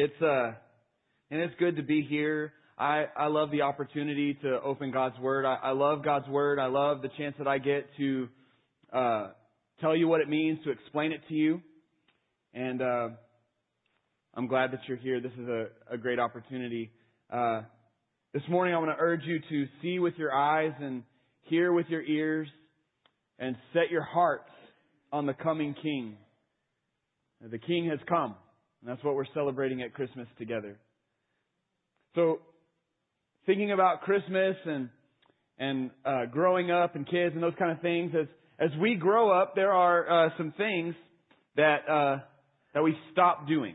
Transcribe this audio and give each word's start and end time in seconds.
It's 0.00 0.22
uh, 0.22 0.52
and 1.32 1.40
it's 1.40 1.54
good 1.58 1.74
to 1.74 1.82
be 1.82 2.06
here. 2.08 2.52
I 2.78 3.06
I 3.16 3.26
love 3.26 3.50
the 3.50 3.62
opportunity 3.62 4.34
to 4.42 4.60
open 4.62 4.92
God's 4.92 5.18
Word. 5.18 5.44
I, 5.44 5.56
I 5.56 5.70
love 5.72 6.04
God's 6.04 6.28
Word. 6.28 6.60
I 6.60 6.66
love 6.66 7.02
the 7.02 7.08
chance 7.18 7.34
that 7.38 7.48
I 7.48 7.58
get 7.58 7.88
to 7.96 8.28
uh, 8.92 9.30
tell 9.80 9.96
you 9.96 10.06
what 10.06 10.20
it 10.20 10.28
means, 10.28 10.60
to 10.62 10.70
explain 10.70 11.10
it 11.10 11.20
to 11.26 11.34
you, 11.34 11.60
and 12.54 12.80
uh, 12.80 13.08
I'm 14.34 14.46
glad 14.46 14.70
that 14.70 14.82
you're 14.86 14.98
here. 14.98 15.20
This 15.20 15.32
is 15.32 15.48
a, 15.48 15.66
a 15.90 15.98
great 15.98 16.20
opportunity. 16.20 16.92
Uh, 17.28 17.62
this 18.32 18.44
morning, 18.48 18.76
I 18.76 18.78
want 18.78 18.96
to 18.96 19.02
urge 19.02 19.22
you 19.24 19.40
to 19.48 19.66
see 19.82 19.98
with 19.98 20.14
your 20.16 20.32
eyes 20.32 20.74
and 20.80 21.02
hear 21.40 21.72
with 21.72 21.86
your 21.88 22.02
ears, 22.02 22.46
and 23.40 23.56
set 23.72 23.90
your 23.90 24.04
hearts 24.04 24.52
on 25.10 25.26
the 25.26 25.34
coming 25.34 25.74
King. 25.82 26.18
The 27.42 27.58
King 27.58 27.88
has 27.90 27.98
come. 28.08 28.36
And 28.80 28.90
that's 28.90 29.02
what 29.02 29.14
we're 29.14 29.32
celebrating 29.34 29.82
at 29.82 29.94
Christmas 29.94 30.28
together. 30.38 30.78
So, 32.14 32.40
thinking 33.46 33.72
about 33.72 34.02
Christmas 34.02 34.56
and 34.64 34.88
and 35.60 35.90
uh, 36.04 36.26
growing 36.26 36.70
up 36.70 36.94
and 36.94 37.04
kids 37.08 37.34
and 37.34 37.42
those 37.42 37.54
kind 37.58 37.72
of 37.72 37.80
things, 37.80 38.12
as 38.18 38.26
as 38.58 38.70
we 38.80 38.94
grow 38.94 39.30
up, 39.30 39.54
there 39.54 39.72
are 39.72 40.26
uh, 40.26 40.30
some 40.36 40.52
things 40.56 40.94
that 41.56 41.88
uh, 41.88 42.18
that 42.74 42.82
we 42.82 42.96
stop 43.12 43.48
doing. 43.48 43.74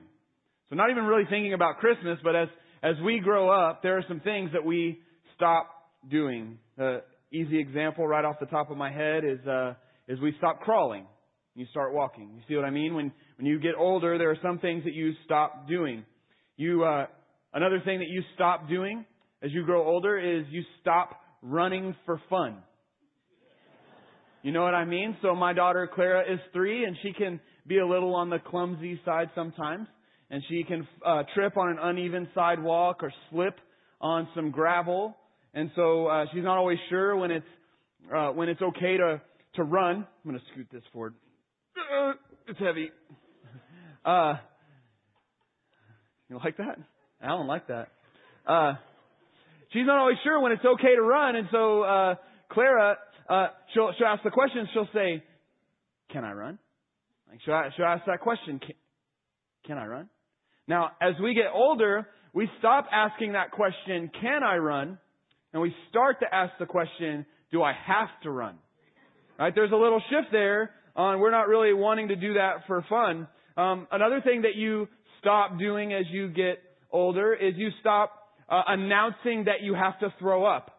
So, 0.70 0.76
not 0.76 0.90
even 0.90 1.04
really 1.04 1.26
thinking 1.30 1.54
about 1.54 1.78
Christmas, 1.78 2.18
but 2.24 2.36
as 2.36 2.48
as 2.82 2.96
we 3.04 3.20
grow 3.20 3.50
up, 3.50 3.84
there 3.84 3.98
are 3.98 4.06
some 4.08 4.22
things 4.22 4.52
that 4.54 4.64
we 4.64 5.00
stop 5.36 5.70
doing. 6.10 6.58
The 6.78 7.04
easy 7.32 7.60
example 7.60 8.08
right 8.08 8.24
off 8.24 8.36
the 8.40 8.46
top 8.46 8.72
of 8.72 8.78
my 8.78 8.92
head 8.92 9.24
is 9.26 9.46
uh, 9.46 9.74
is 10.08 10.20
we 10.20 10.34
stop 10.38 10.62
crawling 10.62 11.06
you 11.56 11.66
start 11.72 11.94
walking. 11.94 12.32
You 12.36 12.42
see 12.48 12.56
what 12.56 12.66
I 12.66 12.72
mean? 12.72 12.96
When 12.96 13.12
when 13.38 13.46
you 13.46 13.60
get 13.60 13.74
older, 13.78 14.18
there 14.18 14.30
are 14.30 14.38
some 14.42 14.60
things 14.60 14.84
that 14.84 14.94
you 14.94 15.14
stop 15.26 15.68
doing. 15.68 16.06
You 16.58 16.84
uh, 16.84 17.08
another 17.54 17.82
thing 17.84 18.00
that 18.00 18.10
you 18.10 18.22
stop 18.36 18.70
doing 18.70 19.06
as 19.42 19.52
you 19.52 19.66
grow 19.66 19.86
older 19.86 20.18
is 20.18 20.46
you 20.50 20.64
stop 20.82 21.20
running 21.42 21.96
for 22.06 22.22
fun. 22.30 22.58
You 24.42 24.52
know 24.52 24.64
what 24.64 24.76
I 24.76 24.86
mean? 24.86 25.16
So 25.22 25.36
my 25.36 25.54
daughter 25.54 25.90
Clara 25.94 26.22
is 26.22 26.40
three, 26.52 26.84
and 26.84 26.98
she 27.02 27.14
can 27.14 27.40
be 27.66 27.80
a 27.80 27.88
little 27.88 28.14
on 28.16 28.30
the 28.30 28.40
clumsy 28.40 29.00
side 29.06 29.30
sometimes, 29.36 29.88
and 30.30 30.44
she 30.50 30.64
can 30.68 30.88
uh, 31.06 31.24
trip 31.34 31.58
on 31.58 31.70
an 31.70 31.78
uneven 31.82 32.28
sidewalk 32.36 33.04
or 33.04 33.14
slip 33.32 33.56
on 34.02 34.28
some 34.36 34.52
gravel, 34.52 35.16
and 35.54 35.72
so 35.76 36.08
uh, 36.08 36.26
she's 36.34 36.44
not 36.44 36.58
always 36.58 36.78
sure 36.90 37.16
when 37.16 37.32
it's 37.32 37.46
uh, 38.14 38.30
when 38.32 38.50
it's 38.50 38.62
okay 38.62 38.98
to 38.98 39.22
to 39.56 39.64
run. 39.64 39.96
I'm 39.96 40.30
going 40.30 40.38
to 40.38 40.46
scoot 40.52 40.68
this 40.72 40.84
forward. 40.92 41.14
Uh, 41.78 42.14
it's 42.48 42.60
heavy. 42.60 42.92
Uh, 44.06 44.36
you 46.30 46.38
like 46.44 46.58
that? 46.58 46.78
I 47.22 47.28
don't 47.28 47.48
like 47.48 47.68
that. 47.68 47.88
Uh, 48.46 48.74
she's 49.72 49.86
not 49.86 49.98
always 49.98 50.18
sure 50.24 50.42
when 50.42 50.52
it's 50.52 50.66
okay 50.66 50.96
to 50.96 51.02
run, 51.02 51.36
and 51.36 51.48
so 51.52 51.84
uh, 51.84 52.16
Clara, 52.52 52.98
uh, 53.30 53.48
she'll 53.74 53.92
she'll 53.98 54.08
ask 54.08 54.24
the 54.24 54.32
question. 54.32 54.68
She'll 54.74 54.90
say, 54.94 55.24
"Can 56.12 56.26
I 56.26 56.34
run?" 56.34 56.60
Like 57.30 57.40
she'll, 57.46 57.62
she'll 57.78 57.86
ask 57.86 58.06
that 58.08 58.20
question. 58.20 58.60
Can, 58.60 58.76
can 59.66 59.78
I 59.78 59.86
run? 59.86 60.10
Now, 60.68 60.92
as 61.02 61.14
we 61.22 61.34
get 61.34 61.48
older, 61.54 62.08
we 62.34 62.50
stop 62.60 62.88
asking 62.92 63.34
that 63.34 63.52
question, 63.52 64.12
"Can 64.22 64.44
I 64.44 64.58
run?" 64.58 64.98
and 65.54 65.62
we 65.62 65.74
start 65.90 66.20
to 66.20 66.26
ask 66.34 66.52
the 66.60 66.66
question, 66.66 67.26
"Do 67.52 67.64
I 67.64 67.72
have 67.72 68.10
to 68.24 68.32
run?" 68.32 68.58
Right? 69.40 69.54
There's 69.56 69.72
a 69.72 69.78
little 69.78 70.02
shift 70.10 70.32
there 70.32 70.72
on 70.96 71.20
we're 71.20 71.32
not 71.32 71.48
really 71.48 71.74
wanting 71.74 72.10
to 72.10 72.16
do 72.16 72.34
that 72.34 72.68
for 72.68 72.84
fun. 72.90 73.28
Um, 73.56 73.88
another 73.92 74.22
thing 74.22 74.44
that 74.44 74.56
you 74.56 74.88
stop 75.20 75.58
doing 75.60 75.94
as 75.94 76.06
you 76.12 76.30
get 76.30 76.60
older 76.92 77.34
is 77.34 77.54
you 77.56 77.70
stop 77.80 78.12
uh, 78.50 78.62
announcing 78.68 79.46
that 79.46 79.62
you 79.62 79.74
have 79.74 80.00
to 80.00 80.14
throw 80.20 80.46
up. 80.46 80.72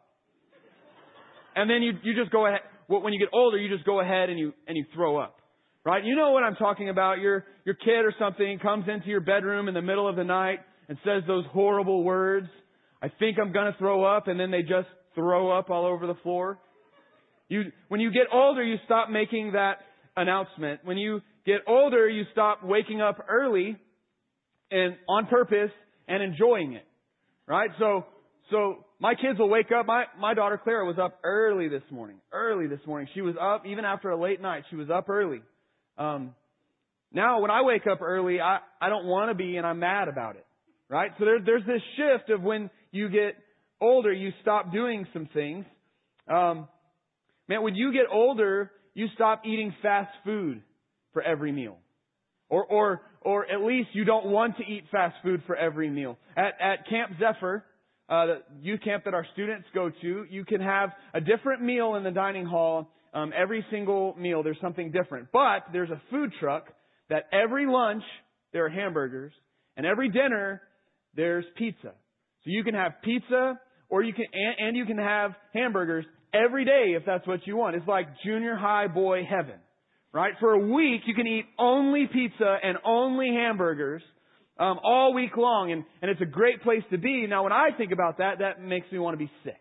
And 1.57 1.71
then 1.71 1.83
you, 1.83 1.93
you 2.03 2.15
just 2.15 2.33
go 2.33 2.47
ahead, 2.47 2.61
when 2.89 3.13
you 3.13 3.19
get 3.19 3.29
older, 3.33 3.57
you 3.57 3.75
just 3.75 3.87
go 3.87 4.01
ahead 4.01 4.29
and 4.29 4.39
you, 4.39 4.53
and 4.67 4.77
you 4.77 4.85
throw 4.95 5.19
up. 5.19 5.37
Right? 5.85 6.05
You 6.05 6.17
know 6.17 6.31
what 6.31 6.43
I'm 6.43 6.57
talking 6.57 6.89
about. 6.89 7.19
Your, 7.19 7.45
your 7.65 7.75
kid 7.75 8.05
or 8.05 8.15
something 8.19 8.59
comes 8.59 8.87
into 8.89 9.09
your 9.09 9.21
bedroom 9.21 9.69
in 9.69 9.75
the 9.75 9.83
middle 9.83 10.09
of 10.09 10.17
the 10.17 10.25
night 10.25 10.61
and 10.89 10.99
says 11.05 11.23
those 11.27 11.45
horrible 11.53 12.03
words. 12.03 12.49
I 13.03 13.09
think 13.19 13.39
I'm 13.39 13.53
gonna 13.53 13.77
throw 13.79 14.03
up 14.05 14.27
and 14.29 14.41
then 14.41 14.51
they 14.51 14.63
just 14.63 14.89
throw 15.15 15.57
up 15.57 15.71
all 15.71 15.87
over 15.87 16.07
the 16.07 16.15
floor. 16.23 16.59
You, 17.49 17.65
when 17.89 18.01
you 18.01 18.11
get 18.11 18.25
older, 18.33 18.65
you 18.65 18.77
stop 18.87 19.11
making 19.11 19.53
that 19.53 19.79
announcement. 20.17 20.81
When 20.85 20.97
you 20.97 21.21
get 21.47 21.61
older, 21.67 22.09
you 22.09 22.25
stop 22.33 22.63
waking 22.63 23.01
up 23.01 23.25
early 23.29 23.77
and 24.71 24.97
on 25.09 25.27
purpose 25.27 25.71
and 26.09 26.23
enjoying 26.23 26.73
it. 26.75 26.87
Right? 27.47 27.71
So, 27.79 28.07
so 28.51 28.85
my 28.99 29.15
kids 29.15 29.39
will 29.39 29.49
wake 29.49 29.71
up. 29.79 29.87
My, 29.87 30.05
my 30.19 30.35
daughter 30.35 30.59
Clara 30.63 30.87
was 30.87 30.97
up 30.99 31.19
early 31.25 31.69
this 31.69 31.83
morning. 31.91 32.17
Early 32.33 32.67
this 32.67 32.81
morning. 32.87 33.09
She 33.15 33.21
was 33.21 33.35
up 33.41 33.67
even 33.67 33.85
after 33.85 34.11
a 34.11 34.21
late 34.21 34.41
night. 34.41 34.65
She 34.71 34.77
was 34.77 34.89
up 34.91 35.09
early. 35.09 35.43
Um, 35.99 36.35
now 37.13 37.41
when 37.41 37.51
I 37.51 37.63
wake 37.63 37.87
up 37.91 38.01
early, 38.03 38.41
I, 38.41 38.59
I 38.81 38.89
don't 38.89 39.07
want 39.07 39.31
to 39.31 39.35
be 39.35 39.57
and 39.57 39.67
I'm 39.67 39.79
mad 39.79 40.09
about 40.09 40.37
it. 40.37 40.47
Right? 40.89 41.11
So 41.19 41.25
there, 41.25 41.39
there's 41.45 41.67
this 41.67 41.83
shift 41.97 42.31
of 42.31 42.43
when 42.43 42.71
you 42.93 43.09
get 43.09 43.37
older, 43.81 44.13
you 44.13 44.31
stop 44.43 44.73
doing 44.73 45.07
some 45.13 45.29
things. 45.33 45.65
Um, 46.29 46.69
man, 47.49 47.63
when 47.63 47.75
you 47.75 47.93
get 47.93 48.05
older, 48.11 48.71
you 48.95 49.07
stop 49.15 49.43
eating 49.45 49.75
fast 49.83 50.11
food 50.25 50.63
for 51.15 51.23
every 51.23 51.53
meal. 51.53 51.79
Or, 52.51 52.67
or, 52.67 53.01
or 53.23 53.51
at 53.51 53.63
least 53.63 53.89
you 53.95 54.05
don't 54.05 54.27
want 54.27 54.59
to 54.59 54.63
eat 54.65 54.85
fast 54.93 55.17
food 55.23 55.43
for 55.47 55.57
every 55.57 55.89
meal. 55.89 56.19
At, 56.37 56.53
at 56.61 56.89
Camp 56.89 57.13
Zephyr, 57.19 57.65
uh, 58.09 58.27
the 58.27 58.43
youth 58.61 58.81
camp 58.85 59.05
that 59.05 59.15
our 59.15 59.27
students 59.33 59.67
go 59.75 59.91
to, 60.03 60.27
you 60.29 60.45
can 60.45 60.61
have 60.61 60.91
a 61.15 61.21
different 61.23 61.63
meal 61.63 61.95
in 61.95 62.05
the 62.05 62.11
dining 62.11 62.45
hall. 62.45 62.91
Um, 63.15 63.33
every 63.35 63.65
single 63.71 64.15
meal, 64.19 64.43
there's 64.43 64.61
something 64.61 64.91
different. 64.91 65.29
But 65.33 65.65
there's 65.73 65.89
a 65.89 66.03
food 66.11 66.33
truck 66.39 66.67
that 67.09 67.25
every 67.33 67.67
lunch 67.67 68.03
there 68.53 68.67
are 68.67 68.71
hamburgers, 68.71 69.33
and 69.77 69.87
every 69.87 70.11
dinner 70.11 70.63
there's 71.15 71.45
pizza. 71.57 71.93
So 72.45 72.47
you 72.47 72.63
can 72.63 72.75
have 72.75 72.93
pizza, 73.03 73.59
or 73.89 74.03
you 74.03 74.13
can 74.13 74.27
and, 74.33 74.69
and 74.69 74.77
you 74.77 74.85
can 74.85 74.99
have 74.99 75.33
hamburgers 75.53 76.05
every 76.33 76.65
day 76.65 76.95
if 76.97 77.05
that's 77.07 77.27
what 77.27 77.47
you 77.47 77.57
want. 77.57 77.77
It's 77.77 77.89
like 77.89 78.07
junior 78.25 78.57
high 78.57 78.87
boy 78.87 79.23
heaven. 79.29 79.57
Right? 80.15 80.33
For 80.39 80.53
a 80.53 80.59
week, 80.59 81.03
you 81.07 81.15
can 81.15 81.27
eat 81.27 81.45
only 81.59 82.09
pizza 82.11 82.57
and 82.63 82.79
only 82.85 83.29
hamburgers 83.35 84.01
um, 84.59 84.79
all 84.85 85.13
week 85.13 85.37
long, 85.37 85.73
and, 85.73 85.85
and 86.01 86.11
it's 86.11 86.21
a 86.21 86.27
great 86.27 86.63
place 86.63 86.83
to 86.93 86.99
be. 86.99 87.27
Now, 87.27 87.43
when 87.43 87.53
I 87.53 87.71
think 87.77 87.91
about 87.91 88.19
that, 88.19 88.39
that 88.39 88.63
makes 88.63 88.91
me 88.93 88.99
want 89.01 89.15
to 89.15 89.19
be 89.19 89.31
sick. 89.43 89.61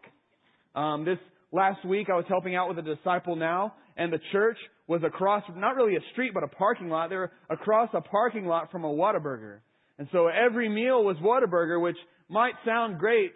Um, 0.75 1.05
this 1.05 1.17
last 1.51 1.83
week, 1.83 2.07
I 2.09 2.15
was 2.15 2.25
helping 2.29 2.55
out 2.55 2.69
with 2.69 2.77
a 2.77 2.95
disciple 2.95 3.35
now, 3.35 3.73
and 3.97 4.13
the 4.13 4.19
church 4.31 4.57
was 4.87 5.01
across, 5.03 5.43
not 5.55 5.75
really 5.75 5.95
a 5.95 6.01
street, 6.11 6.35
but 6.35 6.43
a 6.43 6.47
parking 6.47 6.87
lot. 6.87 7.09
They 7.09 7.15
were 7.15 7.31
across 7.49 7.89
a 7.93 8.01
parking 8.01 8.45
lot 8.45 8.71
from 8.71 8.85
a 8.85 8.89
Whataburger. 8.89 9.57
And 9.97 10.07
so 10.11 10.27
every 10.27 10.69
meal 10.69 11.03
was 11.03 11.17
Whataburger, 11.17 11.81
which 11.81 11.97
might 12.29 12.53
sound 12.63 12.99
great 12.99 13.33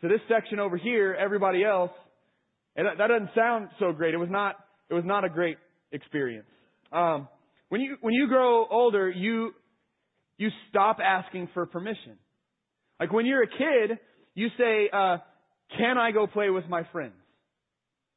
to 0.00 0.08
this 0.08 0.20
section 0.28 0.60
over 0.60 0.76
here. 0.76 1.16
Everybody 1.18 1.64
else 1.64 1.90
and 2.76 2.86
that, 2.86 2.98
that 2.98 3.08
doesn't 3.08 3.30
sound 3.34 3.68
so 3.78 3.92
great. 3.92 4.14
It 4.14 4.18
was 4.18 4.30
not, 4.30 4.56
it 4.88 4.94
was 4.94 5.04
not 5.04 5.24
a 5.24 5.28
great 5.28 5.58
experience. 5.92 6.46
Um, 6.92 7.28
when 7.68 7.80
you, 7.80 7.96
when 8.00 8.14
you 8.14 8.28
grow 8.28 8.66
older, 8.66 9.08
you, 9.08 9.52
you 10.36 10.50
stop 10.68 10.98
asking 11.02 11.48
for 11.54 11.66
permission. 11.66 12.18
Like 13.00 13.12
when 13.12 13.26
you're 13.26 13.42
a 13.42 13.48
kid, 13.48 13.98
you 14.34 14.48
say, 14.58 14.90
uh, 14.92 15.18
can 15.76 15.98
I 15.98 16.10
go 16.10 16.26
play 16.26 16.50
with 16.50 16.68
my 16.68 16.82
friends? 16.92 17.14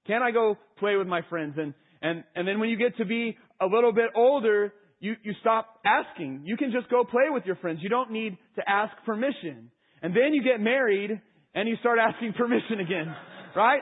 Can 0.08 0.22
I 0.22 0.32
go 0.32 0.58
play 0.78 0.96
with 0.98 1.08
my 1.08 1.22
friends? 1.30 1.56
And, 1.58 1.74
and, 2.02 2.24
and 2.36 2.48
then 2.48 2.60
when 2.60 2.70
you 2.70 2.78
get 2.78 2.98
to 2.98 3.06
be 3.06 3.38
a 3.62 3.66
little 3.66 3.94
bit 3.94 4.10
older, 4.16 4.74
you, 5.00 5.16
you 5.24 5.34
stop 5.42 5.80
asking. 5.86 6.42
You 6.44 6.58
can 6.58 6.72
just 6.72 6.90
go 6.90 7.04
play 7.04 7.30
with 7.30 7.46
your 7.46 7.56
friends. 7.56 7.80
You 7.82 7.90
don't 7.90 8.12
need 8.12 8.38
to 8.56 8.62
ask 8.68 8.94
permission. 9.06 9.72
And 10.02 10.16
then 10.16 10.34
you 10.34 10.44
get 10.44 10.60
married 10.60 11.20
and 11.54 11.70
you 11.70 11.76
start 11.78 11.98
asking 12.00 12.34
permission 12.38 12.80
again, 12.80 13.16
right? 13.56 13.82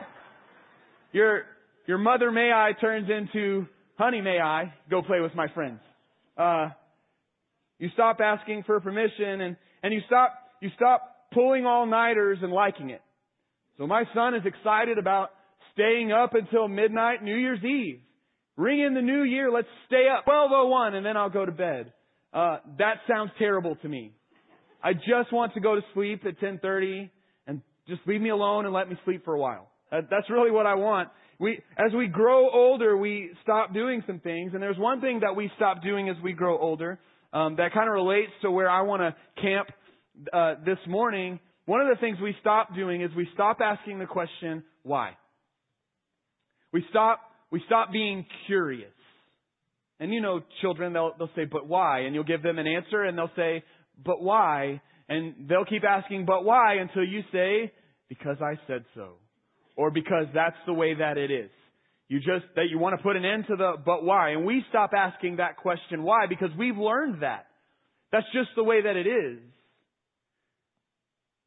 Your, 1.12 1.44
your 1.88 1.98
mother 1.98 2.32
may 2.32 2.52
I 2.52 2.72
turns 2.80 3.10
into 3.10 3.66
honey 3.98 4.22
may 4.22 4.40
I 4.40 4.74
go 4.90 5.02
play 5.02 5.20
with 5.20 5.36
my 5.36 5.48
friends. 5.54 5.80
Uh, 6.38 6.70
you 7.80 7.90
stop 7.94 8.20
asking 8.24 8.64
for 8.66 8.80
permission 8.80 9.42
and, 9.42 9.56
and 9.82 9.94
you 9.94 10.02
stop, 10.08 10.34
you 10.62 10.70
stop 10.76 11.16
pulling 11.34 11.66
all 11.66 11.86
nighters 11.86 12.40
and 12.42 12.52
liking 12.52 12.90
it. 12.90 13.02
So 13.78 13.88
my 13.88 14.04
son 14.14 14.36
is 14.36 14.44
excited 14.46 14.98
about 14.98 15.30
staying 15.74 16.12
up 16.12 16.34
until 16.34 16.68
midnight 16.68 17.24
New 17.24 17.36
Year's 17.36 17.64
Eve. 17.64 18.00
Ring 18.56 18.82
in 18.82 18.94
the 18.94 19.02
new 19.02 19.24
year, 19.24 19.52
let's 19.52 19.68
stay 19.88 20.08
up 20.08 20.28
1201 20.28 20.96
and 20.96 21.06
then 21.06 21.18
I'll 21.18 21.30
go 21.30 21.46
to 21.46 21.52
bed. 21.52 21.92
Uh, 22.32 22.58
that 22.78 22.98
sounds 23.08 23.32
terrible 23.40 23.76
to 23.78 23.90
me. 23.90 24.14
I 24.84 24.94
just 24.94 25.32
want 25.32 25.54
to 25.54 25.60
go 25.60 25.76
to 25.76 25.82
sleep 25.94 26.22
at 26.22 26.42
1030 26.42 27.12
and 27.48 27.62
just 27.88 28.02
leave 28.06 28.22
me 28.22 28.30
alone 28.30 28.66
and 28.66 28.74
let 28.74 28.90
me 28.90 28.96
sleep 29.06 29.26
for 29.26 29.34
a 29.34 29.40
while. 29.40 29.70
That, 29.92 30.10
That's 30.10 30.30
really 30.30 30.52
what 30.52 30.66
I 30.66 30.76
want. 30.76 31.10
We, 31.40 31.60
as 31.78 31.94
we 31.94 32.08
grow 32.08 32.50
older, 32.50 32.96
we 32.96 33.32
stop 33.42 33.74
doing 33.74 34.04
some 34.06 34.20
things, 34.20 34.52
and 34.54 34.62
there's 34.62 34.78
one 34.78 35.02
thing 35.02 35.22
that 35.22 35.36
we 35.36 35.52
stop 35.56 35.82
doing 35.82 36.10
as 36.10 36.16
we 36.24 36.34
grow 36.34 36.58
older 36.58 37.00
um, 37.34 37.56
that 37.58 37.74
kind 37.74 37.90
of 37.90 37.94
relates 37.94 38.32
to 38.44 38.52
where 38.52 38.70
I 38.70 38.82
want 38.82 39.02
to 39.02 39.42
camp 39.42 39.70
uh, 40.32 40.56
this 40.66 40.78
morning, 40.88 41.40
one 41.66 41.82
of 41.82 41.88
the 41.88 42.00
things 42.00 42.18
we 42.22 42.36
stop 42.42 42.76
doing 42.76 43.02
is 43.02 43.10
we 43.16 43.28
stop 43.34 43.60
asking 43.62 44.00
the 44.00 44.06
question, 44.06 44.64
why? 44.84 45.12
We 46.72 46.84
stop, 46.90 47.20
we 47.52 47.62
stop 47.66 47.92
being 47.92 48.26
curious. 48.48 48.92
And 50.00 50.14
you 50.14 50.22
know, 50.22 50.42
children, 50.62 50.94
they'll, 50.94 51.14
they'll 51.18 51.30
say, 51.36 51.46
but 51.46 51.68
why? 51.68 52.02
And 52.02 52.14
you'll 52.14 52.24
give 52.24 52.44
them 52.44 52.60
an 52.60 52.68
answer 52.68 53.04
and 53.04 53.18
they'll 53.18 53.32
say, 53.36 53.64
but 54.04 54.22
why? 54.22 54.82
And 55.08 55.48
they'll 55.48 55.66
keep 55.66 55.84
asking, 55.84 56.26
but 56.26 56.44
why? 56.44 56.76
Until 56.76 57.04
you 57.04 57.22
say, 57.32 57.72
because 58.10 58.38
I 58.42 58.60
said 58.68 58.84
so. 58.96 59.14
Or 59.76 59.92
because 59.92 60.28
that's 60.34 60.58
the 60.66 60.74
way 60.74 60.96
that 60.96 61.18
it 61.18 61.32
is. 61.32 61.50
You 62.08 62.20
just, 62.20 62.46
that 62.56 62.66
you 62.70 62.78
want 62.78 62.98
to 62.98 63.02
put 63.02 63.16
an 63.16 63.26
end 63.26 63.46
to 63.48 63.56
the, 63.56 63.74
but 63.84 64.04
why? 64.04 64.32
And 64.32 64.46
we 64.46 64.64
stop 64.70 64.92
asking 64.96 65.38
that 65.38 65.58
question, 65.58 66.04
why? 66.04 66.28
Because 66.28 66.50
we've 66.58 66.78
learned 66.78 67.24
that. 67.24 67.48
That's 68.12 68.26
just 68.34 68.50
the 68.56 68.64
way 68.64 68.84
that 68.84 68.96
it 68.96 69.08
is. 69.08 69.40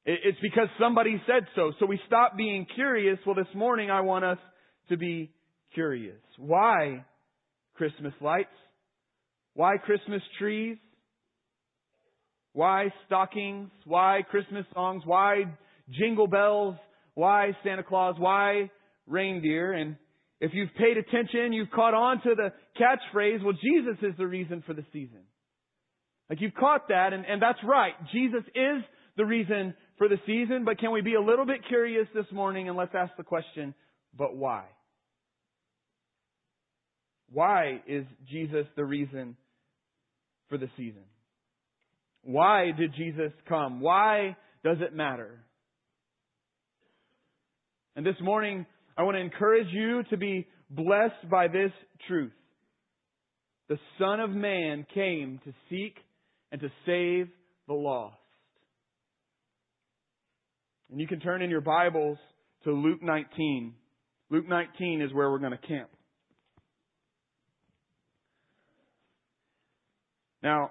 It's 0.04 0.38
because 0.40 0.68
somebody 0.80 1.20
said 1.26 1.46
so. 1.56 1.72
So 1.80 1.86
we 1.86 2.00
stop 2.06 2.36
being 2.36 2.66
curious. 2.74 3.18
Well, 3.26 3.34
this 3.34 3.52
morning 3.54 3.90
I 3.90 4.02
want 4.02 4.24
us 4.24 4.38
to 4.88 4.96
be 4.96 5.32
curious. 5.74 6.20
Why 6.38 7.04
Christmas 7.74 8.14
lights? 8.20 8.48
Why 9.54 9.78
Christmas 9.78 10.22
trees? 10.38 10.78
Why 12.52 12.92
stockings? 13.06 13.70
Why 13.84 14.20
Christmas 14.30 14.64
songs? 14.74 15.02
Why 15.04 15.44
jingle 15.90 16.28
bells? 16.28 16.76
Why 17.16 17.56
Santa 17.64 17.82
Claus? 17.82 18.14
Why 18.18 18.70
reindeer? 19.06 19.72
And 19.72 19.96
if 20.38 20.52
you've 20.52 20.74
paid 20.74 20.98
attention, 20.98 21.54
you've 21.54 21.70
caught 21.70 21.94
on 21.94 22.20
to 22.22 22.34
the 22.36 22.52
catchphrase, 22.78 23.42
well, 23.42 23.54
Jesus 23.54 23.96
is 24.02 24.12
the 24.18 24.26
reason 24.26 24.62
for 24.66 24.74
the 24.74 24.84
season. 24.92 25.22
Like 26.28 26.42
you've 26.42 26.54
caught 26.54 26.88
that, 26.88 27.14
and, 27.14 27.24
and 27.24 27.40
that's 27.40 27.58
right. 27.64 27.94
Jesus 28.12 28.42
is 28.54 28.84
the 29.16 29.24
reason 29.24 29.72
for 29.96 30.08
the 30.08 30.18
season, 30.26 30.64
but 30.66 30.78
can 30.78 30.92
we 30.92 31.00
be 31.00 31.14
a 31.14 31.20
little 31.20 31.46
bit 31.46 31.66
curious 31.66 32.06
this 32.14 32.26
morning 32.32 32.68
and 32.68 32.76
let's 32.76 32.94
ask 32.94 33.12
the 33.16 33.22
question, 33.22 33.74
but 34.14 34.36
why? 34.36 34.64
Why 37.32 37.80
is 37.86 38.04
Jesus 38.30 38.66
the 38.76 38.84
reason 38.84 39.38
for 40.50 40.58
the 40.58 40.68
season? 40.76 41.04
Why 42.22 42.72
did 42.76 42.92
Jesus 42.94 43.32
come? 43.48 43.80
Why 43.80 44.36
does 44.62 44.78
it 44.80 44.94
matter? 44.94 45.45
And 47.96 48.04
this 48.04 48.16
morning, 48.20 48.66
I 48.98 49.04
want 49.04 49.16
to 49.16 49.22
encourage 49.22 49.68
you 49.72 50.02
to 50.10 50.18
be 50.18 50.46
blessed 50.68 51.30
by 51.30 51.48
this 51.48 51.72
truth. 52.06 52.32
The 53.70 53.78
Son 53.98 54.20
of 54.20 54.30
Man 54.30 54.86
came 54.92 55.40
to 55.44 55.52
seek 55.70 55.96
and 56.52 56.60
to 56.60 56.68
save 56.84 57.28
the 57.66 57.74
lost. 57.74 58.16
And 60.90 61.00
you 61.00 61.06
can 61.06 61.20
turn 61.20 61.40
in 61.40 61.48
your 61.48 61.62
Bibles 61.62 62.18
to 62.64 62.72
Luke 62.72 63.02
19. 63.02 63.72
Luke 64.30 64.46
19 64.46 65.00
is 65.00 65.12
where 65.14 65.30
we're 65.30 65.38
going 65.38 65.52
to 65.52 65.66
camp. 65.66 65.88
Now, 70.42 70.70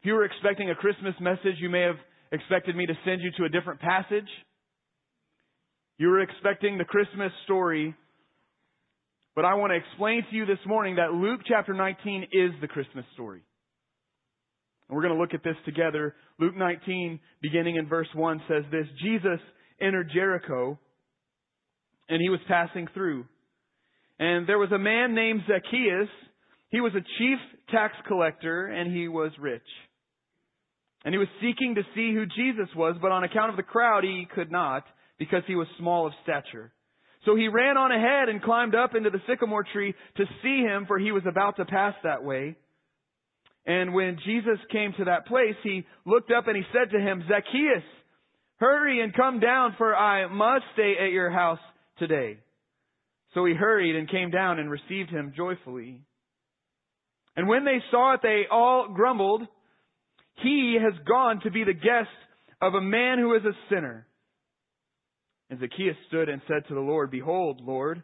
if 0.00 0.06
you 0.06 0.14
were 0.14 0.24
expecting 0.24 0.70
a 0.70 0.74
Christmas 0.76 1.14
message, 1.20 1.56
you 1.58 1.68
may 1.68 1.82
have 1.82 1.96
expected 2.30 2.76
me 2.76 2.86
to 2.86 2.94
send 3.04 3.22
you 3.22 3.32
to 3.38 3.44
a 3.44 3.48
different 3.48 3.80
passage. 3.80 4.28
You 5.96 6.08
were 6.08 6.20
expecting 6.20 6.76
the 6.76 6.84
Christmas 6.84 7.30
story, 7.44 7.94
but 9.36 9.44
I 9.44 9.54
want 9.54 9.70
to 9.70 9.76
explain 9.76 10.24
to 10.28 10.36
you 10.36 10.44
this 10.44 10.58
morning 10.66 10.96
that 10.96 11.12
Luke 11.12 11.42
chapter 11.46 11.72
19 11.72 12.24
is 12.32 12.50
the 12.60 12.66
Christmas 12.66 13.04
story. 13.14 13.42
And 14.88 14.96
we're 14.96 15.02
going 15.02 15.14
to 15.14 15.20
look 15.20 15.34
at 15.34 15.44
this 15.44 15.56
together. 15.64 16.16
Luke 16.40 16.56
19, 16.56 17.20
beginning 17.40 17.76
in 17.76 17.88
verse 17.88 18.08
1, 18.12 18.42
says 18.48 18.64
this 18.72 18.86
Jesus 19.04 19.38
entered 19.80 20.10
Jericho, 20.12 20.78
and 22.08 22.20
he 22.20 22.28
was 22.28 22.40
passing 22.48 22.88
through. 22.92 23.24
And 24.18 24.48
there 24.48 24.58
was 24.58 24.72
a 24.72 24.78
man 24.78 25.14
named 25.14 25.42
Zacchaeus. 25.46 26.08
He 26.70 26.80
was 26.80 26.92
a 26.94 27.06
chief 27.18 27.38
tax 27.70 27.94
collector, 28.08 28.66
and 28.66 28.92
he 28.92 29.06
was 29.06 29.30
rich. 29.38 29.62
And 31.04 31.14
he 31.14 31.18
was 31.18 31.28
seeking 31.40 31.76
to 31.76 31.82
see 31.94 32.12
who 32.12 32.26
Jesus 32.26 32.68
was, 32.74 32.96
but 33.00 33.12
on 33.12 33.22
account 33.22 33.50
of 33.50 33.56
the 33.56 33.62
crowd, 33.62 34.02
he 34.02 34.26
could 34.34 34.50
not, 34.50 34.84
because 35.18 35.42
he 35.46 35.54
was 35.54 35.66
small 35.78 36.06
of 36.06 36.12
stature. 36.22 36.72
So 37.24 37.36
he 37.36 37.48
ran 37.48 37.76
on 37.76 37.90
ahead 37.90 38.28
and 38.28 38.42
climbed 38.42 38.74
up 38.74 38.94
into 38.94 39.10
the 39.10 39.22
sycamore 39.26 39.64
tree 39.72 39.94
to 40.16 40.24
see 40.42 40.60
him, 40.60 40.84
for 40.86 40.98
he 40.98 41.12
was 41.12 41.22
about 41.26 41.56
to 41.56 41.64
pass 41.64 41.94
that 42.02 42.22
way. 42.22 42.56
And 43.66 43.94
when 43.94 44.18
Jesus 44.24 44.58
came 44.70 44.92
to 44.98 45.04
that 45.04 45.26
place, 45.26 45.56
he 45.62 45.86
looked 46.04 46.30
up 46.30 46.48
and 46.48 46.56
he 46.56 46.64
said 46.72 46.90
to 46.90 47.00
him, 47.00 47.24
Zacchaeus, 47.26 47.84
hurry 48.56 49.00
and 49.00 49.14
come 49.14 49.40
down 49.40 49.74
for 49.78 49.96
I 49.96 50.26
must 50.26 50.64
stay 50.74 50.94
at 51.02 51.12
your 51.12 51.30
house 51.30 51.60
today. 51.98 52.38
So 53.32 53.44
he 53.46 53.54
hurried 53.54 53.96
and 53.96 54.10
came 54.10 54.30
down 54.30 54.58
and 54.58 54.70
received 54.70 55.10
him 55.10 55.32
joyfully. 55.36 56.02
And 57.36 57.48
when 57.48 57.64
they 57.64 57.78
saw 57.90 58.14
it, 58.14 58.20
they 58.22 58.42
all 58.50 58.88
grumbled, 58.94 59.42
he 60.42 60.76
has 60.80 60.92
gone 61.06 61.40
to 61.40 61.50
be 61.50 61.64
the 61.64 61.72
guest 61.72 62.08
of 62.60 62.74
a 62.74 62.80
man 62.80 63.18
who 63.18 63.34
is 63.34 63.42
a 63.44 63.74
sinner. 63.74 64.06
And 65.50 65.60
Zacchaeus 65.60 65.96
stood 66.08 66.28
and 66.28 66.40
said 66.48 66.66
to 66.68 66.74
the 66.74 66.80
Lord, 66.80 67.10
Behold, 67.10 67.60
Lord, 67.62 68.02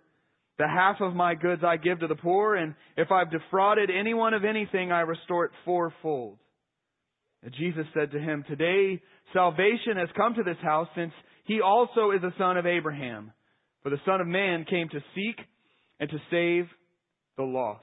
the 0.59 0.69
half 0.69 1.01
of 1.01 1.15
my 1.15 1.35
goods 1.35 1.63
I 1.65 1.79
give 1.79 2.01
to 2.01 2.07
the 2.07 2.15
poor, 2.15 2.55
and 2.55 2.75
if 2.97 3.11
I've 3.11 3.31
defrauded 3.31 3.91
anyone 3.91 4.35
of 4.35 4.45
anything, 4.45 4.93
I 4.93 5.01
restore 5.01 5.47
it 5.47 5.53
fourfold. 5.65 6.39
And 7.43 7.55
Jesus 7.59 7.87
said 7.95 8.11
to 8.11 8.19
him, 8.19 8.45
Today 8.47 9.01
salvation 9.33 9.97
has 9.97 10.09
come 10.15 10.35
to 10.35 10.43
this 10.43 10.63
house, 10.63 10.89
since 10.95 11.13
he 11.45 11.61
also 11.63 12.11
is 12.11 12.23
a 12.23 12.35
son 12.39 12.59
of 12.59 12.67
Abraham. 12.67 13.33
For 13.83 13.89
the 13.89 14.01
Son 14.05 14.21
of 14.21 14.27
Man 14.27 14.67
came 14.69 14.89
to 14.91 15.01
seek 15.15 15.37
and 15.99 16.11
to 16.11 16.19
save 16.31 16.67
the 17.39 17.45
lost. 17.45 17.83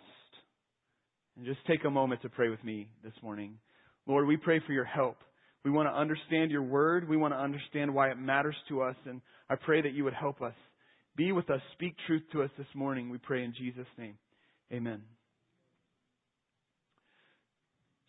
And 1.35 1.45
just 1.45 1.65
take 1.65 1.83
a 1.85 1.89
moment 1.89 2.21
to 2.21 2.29
pray 2.29 2.49
with 2.49 2.63
me 2.63 2.89
this 3.03 3.13
morning. 3.23 3.57
Lord, 4.05 4.27
we 4.27 4.37
pray 4.37 4.61
for 4.65 4.73
your 4.73 4.85
help. 4.85 5.17
We 5.63 5.71
want 5.71 5.89
to 5.89 5.93
understand 5.93 6.51
your 6.51 6.63
word. 6.63 7.09
We 7.09 7.17
want 7.17 7.33
to 7.33 7.37
understand 7.39 7.93
why 7.93 8.09
it 8.09 8.17
matters 8.17 8.55
to 8.69 8.81
us. 8.81 8.95
And 9.05 9.21
I 9.49 9.55
pray 9.55 9.81
that 9.81 9.93
you 9.93 10.03
would 10.03 10.13
help 10.13 10.41
us. 10.41 10.53
Be 11.15 11.31
with 11.31 11.49
us. 11.49 11.61
Speak 11.73 11.95
truth 12.05 12.23
to 12.31 12.43
us 12.43 12.49
this 12.57 12.67
morning. 12.73 13.09
We 13.09 13.17
pray 13.17 13.43
in 13.43 13.53
Jesus' 13.57 13.87
name. 13.97 14.15
Amen. 14.71 15.01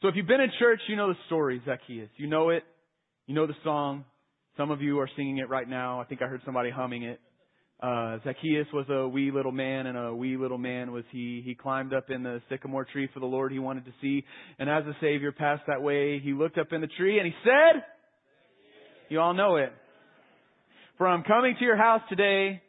So 0.03 0.09
if 0.09 0.15
you've 0.15 0.27
been 0.27 0.41
in 0.41 0.51
church, 0.59 0.81
you 0.89 0.97
know 0.97 1.09
the 1.09 1.19
story, 1.27 1.61
Zacchaeus. 1.65 2.11
You 2.17 2.29
know 2.29 2.51
it. 2.51 2.63
You 3.27 3.35
know 3.35 3.47
the 3.47 3.57
song. 3.65 4.05
Some 4.57 4.71
of 4.71 4.81
you 4.81 5.01
are 5.01 5.09
singing 5.17 5.39
it 5.39 5.49
right 5.49 5.69
now. 5.69 6.01
I 6.01 6.05
think 6.05 6.23
I 6.23 6.27
heard 6.27 6.43
somebody 6.45 6.71
humming 6.71 7.03
it. 7.03 7.21
Uh, 7.81 8.19
Zacchaeus 8.25 8.67
was 8.73 8.87
a 8.91 9.07
wee 9.07 9.31
little 9.31 9.53
man, 9.53 9.87
and 9.87 9.97
a 9.97 10.15
wee 10.15 10.37
little 10.37 10.59
man 10.59 10.91
was 10.91 11.05
he. 11.13 11.43
He 11.45 11.55
climbed 11.55 11.95
up 11.95 12.11
in 12.11 12.23
the 12.23 12.43
sycamore 12.49 12.85
tree 12.85 13.09
for 13.15 13.21
the 13.21 13.27
Lord 13.27 13.53
he 13.53 13.59
wanted 13.59 13.85
to 13.85 13.93
see. 14.01 14.25
And 14.59 14.69
as 14.69 14.85
the 14.85 14.95
Savior 15.01 15.33
passed 15.33 15.63
that 15.69 15.83
way, 15.83 16.19
he 16.19 16.33
looked 16.33 16.59
up 16.59 16.73
in 16.73 16.81
the 16.81 16.89
tree 16.99 17.19
and 17.19 17.27
he 17.27 17.35
said, 17.45 17.85
You 19.09 19.21
all 19.21 19.35
know 19.35 19.57
it. 19.57 19.73
For 20.97 21.07
I'm 21.07 21.23
coming 21.23 21.55
to 21.59 21.65
your 21.65 21.77
house 21.77 22.03
today 22.09 22.63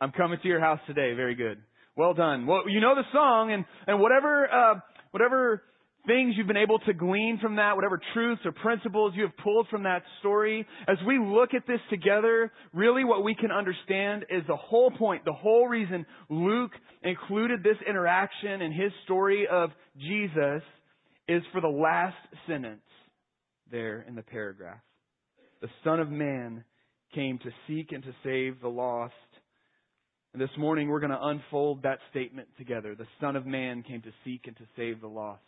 I'm 0.00 0.12
coming 0.12 0.38
to 0.40 0.48
your 0.48 0.60
house 0.60 0.78
today. 0.86 1.12
Very 1.14 1.34
good. 1.34 1.58
Well 1.96 2.14
done. 2.14 2.46
Well, 2.46 2.68
you 2.68 2.80
know 2.80 2.94
the 2.94 3.02
song 3.12 3.52
and, 3.52 3.64
and 3.86 4.00
whatever, 4.00 4.48
uh, 4.48 4.74
whatever 5.10 5.62
things 6.08 6.34
you've 6.36 6.48
been 6.48 6.56
able 6.56 6.80
to 6.80 6.92
glean 6.92 7.38
from 7.40 7.56
that, 7.56 7.76
whatever 7.76 8.00
truths 8.14 8.40
or 8.44 8.50
principles 8.50 9.12
you 9.14 9.22
have 9.22 9.36
pulled 9.36 9.68
from 9.68 9.84
that 9.84 10.02
story, 10.18 10.66
as 10.88 10.96
we 11.06 11.18
look 11.18 11.54
at 11.54 11.66
this 11.68 11.80
together, 11.90 12.50
really 12.72 13.04
what 13.04 13.22
we 13.22 13.34
can 13.34 13.52
understand 13.52 14.24
is 14.30 14.42
the 14.48 14.56
whole 14.56 14.90
point, 14.90 15.24
the 15.24 15.32
whole 15.32 15.68
reason 15.68 16.06
Luke 16.30 16.72
included 17.04 17.62
this 17.62 17.76
interaction 17.88 18.62
in 18.62 18.72
his 18.72 18.90
story 19.04 19.46
of 19.46 19.70
Jesus 19.98 20.62
is 21.28 21.42
for 21.52 21.60
the 21.60 21.68
last 21.68 22.16
sentence 22.48 22.80
there 23.70 24.04
in 24.08 24.14
the 24.14 24.22
paragraph. 24.22 24.80
The 25.60 25.68
Son 25.84 26.00
of 26.00 26.10
Man 26.10 26.64
came 27.14 27.38
to 27.38 27.50
seek 27.66 27.92
and 27.92 28.02
to 28.02 28.14
save 28.24 28.60
the 28.62 28.68
lost. 28.68 29.12
And 30.32 30.40
this 30.40 30.56
morning 30.56 30.88
we're 30.88 31.00
going 31.00 31.10
to 31.10 31.22
unfold 31.22 31.82
that 31.82 31.98
statement 32.10 32.48
together. 32.56 32.94
The 32.94 33.06
Son 33.20 33.36
of 33.36 33.44
Man 33.44 33.82
came 33.82 34.00
to 34.02 34.12
seek 34.24 34.46
and 34.46 34.56
to 34.56 34.64
save 34.74 35.00
the 35.02 35.06
lost. 35.06 35.42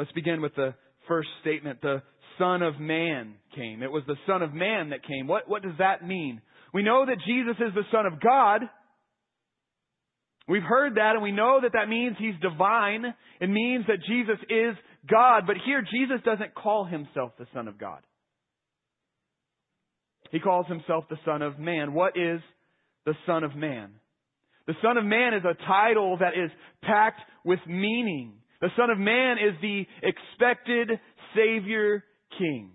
Let's 0.00 0.12
begin 0.12 0.40
with 0.40 0.54
the 0.54 0.72
first 1.08 1.28
statement. 1.42 1.82
The 1.82 2.00
Son 2.38 2.62
of 2.62 2.80
Man 2.80 3.34
came. 3.54 3.82
It 3.82 3.92
was 3.92 4.02
the 4.06 4.16
Son 4.26 4.40
of 4.40 4.54
Man 4.54 4.90
that 4.90 5.06
came. 5.06 5.26
What, 5.26 5.46
what 5.46 5.62
does 5.62 5.74
that 5.78 6.02
mean? 6.02 6.40
We 6.72 6.82
know 6.82 7.04
that 7.04 7.18
Jesus 7.26 7.56
is 7.60 7.74
the 7.74 7.84
Son 7.92 8.06
of 8.06 8.18
God. 8.18 8.62
We've 10.48 10.62
heard 10.62 10.94
that 10.94 11.16
and 11.16 11.22
we 11.22 11.32
know 11.32 11.58
that 11.60 11.74
that 11.74 11.90
means 11.90 12.16
He's 12.18 12.32
divine. 12.40 13.12
It 13.42 13.50
means 13.50 13.84
that 13.88 13.98
Jesus 14.08 14.38
is 14.48 14.74
God. 15.06 15.42
But 15.46 15.56
here, 15.66 15.82
Jesus 15.82 16.24
doesn't 16.24 16.54
call 16.54 16.86
Himself 16.86 17.32
the 17.38 17.46
Son 17.52 17.68
of 17.68 17.78
God. 17.78 18.00
He 20.32 20.40
calls 20.40 20.66
Himself 20.66 21.04
the 21.10 21.18
Son 21.26 21.42
of 21.42 21.58
Man. 21.58 21.92
What 21.92 22.16
is 22.16 22.40
the 23.04 23.12
Son 23.26 23.44
of 23.44 23.54
Man. 23.54 23.90
The 24.66 24.76
Son 24.82 24.96
of 24.96 25.04
Man 25.04 25.34
is 25.34 25.42
a 25.44 25.62
title 25.66 26.16
that 26.20 26.32
is 26.42 26.50
packed 26.82 27.20
with 27.44 27.60
meaning. 27.66 28.39
The 28.60 28.68
Son 28.76 28.90
of 28.90 28.98
Man 28.98 29.36
is 29.38 29.54
the 29.62 29.84
expected 30.02 30.90
Savior 31.34 32.04
King. 32.38 32.72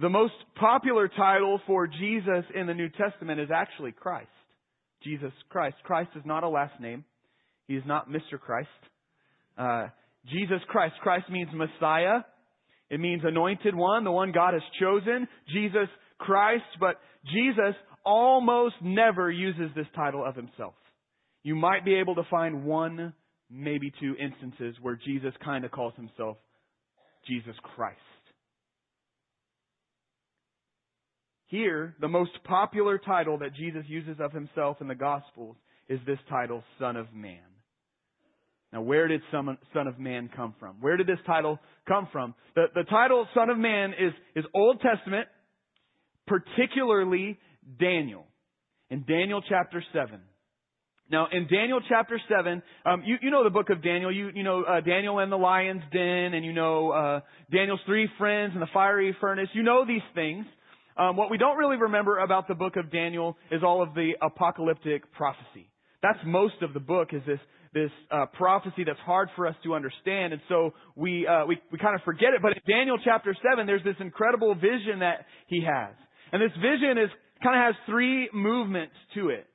The 0.00 0.08
most 0.08 0.34
popular 0.54 1.08
title 1.08 1.60
for 1.66 1.86
Jesus 1.86 2.44
in 2.54 2.66
the 2.66 2.74
New 2.74 2.90
Testament 2.90 3.40
is 3.40 3.48
actually 3.52 3.92
Christ. 3.92 4.28
Jesus 5.02 5.32
Christ. 5.48 5.76
Christ 5.84 6.10
is 6.16 6.22
not 6.24 6.44
a 6.44 6.48
last 6.48 6.78
name. 6.80 7.04
He 7.66 7.74
is 7.74 7.82
not 7.86 8.08
Mr. 8.08 8.38
Christ. 8.38 8.68
Uh, 9.56 9.88
Jesus 10.30 10.60
Christ. 10.68 10.94
Christ 11.02 11.30
means 11.30 11.48
Messiah. 11.54 12.20
It 12.90 13.00
means 13.00 13.22
anointed 13.24 13.74
one, 13.74 14.04
the 14.04 14.12
one 14.12 14.32
God 14.32 14.52
has 14.52 14.62
chosen. 14.80 15.26
Jesus 15.52 15.88
Christ. 16.18 16.64
But 16.78 16.96
Jesus 17.24 17.74
almost 18.04 18.76
never 18.82 19.30
uses 19.30 19.70
this 19.74 19.86
title 19.96 20.24
of 20.24 20.36
himself. 20.36 20.74
You 21.42 21.56
might 21.56 21.84
be 21.84 21.94
able 21.94 22.16
to 22.16 22.22
find 22.30 22.64
one, 22.64 23.14
maybe 23.50 23.92
two 24.00 24.14
instances 24.20 24.74
where 24.82 24.98
Jesus 25.04 25.32
kind 25.44 25.64
of 25.64 25.70
calls 25.70 25.94
himself 25.96 26.36
Jesus 27.26 27.54
Christ. 27.74 27.98
Here, 31.46 31.94
the 32.00 32.08
most 32.08 32.32
popular 32.44 32.98
title 32.98 33.38
that 33.38 33.54
Jesus 33.54 33.84
uses 33.86 34.16
of 34.20 34.32
himself 34.32 34.78
in 34.80 34.88
the 34.88 34.94
Gospels 34.94 35.56
is 35.88 36.00
this 36.06 36.18
title, 36.28 36.64
Son 36.80 36.96
of 36.96 37.12
Man. 37.14 37.38
Now, 38.72 38.82
where 38.82 39.06
did 39.06 39.20
Son 39.30 39.56
of 39.86 39.98
Man 39.98 40.28
come 40.34 40.54
from? 40.58 40.76
Where 40.80 40.96
did 40.96 41.06
this 41.06 41.20
title 41.24 41.60
come 41.86 42.08
from? 42.10 42.34
The, 42.56 42.66
the 42.74 42.82
title 42.82 43.26
Son 43.32 43.48
of 43.48 43.58
Man 43.58 43.92
is, 43.92 44.12
is 44.34 44.44
Old 44.54 44.80
Testament, 44.80 45.28
particularly 46.26 47.38
Daniel. 47.78 48.26
In 48.90 49.04
Daniel 49.04 49.40
chapter 49.48 49.84
7. 49.92 50.20
Now, 51.10 51.28
in 51.30 51.46
Daniel 51.46 51.80
chapter 51.88 52.20
7, 52.28 52.62
um, 52.84 53.02
you, 53.04 53.16
you 53.22 53.30
know 53.30 53.44
the 53.44 53.50
book 53.50 53.70
of 53.70 53.82
Daniel. 53.82 54.10
You, 54.10 54.30
you 54.34 54.42
know 54.42 54.64
uh, 54.64 54.80
Daniel 54.80 55.20
and 55.20 55.30
the 55.30 55.36
lion's 55.36 55.82
den, 55.92 56.34
and 56.34 56.44
you 56.44 56.52
know 56.52 56.90
uh, 56.90 57.20
Daniel's 57.52 57.80
three 57.86 58.08
friends 58.18 58.52
and 58.54 58.62
the 58.62 58.68
fiery 58.72 59.16
furnace. 59.20 59.48
You 59.52 59.62
know 59.62 59.84
these 59.86 60.02
things. 60.14 60.46
Um, 60.96 61.16
what 61.16 61.30
we 61.30 61.38
don't 61.38 61.58
really 61.58 61.76
remember 61.76 62.18
about 62.18 62.48
the 62.48 62.54
book 62.54 62.76
of 62.76 62.90
Daniel 62.90 63.36
is 63.52 63.62
all 63.62 63.82
of 63.82 63.94
the 63.94 64.12
apocalyptic 64.20 65.12
prophecy. 65.12 65.68
That's 66.02 66.18
most 66.24 66.54
of 66.62 66.74
the 66.74 66.80
book 66.80 67.10
is 67.12 67.22
this 67.26 67.40
this 67.72 67.90
uh, 68.10 68.26
prophecy 68.32 68.84
that's 68.84 68.98
hard 69.00 69.28
for 69.36 69.46
us 69.46 69.54
to 69.62 69.74
understand, 69.74 70.32
and 70.32 70.42
so 70.48 70.72
we 70.96 71.26
uh, 71.26 71.46
we 71.46 71.58
we 71.70 71.78
kind 71.78 71.94
of 71.94 72.02
forget 72.04 72.30
it. 72.34 72.42
But 72.42 72.52
in 72.52 72.62
Daniel 72.66 72.96
chapter 73.04 73.36
seven, 73.48 73.66
there's 73.66 73.84
this 73.84 73.96
incredible 74.00 74.54
vision 74.54 75.00
that 75.00 75.26
he 75.46 75.62
has, 75.62 75.94
and 76.32 76.42
this 76.42 76.56
vision 76.56 76.98
is 76.98 77.10
kind 77.44 77.60
of 77.60 77.74
has 77.74 77.74
three 77.86 78.28
movements 78.32 78.94
to 79.14 79.28
it. 79.28 79.46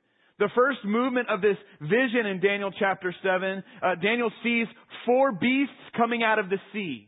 The 0.42 0.50
first 0.56 0.84
movement 0.84 1.28
of 1.28 1.40
this 1.40 1.56
vision 1.80 2.26
in 2.26 2.40
Daniel 2.40 2.72
chapter 2.76 3.14
7, 3.22 3.62
uh, 3.80 3.94
Daniel 4.02 4.28
sees 4.42 4.66
four 5.06 5.30
beasts 5.30 5.72
coming 5.96 6.24
out 6.24 6.40
of 6.40 6.50
the 6.50 6.56
sea. 6.72 7.06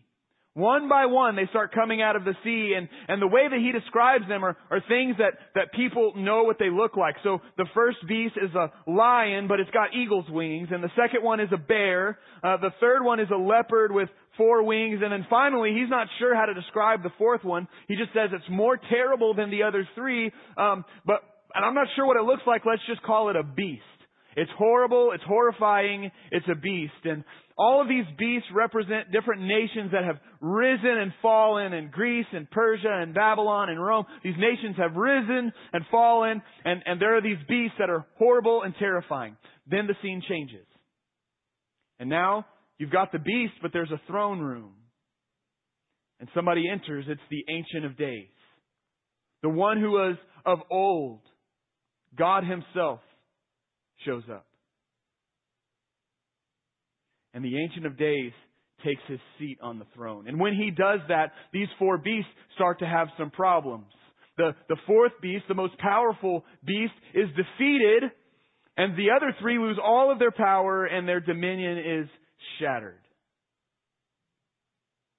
One 0.53 0.89
by 0.89 1.07
one, 1.07 1.35
they 1.35 1.49
start 1.51 1.75
coming 1.75 2.01
out 2.01 2.15
of 2.15 2.25
the 2.25 2.35
sea, 2.45 2.75
and, 2.77 2.89
and 3.09 3.21
the 3.21 3.27
way 3.27 3.49
that 3.51 3.59
he 3.59 3.73
describes 3.73 4.29
them 4.29 4.45
are, 4.45 4.57
are 4.71 4.81
things 4.87 5.17
that, 5.19 5.33
that 5.57 5.73
people 5.73 6.13
know 6.15 6.45
what 6.45 6.61
they 6.61 6.71
look 6.71 6.97
like. 6.97 7.17
So 7.25 7.41
the 7.57 7.67
first 7.75 7.97
beast 8.07 8.37
is 8.41 8.55
a 8.55 8.71
lion, 8.89 9.49
but 9.49 9.59
it's 9.59 9.71
got 9.73 9.97
eagle's 9.97 10.31
wings, 10.31 10.69
and 10.71 10.81
the 10.81 10.93
second 10.95 11.25
one 11.25 11.41
is 11.41 11.49
a 11.53 11.57
bear. 11.57 12.21
Uh, 12.41 12.59
the 12.59 12.71
third 12.79 13.03
one 13.03 13.19
is 13.19 13.27
a 13.35 13.37
leopard 13.37 13.91
with 13.91 14.11
four 14.37 14.63
wings, 14.63 15.01
and 15.03 15.13
then 15.13 15.27
finally, 15.29 15.75
he's 15.77 15.91
not 15.91 16.07
sure 16.21 16.37
how 16.37 16.47
to 16.47 16.55
describe 16.55 17.03
the 17.03 17.11
fourth 17.19 17.43
one. 17.43 17.67
He 17.89 17.97
just 17.97 18.13
says 18.13 18.31
it's 18.33 18.49
more 18.49 18.79
terrible 18.89 19.35
than 19.35 19.51
the 19.51 19.65
other 19.65 19.89
three, 19.97 20.31
um, 20.57 20.85
but 21.05 21.34
and 21.55 21.65
I'm 21.65 21.75
not 21.75 21.87
sure 21.97 22.07
what 22.07 22.17
it 22.17 22.25
looks 22.25 22.43
like. 22.47 22.63
Let's 22.67 22.83
just 22.87 23.03
call 23.03 23.31
it 23.31 23.37
a 23.37 23.43
beast. 23.43 23.83
It's 24.37 24.51
horrible. 24.59 25.13
It's 25.15 25.23
horrifying. 25.25 26.11
It's 26.33 26.47
a 26.51 26.57
beast. 26.57 26.93
And 27.05 27.23
all 27.57 27.81
of 27.81 27.89
these 27.89 28.05
beasts 28.19 28.49
represent 28.53 29.13
different 29.13 29.43
nations 29.43 29.93
that 29.93 30.05
have 30.05 30.17
risen 30.41 30.99
and 30.99 31.13
fallen 31.23 31.73
in 31.73 31.91
Greece 31.91 32.27
and 32.33 32.51
Persia 32.51 32.91
and 32.91 33.15
Babylon 33.15 33.71
and 33.71 33.81
Rome. 33.83 34.05
These 34.25 34.35
nations 34.39 34.77
have 34.77 34.97
risen 34.97 35.53
and 35.73 35.85
fallen 35.91 36.43
and, 36.65 36.83
and 36.85 37.01
there 37.01 37.17
are 37.17 37.23
these 37.23 37.39
beasts 37.49 37.77
that 37.79 37.91
are 37.91 38.07
horrible 38.19 38.63
and 38.63 38.75
terrifying. 38.79 39.37
Then 39.71 39.87
the 39.87 39.95
scene 40.03 40.21
changes. 40.29 40.67
And 42.01 42.11
now 42.11 42.47
you've 42.79 42.91
got 42.91 43.13
the 43.13 43.21
beast, 43.21 43.55
but 43.63 43.73
there's 43.73 43.93
a 43.93 44.01
throne 44.09 44.41
room. 44.41 44.73
And 46.19 46.29
somebody 46.35 46.65
enters. 46.71 47.05
It's 47.09 47.21
the 47.31 47.45
Ancient 47.49 47.85
of 47.85 47.97
Days. 47.97 48.29
The 49.43 49.49
one 49.49 49.79
who 49.79 49.91
was 49.93 50.17
of 50.45 50.59
old. 50.71 51.21
God 52.17 52.45
himself 52.45 53.01
shows 54.05 54.25
up. 54.31 54.47
And 57.33 57.45
the 57.45 57.59
Ancient 57.59 57.87
of 57.87 57.99
Days 57.99 58.33
takes 58.85 59.03
his 59.09 59.19
seat 59.39 59.59
on 59.63 59.79
the 59.79 59.87
throne. 59.95 60.29
And 60.29 60.39
when 60.39 60.55
he 60.55 60.71
does 60.71 61.01
that, 61.09 61.33
these 61.53 61.69
four 61.79 61.99
beasts 61.99 62.31
start 62.55 62.79
to 62.81 62.87
have 62.87 63.09
some 63.19 63.31
problems. 63.31 63.87
The, 64.37 64.53
the 64.69 64.77
fourth 64.87 65.13
beast, 65.23 65.45
the 65.49 65.55
most 65.55 65.79
powerful 65.79 66.45
beast, 66.65 66.93
is 67.15 67.29
defeated, 67.31 68.11
and 68.77 68.97
the 68.97 69.11
other 69.17 69.35
three 69.41 69.59
lose 69.59 69.79
all 69.83 70.13
of 70.13 70.19
their 70.19 70.33
power, 70.33 70.85
and 70.85 71.09
their 71.09 71.21
dominion 71.21 71.79
is 71.79 72.09
shattered. 72.61 72.99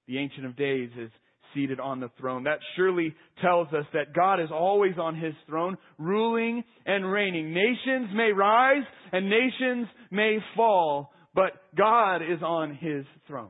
The 0.08 0.20
Ancient 0.20 0.46
of 0.46 0.56
Days 0.56 0.90
is 1.00 1.12
seated 1.56 1.80
on 1.80 2.00
the 2.00 2.12
throne. 2.20 2.44
That 2.44 2.60
surely 2.76 3.16
tells 3.42 3.68
us 3.70 3.86
that 3.94 4.14
God 4.14 4.40
is 4.40 4.50
always 4.52 4.94
on 5.02 5.16
his 5.16 5.34
throne, 5.48 5.78
ruling 5.98 6.64
and 6.86 7.12
reigning. 7.12 7.54
Nations 7.54 8.10
may 8.14 8.32
rise 8.32 8.84
and 9.12 9.30
nations 9.30 9.88
may 10.12 10.38
fall, 10.56 11.12
but 11.34 11.54
God 11.76 12.18
is 12.18 12.44
on 12.44 12.76
his 12.76 13.06
throne. 13.26 13.50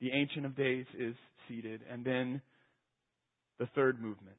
The 0.00 0.12
Ancient 0.12 0.46
of 0.46 0.56
Days 0.56 0.86
is 0.98 1.14
seated. 1.48 1.80
And 1.90 2.04
then 2.04 2.40
the 3.58 3.66
third 3.74 4.00
movement. 4.00 4.36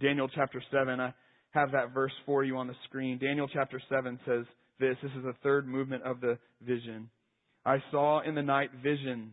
Daniel 0.00 0.28
chapter 0.34 0.62
7, 0.70 1.00
I 1.00 1.12
have 1.50 1.72
that 1.72 1.92
verse 1.92 2.12
for 2.24 2.44
you 2.44 2.56
on 2.56 2.66
the 2.66 2.74
screen. 2.88 3.18
Daniel 3.18 3.48
chapter 3.52 3.80
7 3.88 4.18
says 4.26 4.44
this. 4.80 4.96
This 5.02 5.10
is 5.16 5.24
the 5.24 5.34
third 5.42 5.66
movement 5.66 6.02
of 6.04 6.20
the 6.20 6.38
vision. 6.62 7.10
I 7.64 7.78
saw 7.90 8.22
in 8.22 8.34
the 8.34 8.42
night 8.42 8.70
visions, 8.82 9.32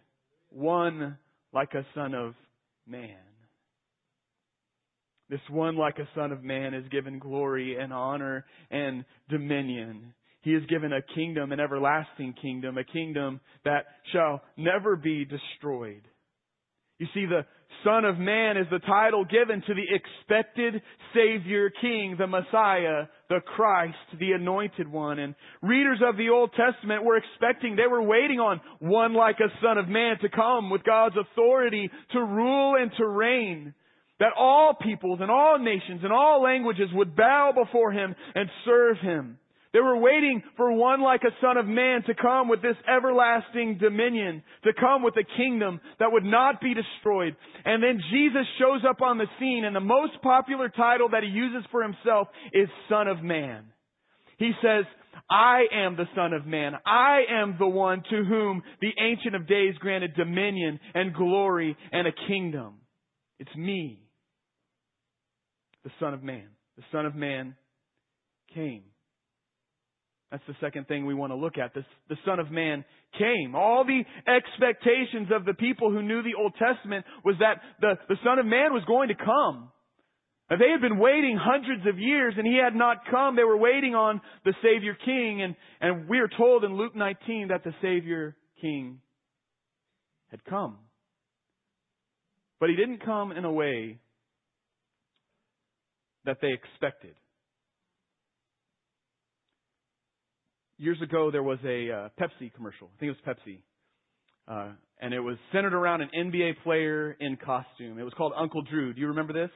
One 0.51 1.17
like 1.53 1.73
a 1.73 1.85
son 1.95 2.13
of 2.13 2.35
man. 2.87 3.17
This 5.29 5.39
one 5.49 5.77
like 5.77 5.97
a 5.97 6.09
son 6.13 6.33
of 6.33 6.43
man 6.43 6.73
is 6.73 6.87
given 6.89 7.17
glory 7.17 7.77
and 7.79 7.93
honor 7.93 8.45
and 8.69 9.05
dominion. 9.29 10.13
He 10.41 10.51
is 10.51 10.65
given 10.67 10.91
a 10.91 11.01
kingdom, 11.15 11.51
an 11.53 11.59
everlasting 11.59 12.35
kingdom, 12.41 12.77
a 12.77 12.83
kingdom 12.83 13.39
that 13.63 13.85
shall 14.11 14.41
never 14.57 14.95
be 14.97 15.23
destroyed. 15.23 16.01
You 16.99 17.07
see, 17.13 17.25
the 17.25 17.45
Son 17.83 18.05
of 18.05 18.17
Man 18.17 18.57
is 18.57 18.67
the 18.71 18.79
title 18.79 19.25
given 19.25 19.61
to 19.61 19.73
the 19.73 19.83
expected 19.89 20.81
Savior 21.13 21.69
King, 21.81 22.15
the 22.17 22.27
Messiah, 22.27 23.05
the 23.29 23.39
Christ, 23.55 23.95
the 24.19 24.33
Anointed 24.33 24.87
One. 24.87 25.19
And 25.19 25.35
readers 25.61 25.99
of 26.07 26.17
the 26.17 26.29
Old 26.29 26.51
Testament 26.53 27.03
were 27.03 27.17
expecting, 27.17 27.75
they 27.75 27.87
were 27.87 28.01
waiting 28.01 28.39
on 28.39 28.61
one 28.79 29.13
like 29.13 29.37
a 29.39 29.51
Son 29.61 29.77
of 29.77 29.87
Man 29.87 30.17
to 30.21 30.29
come 30.29 30.69
with 30.69 30.83
God's 30.83 31.15
authority 31.17 31.89
to 32.13 32.19
rule 32.19 32.75
and 32.79 32.91
to 32.97 33.07
reign. 33.07 33.73
That 34.19 34.33
all 34.37 34.75
peoples 34.79 35.19
and 35.21 35.31
all 35.31 35.57
nations 35.57 36.01
and 36.03 36.13
all 36.13 36.43
languages 36.43 36.89
would 36.93 37.15
bow 37.15 37.53
before 37.55 37.91
Him 37.91 38.15
and 38.35 38.49
serve 38.65 38.97
Him. 39.01 39.39
They 39.73 39.79
were 39.79 39.97
waiting 39.97 40.43
for 40.57 40.73
one 40.73 41.01
like 41.01 41.21
a 41.23 41.31
son 41.39 41.55
of 41.55 41.65
man 41.65 42.03
to 42.03 42.13
come 42.13 42.49
with 42.49 42.61
this 42.61 42.75
everlasting 42.89 43.77
dominion, 43.77 44.43
to 44.65 44.73
come 44.77 45.01
with 45.01 45.15
a 45.15 45.37
kingdom 45.37 45.79
that 45.99 46.11
would 46.11 46.25
not 46.25 46.59
be 46.59 46.73
destroyed. 46.73 47.37
And 47.63 47.81
then 47.81 48.01
Jesus 48.11 48.45
shows 48.59 48.81
up 48.87 49.01
on 49.01 49.17
the 49.17 49.27
scene 49.39 49.63
and 49.63 49.73
the 49.73 49.79
most 49.79 50.21
popular 50.21 50.67
title 50.67 51.09
that 51.09 51.23
he 51.23 51.29
uses 51.29 51.65
for 51.71 51.83
himself 51.83 52.27
is 52.51 52.67
son 52.89 53.07
of 53.07 53.23
man. 53.23 53.63
He 54.37 54.51
says, 54.61 54.83
I 55.29 55.63
am 55.73 55.95
the 55.95 56.09
son 56.15 56.33
of 56.33 56.45
man. 56.45 56.73
I 56.85 57.21
am 57.29 57.55
the 57.57 57.67
one 57.67 58.03
to 58.09 58.23
whom 58.25 58.61
the 58.81 58.91
ancient 58.99 59.35
of 59.35 59.47
days 59.47 59.75
granted 59.79 60.15
dominion 60.15 60.81
and 60.93 61.13
glory 61.13 61.77
and 61.93 62.07
a 62.07 62.27
kingdom. 62.27 62.79
It's 63.39 63.55
me. 63.55 64.03
The 65.85 65.91
son 65.97 66.13
of 66.13 66.23
man. 66.23 66.47
The 66.75 66.83
son 66.91 67.05
of 67.05 67.15
man 67.15 67.55
came 68.53 68.83
That's 70.31 70.43
the 70.47 70.55
second 70.61 70.87
thing 70.87 71.05
we 71.05 71.13
want 71.13 71.31
to 71.31 71.35
look 71.35 71.57
at. 71.57 71.73
This, 71.73 71.83
the 72.07 72.15
Son 72.25 72.39
of 72.39 72.49
Man 72.49 72.85
came. 73.19 73.53
All 73.53 73.83
the 73.83 74.03
expectations 74.31 75.27
of 75.35 75.43
the 75.43 75.53
people 75.53 75.91
who 75.91 76.01
knew 76.01 76.23
the 76.23 76.39
Old 76.39 76.53
Testament 76.57 77.05
was 77.25 77.35
that 77.39 77.61
the, 77.81 77.95
the 78.07 78.15
Son 78.23 78.39
of 78.39 78.45
Man 78.45 78.71
was 78.71 78.83
going 78.87 79.09
to 79.09 79.15
come. 79.15 79.71
And 80.49 80.59
they 80.59 80.69
had 80.71 80.81
been 80.81 80.99
waiting 80.99 81.37
hundreds 81.39 81.85
of 81.87 81.99
years 81.99 82.33
and 82.37 82.47
he 82.47 82.57
had 82.61 82.75
not 82.75 82.97
come. 83.09 83.35
They 83.35 83.43
were 83.43 83.57
waiting 83.57 83.93
on 83.93 84.21
the 84.45 84.53
Savior 84.61 84.97
King 85.05 85.41
and, 85.41 85.55
and 85.81 86.09
we 86.09 86.19
are 86.19 86.29
told 86.37 86.63
in 86.63 86.77
Luke 86.77 86.95
19 86.95 87.49
that 87.49 87.63
the 87.63 87.73
Savior 87.81 88.35
King 88.61 88.99
had 90.29 90.43
come. 90.45 90.77
But 92.59 92.69
he 92.69 92.75
didn't 92.75 93.03
come 93.03 93.31
in 93.31 93.43
a 93.43 93.51
way 93.51 93.99
that 96.25 96.37
they 96.41 96.51
expected. 96.53 97.15
Years 100.81 100.97
ago, 100.99 101.29
there 101.29 101.43
was 101.43 101.59
a 101.63 101.91
uh, 101.91 102.09
Pepsi 102.19 102.51
commercial. 102.55 102.89
I 102.95 102.99
think 102.99 103.11
it 103.11 103.17
was 103.23 103.35
Pepsi. 103.37 103.59
Uh, 104.47 104.71
and 104.99 105.13
it 105.13 105.19
was 105.19 105.37
centered 105.53 105.75
around 105.75 106.01
an 106.01 106.09
NBA 106.17 106.63
player 106.63 107.15
in 107.19 107.37
costume. 107.37 107.99
It 107.99 108.03
was 108.03 108.13
called 108.17 108.33
Uncle 108.35 108.63
Drew. 108.63 108.91
Do 108.91 108.99
you 108.99 109.09
remember 109.09 109.31
this? 109.31 109.51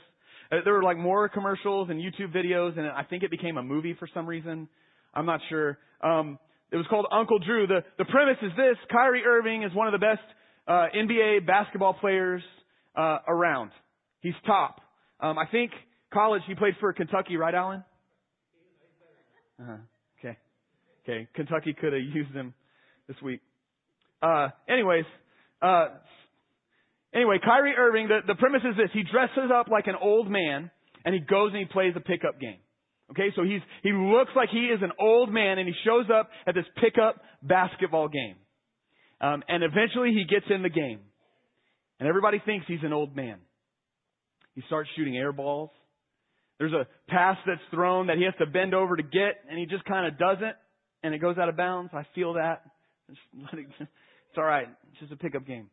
Uh, 0.52 0.58
there 0.64 0.74
were 0.74 0.84
like 0.84 1.00
more 1.00 1.28
commercials 1.28 1.90
and 1.90 2.00
YouTube 2.00 2.32
videos, 2.32 2.78
and 2.78 2.86
I 2.86 3.02
think 3.10 3.24
it 3.24 3.32
became 3.32 3.58
a 3.58 3.64
movie 3.64 3.96
for 3.98 4.08
some 4.14 4.28
reason. 4.28 4.68
I'm 5.16 5.26
not 5.26 5.40
sure. 5.50 5.80
Um, 6.02 6.38
it 6.72 6.76
was 6.76 6.86
called 6.92 7.08
Uncle 7.12 7.40
Drew. 7.40 7.66
The 7.66 7.80
the 7.98 8.06
premise 8.06 8.38
is 8.44 8.52
this: 8.56 8.78
Kyrie 8.92 9.24
Irving 9.26 9.64
is 9.64 9.74
one 9.74 9.88
of 9.88 10.00
the 10.00 10.06
best 10.06 10.22
uh, 10.68 10.86
NBA 10.96 11.48
basketball 11.48 11.96
players 11.96 12.44
uh, 12.96 13.18
around. 13.28 13.72
He's 14.20 14.36
top. 14.46 14.80
Um, 15.20 15.40
I 15.40 15.48
think 15.48 15.72
college 16.14 16.44
he 16.48 16.54
played 16.54 16.76
for 16.80 16.94
Kentucky, 16.94 17.36
right, 17.36 17.56
Alan? 17.56 17.84
Uh-huh. 19.60 19.78
Okay. 21.08 21.28
Kentucky 21.36 21.74
could 21.74 21.94
have 21.94 22.02
used 22.14 22.34
him 22.34 22.54
this 23.08 23.18
week. 23.22 23.42
Uh, 24.22 24.50
anyways, 24.68 25.06
uh, 25.62 25.88
Anyway, 27.16 27.40
Kyrie 27.44 27.76
Irving, 27.78 28.10
the, 28.10 28.20
the 28.28 28.36
premise 28.36 28.62
is 28.70 28.76
this. 28.76 28.90
He 28.92 29.04
dresses 29.10 29.50
up 29.50 29.70
like 29.70 29.88
an 29.88 29.96
old 30.00 30.30
man 30.30 30.70
and 31.06 31.16
he 31.16 31.22
goes 31.22 31.52
and 31.54 31.60
he 31.60 31.66
plays 31.66 31.94
a 31.96 32.02
pickup 32.02 32.42
game. 32.42 32.60
Okay, 33.12 33.32
so 33.36 33.44
he's, 33.44 33.62
he 33.84 33.94
looks 33.94 34.32
like 34.36 34.50
he 34.50 34.66
is 34.66 34.82
an 34.82 34.92
old 35.00 35.32
man 35.32 35.58
and 35.58 35.68
he 35.68 35.74
shows 35.86 36.08
up 36.14 36.30
at 36.46 36.56
this 36.56 36.66
pickup 36.82 37.22
basketball 37.42 38.10
game. 38.10 38.36
Um, 39.22 39.44
and 39.48 39.64
eventually 39.64 40.12
he 40.12 40.26
gets 40.26 40.46
in 40.50 40.62
the 40.62 40.70
game. 40.70 41.00
And 42.00 42.10
everybody 42.10 42.42
thinks 42.46 42.66
he's 42.68 42.84
an 42.84 42.92
old 42.92 43.16
man. 43.16 43.38
He 44.54 44.62
starts 44.68 44.90
shooting 44.98 45.16
air 45.16 45.32
balls. 45.32 45.70
There's 46.60 46.74
a 46.74 46.86
pass 47.08 47.38
that's 47.48 47.62
thrown 47.72 48.08
that 48.08 48.18
he 48.18 48.26
has 48.26 48.34
to 48.40 48.46
bend 48.46 48.74
over 48.74 48.98
to 48.98 49.04
get 49.04 49.40
and 49.50 49.58
he 49.58 49.66
just 49.66 49.86
kind 49.86 50.06
of 50.06 50.20
does 50.20 50.38
it 50.42 50.56
and 51.06 51.14
it 51.14 51.20
goes 51.20 51.38
out 51.38 51.50
of 51.50 51.56
bounds. 51.56 51.92
I 51.94 52.04
feel 52.16 52.34
that. 52.34 52.64
It's 53.08 53.20
alright. 54.38 54.68
It's 54.92 55.00
just 55.00 55.12
a 55.12 55.16
pickup 55.16 55.46
game. 55.46 55.70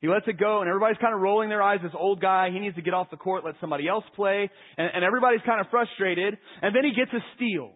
He 0.00 0.08
lets 0.08 0.26
it 0.28 0.38
go 0.38 0.60
and 0.60 0.68
everybody's 0.68 0.98
kind 0.98 1.14
of 1.14 1.20
rolling 1.20 1.48
their 1.48 1.62
eyes. 1.62 1.80
This 1.82 1.92
old 1.98 2.20
guy, 2.20 2.50
he 2.52 2.58
needs 2.58 2.76
to 2.76 2.82
get 2.82 2.92
off 2.92 3.10
the 3.10 3.16
court, 3.16 3.42
let 3.44 3.54
somebody 3.60 3.88
else 3.88 4.04
play. 4.14 4.50
And, 4.76 4.90
and 4.94 5.04
everybody's 5.04 5.40
kind 5.46 5.60
of 5.60 5.68
frustrated. 5.70 6.36
And 6.60 6.76
then 6.76 6.84
he 6.84 6.90
gets 6.90 7.10
a 7.14 7.24
steal. 7.36 7.72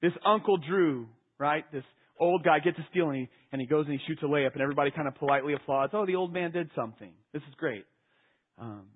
This 0.00 0.12
Uncle 0.24 0.56
Drew, 0.56 1.08
right? 1.38 1.70
This 1.70 1.84
old 2.18 2.42
guy 2.42 2.60
gets 2.60 2.78
a 2.78 2.86
steal 2.90 3.10
and 3.10 3.16
he, 3.16 3.28
and 3.52 3.60
he 3.60 3.66
goes 3.66 3.84
and 3.86 3.92
he 3.92 4.00
shoots 4.06 4.22
a 4.22 4.26
layup 4.26 4.54
and 4.54 4.62
everybody 4.62 4.90
kind 4.90 5.06
of 5.06 5.14
politely 5.16 5.52
applauds. 5.52 5.92
Oh, 5.94 6.06
the 6.06 6.14
old 6.14 6.32
man 6.32 6.52
did 6.52 6.70
something. 6.74 7.12
This 7.34 7.42
is 7.42 7.54
great. 7.58 7.84
Um, 8.58 8.86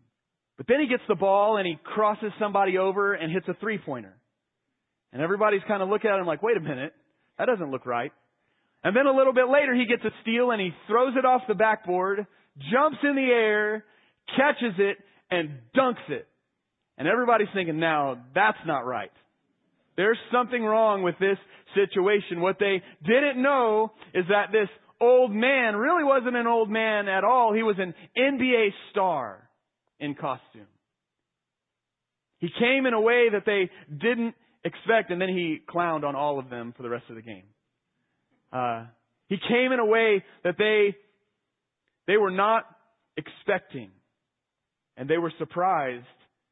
but 0.57 0.67
then 0.67 0.81
he 0.81 0.89
gets 0.89 1.03
the 1.09 1.15
ball 1.15 1.59
and 1.59 1.67
he 1.67 1.77
crosses 1.85 2.33
somebody 2.39 2.79
over 2.79 3.13
and 3.13 3.31
hits 3.31 3.47
a 3.49 3.55
three 3.61 3.79
pointer. 3.79 4.17
And 5.13 5.21
everybody's 5.21 5.61
kind 5.69 5.83
of 5.83 5.91
looking 5.91 6.11
at 6.11 6.19
him 6.19 6.27
like, 6.27 6.43
wait 6.43 6.57
a 6.57 6.61
minute. 6.61 6.95
That 7.39 7.47
doesn't 7.47 7.71
look 7.71 7.87
right. 7.87 8.13
And 8.85 8.97
then 8.97 9.07
a 9.07 9.13
little 9.13 9.33
bit 9.33 9.49
later 9.49 9.75
he 9.75 9.87
gets 9.87 10.05
a 10.05 10.11
steal 10.23 10.51
and 10.51 10.61
he 10.61 10.71
throws 10.89 11.15
it 11.17 11.25
off 11.25 11.43
the 11.49 11.55
backboard 11.55 12.27
jumps 12.59 12.99
in 13.03 13.17
the 13.17 13.23
air, 13.23 13.85
catches 14.37 14.75
it, 14.79 14.99
and 15.31 15.59
dunks 15.77 16.09
it. 16.09 16.27
And 16.99 17.09
everybody's 17.09 17.49
thinking, 17.55 17.79
now 17.79 18.23
that's 18.35 18.59
not 18.67 18.87
right. 18.87 19.11
There's 19.97 20.19
something 20.33 20.63
wrong 20.63 21.03
with 21.03 21.19
this 21.19 21.39
situation. 21.75 22.41
What 22.41 22.59
they 22.59 22.83
didn't 23.05 23.43
know 23.43 23.93
is 24.15 24.25
that 24.29 24.53
this 24.53 24.69
old 25.01 25.33
man 25.33 25.77
really 25.77 26.05
wasn't 26.05 26.37
an 26.37 26.47
old 26.47 26.71
man 26.71 27.09
at 27.09 27.25
all. 27.25 27.53
He 27.53 27.63
was 27.63 27.77
an 27.79 27.95
NBA 28.17 28.69
star 28.91 29.49
in 29.99 30.15
costume. 30.15 30.67
He 32.39 32.49
came 32.59 32.87
in 32.87 32.95
a 32.95 33.01
way 33.01 33.29
that 33.33 33.45
they 33.47 33.71
didn't 33.91 34.35
expect, 34.65 35.11
and 35.11 35.21
then 35.21 35.29
he 35.29 35.59
clowned 35.69 36.05
on 36.05 36.15
all 36.15 36.39
of 36.39 36.51
them 36.51 36.73
for 36.77 36.83
the 36.83 36.89
rest 36.89 37.05
of 37.09 37.17
the 37.17 37.23
game. 37.23 37.45
Uh, 38.53 38.87
he 39.29 39.37
came 39.37 39.73
in 39.73 39.79
a 39.79 39.87
way 39.87 40.25
that 40.45 40.57
they 40.59 40.95
they 42.07 42.17
were 42.17 42.31
not 42.31 42.65
expecting, 43.17 43.91
and 44.97 45.09
they 45.09 45.19
were 45.19 45.33
surprised 45.39 46.05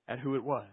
at 0.08 0.18
who 0.18 0.36
it 0.36 0.44
was. 0.44 0.66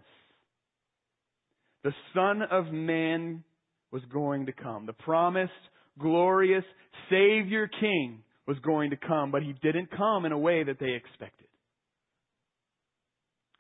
The 1.84 1.92
Son 2.14 2.42
of 2.42 2.72
Man 2.72 3.44
was 3.92 4.02
going 4.12 4.48
to 4.48 4.52
come. 4.52 4.86
The 4.86 4.94
promised, 4.94 5.52
glorious 6.00 6.66
Savior 7.10 7.70
King 7.80 8.24
was 8.46 8.58
going 8.60 8.92
to 8.92 8.98
come, 8.98 9.32
but 9.32 9.44
he 9.44 9.54
didn't 9.62 9.90
come 9.96 10.26
in 10.26 10.32
a 10.32 10.38
way 10.38 10.64
that 10.64 10.80
they 10.80 10.92
expected. 10.92 11.48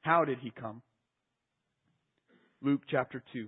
How 0.01 0.25
did 0.25 0.39
he 0.39 0.51
come? 0.51 0.81
Luke 2.61 2.81
chapter 2.89 3.23
2, 3.33 3.47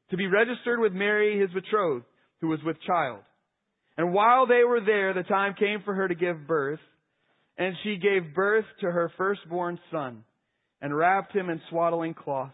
to 0.11 0.17
be 0.17 0.27
registered 0.27 0.79
with 0.79 0.93
Mary, 0.93 1.39
his 1.39 1.49
betrothed, 1.51 2.05
who 2.41 2.47
was 2.49 2.59
with 2.63 2.81
child. 2.85 3.19
And 3.97 4.13
while 4.13 4.45
they 4.45 4.63
were 4.63 4.81
there, 4.81 5.13
the 5.13 5.23
time 5.23 5.55
came 5.57 5.81
for 5.83 5.93
her 5.93 6.07
to 6.07 6.15
give 6.15 6.47
birth, 6.47 6.79
and 7.57 7.75
she 7.83 7.97
gave 7.97 8.33
birth 8.33 8.65
to 8.81 8.91
her 8.91 9.11
firstborn 9.17 9.79
son, 9.91 10.23
and 10.81 10.95
wrapped 10.95 11.35
him 11.35 11.49
in 11.49 11.61
swaddling 11.69 12.13
cloths, 12.13 12.53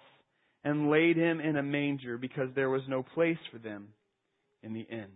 and 0.63 0.89
laid 0.89 1.15
him 1.15 1.39
in 1.39 1.55
a 1.55 1.63
manger, 1.63 2.17
because 2.17 2.49
there 2.55 2.69
was 2.69 2.81
no 2.87 3.03
place 3.03 3.37
for 3.51 3.59
them 3.59 3.89
in 4.63 4.73
the 4.73 4.81
inn. 4.81 5.07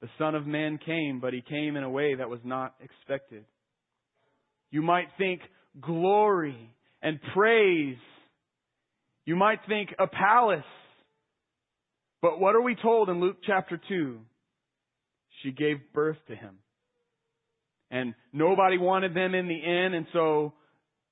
The 0.00 0.08
Son 0.18 0.34
of 0.34 0.46
Man 0.46 0.78
came, 0.84 1.20
but 1.20 1.32
he 1.32 1.42
came 1.42 1.76
in 1.76 1.84
a 1.84 1.90
way 1.90 2.16
that 2.16 2.28
was 2.28 2.40
not 2.44 2.74
expected. 2.80 3.44
You 4.70 4.82
might 4.82 5.06
think 5.16 5.40
glory 5.80 6.70
and 7.02 7.20
praise. 7.34 7.96
You 9.24 9.36
might 9.36 9.60
think 9.68 9.94
a 9.98 10.06
palace 10.06 10.64
but 12.22 12.38
what 12.38 12.54
are 12.54 12.62
we 12.62 12.76
told 12.76 13.10
in 13.10 13.20
Luke 13.20 13.38
chapter 13.44 13.78
2? 13.88 14.18
She 15.42 15.50
gave 15.50 15.78
birth 15.92 16.18
to 16.28 16.36
him. 16.36 16.58
And 17.90 18.14
nobody 18.32 18.78
wanted 18.78 19.12
them 19.12 19.34
in 19.34 19.48
the 19.48 19.54
inn, 19.54 19.92
and 19.92 20.06
so 20.12 20.54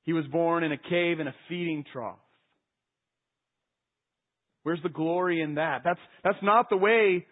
he 0.05 0.13
was 0.13 0.25
born 0.27 0.63
in 0.63 0.73
a 0.73 0.79
cave 0.79 1.21
in 1.21 1.27
a 1.27 1.35
feeding 1.49 1.85
trough. 1.93 2.17
Where's 4.63 4.83
the 4.83 4.89
glory 4.89 5.43
in 5.43 5.57
that? 5.57 5.83
That's, 5.85 5.99
that's 6.23 6.43
not 6.43 6.71
the 6.71 6.77
way, 6.77 7.27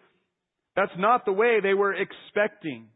that's 0.75 0.91
not 0.97 1.25
the 1.25 1.31
way 1.31 1.59
they 1.63 1.73
were 1.73 1.93
expecting. 1.93 2.87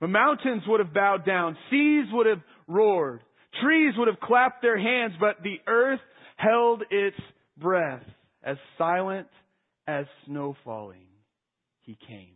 The 0.00 0.08
mountains 0.08 0.62
would 0.66 0.80
have 0.80 0.94
bowed 0.94 1.24
down. 1.24 1.56
Seas 1.70 2.06
would 2.12 2.26
have 2.26 2.42
roared. 2.68 3.20
Trees 3.62 3.94
would 3.96 4.08
have 4.08 4.20
clapped 4.20 4.62
their 4.62 4.78
hands, 4.78 5.14
but 5.18 5.42
the 5.42 5.56
earth 5.66 6.00
held 6.38 6.82
its 6.90 7.16
breath 7.58 8.02
as 8.42 8.56
silent 8.78 9.26
as 9.86 10.06
snow 10.26 10.56
falling, 10.64 11.06
he 11.80 11.98
came. 12.06 12.34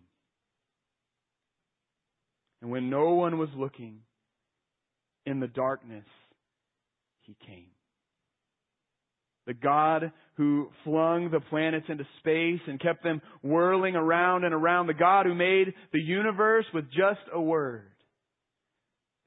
And 2.60 2.70
when 2.70 2.90
no 2.90 3.14
one 3.14 3.38
was 3.38 3.48
looking, 3.56 4.00
in 5.24 5.40
the 5.40 5.46
darkness, 5.46 6.04
he 7.22 7.36
came. 7.46 7.70
The 9.46 9.54
God 9.54 10.12
who 10.36 10.70
flung 10.84 11.30
the 11.30 11.40
planets 11.40 11.86
into 11.88 12.04
space 12.20 12.60
and 12.66 12.80
kept 12.80 13.02
them 13.02 13.20
whirling 13.42 13.96
around 13.96 14.44
and 14.44 14.54
around. 14.54 14.86
The 14.86 14.94
God 14.94 15.26
who 15.26 15.34
made 15.34 15.74
the 15.92 16.00
universe 16.00 16.64
with 16.72 16.86
just 16.86 17.20
a 17.32 17.40
word. 17.40 17.90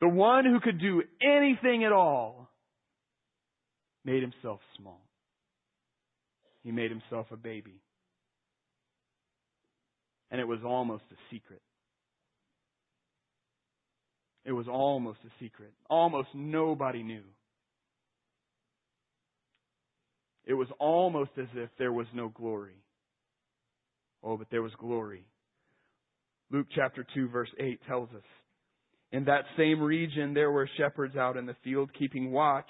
The 0.02 0.08
one 0.10 0.46
who 0.46 0.60
could 0.60 0.80
do 0.80 1.04
anything 1.22 1.84
at 1.84 1.92
all 1.92 2.50
made 4.06 4.22
himself 4.22 4.60
small. 4.78 5.02
he 6.63 6.72
made 6.72 6.91
himself 6.91 7.28
a 7.32 7.38
baby. 7.38 7.82
And 10.32 10.39
it 10.39 10.48
was 10.48 10.60
almost 10.65 11.04
a 11.12 11.15
secret. 11.34 11.62
It 14.46 14.52
was 14.52 14.68
almost 14.68 15.20
a 15.26 15.44
secret. 15.44 15.74
Almost 15.89 16.30
nobody 16.34 17.04
knew. 17.04 17.24
It 20.46 20.54
was 20.54 20.68
almost 20.80 21.32
as 21.39 21.48
if 21.56 21.70
there 21.80 21.91
was 21.91 22.06
no 22.13 22.30
glory. 22.30 22.78
Oh, 24.24 24.38
but 24.38 24.48
there 24.52 24.62
was 24.62 24.74
glory. 24.80 25.26
Luke 26.52 26.68
chapter 26.76 27.06
2 27.15 27.30
verse 27.30 27.50
8 27.60 27.80
tells 27.88 28.10
us, 28.10 28.24
In 29.12 29.26
that 29.26 29.46
same 29.58 29.82
region 29.82 30.34
there 30.34 30.52
were 30.52 30.70
shepherds 30.78 31.15
out 31.15 31.38
in 31.38 31.48
the 31.48 31.56
field 31.63 31.89
keeping 31.98 32.32
watch 32.32 32.70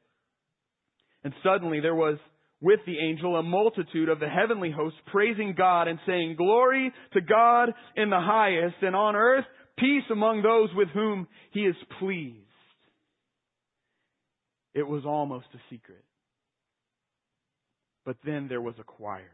And 1.23 1.33
suddenly 1.43 1.79
there 1.79 1.95
was 1.95 2.17
with 2.61 2.79
the 2.85 2.99
angel 2.99 3.35
a 3.35 3.43
multitude 3.43 4.09
of 4.09 4.19
the 4.19 4.29
heavenly 4.29 4.71
host 4.71 4.95
praising 5.07 5.55
God 5.57 5.87
and 5.87 5.99
saying, 6.05 6.35
Glory 6.37 6.91
to 7.13 7.21
God 7.21 7.73
in 7.95 8.09
the 8.09 8.19
highest, 8.19 8.75
and 8.81 8.95
on 8.95 9.15
earth 9.15 9.45
peace 9.77 10.03
among 10.11 10.43
those 10.43 10.69
with 10.75 10.89
whom 10.89 11.27
he 11.51 11.61
is 11.61 11.75
pleased. 11.99 12.37
It 14.73 14.87
was 14.87 15.03
almost 15.05 15.47
a 15.53 15.57
secret. 15.69 16.03
But 18.05 18.17
then 18.25 18.47
there 18.47 18.61
was 18.61 18.75
a 18.79 18.83
choir, 18.83 19.31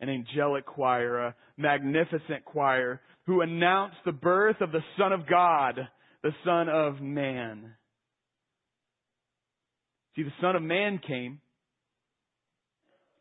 an 0.00 0.08
angelic 0.08 0.64
choir, 0.64 1.18
a 1.18 1.34
magnificent 1.56 2.44
choir, 2.44 3.00
who 3.26 3.40
announced 3.40 3.98
the 4.04 4.12
birth 4.12 4.60
of 4.60 4.72
the 4.72 4.82
Son 4.98 5.12
of 5.12 5.28
God, 5.28 5.78
the 6.22 6.32
Son 6.44 6.68
of 6.68 7.00
Man. 7.00 7.74
See, 10.16 10.22
the 10.22 10.32
Son 10.40 10.56
of 10.56 10.62
Man 10.62 10.98
came. 11.06 11.40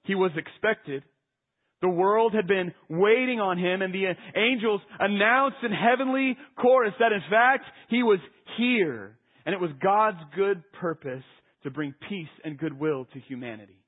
He 0.04 0.15
was 0.15 0.32
expected. 0.36 1.04
The 1.82 1.89
world 1.89 2.34
had 2.34 2.47
been 2.47 2.73
waiting 2.89 3.39
on 3.39 3.58
him 3.58 3.82
and 3.82 3.93
the 3.93 4.13
angels 4.36 4.82
announced 4.99 5.58
in 5.63 5.71
heavenly 5.71 6.38
chorus 6.60 6.93
that 6.99 7.12
in 7.12 7.21
fact 7.30 7.65
he 7.89 8.04
was 8.04 8.19
here. 8.58 9.17
And 9.45 9.54
it 9.54 9.62
was 9.62 9.71
God's 9.82 10.19
good 10.36 10.62
purpose 10.80 11.23
to 11.63 11.71
bring 11.71 11.95
peace 12.08 12.30
and 12.43 12.58
goodwill 12.58 13.08
to 13.13 13.19
humanity 13.19 13.82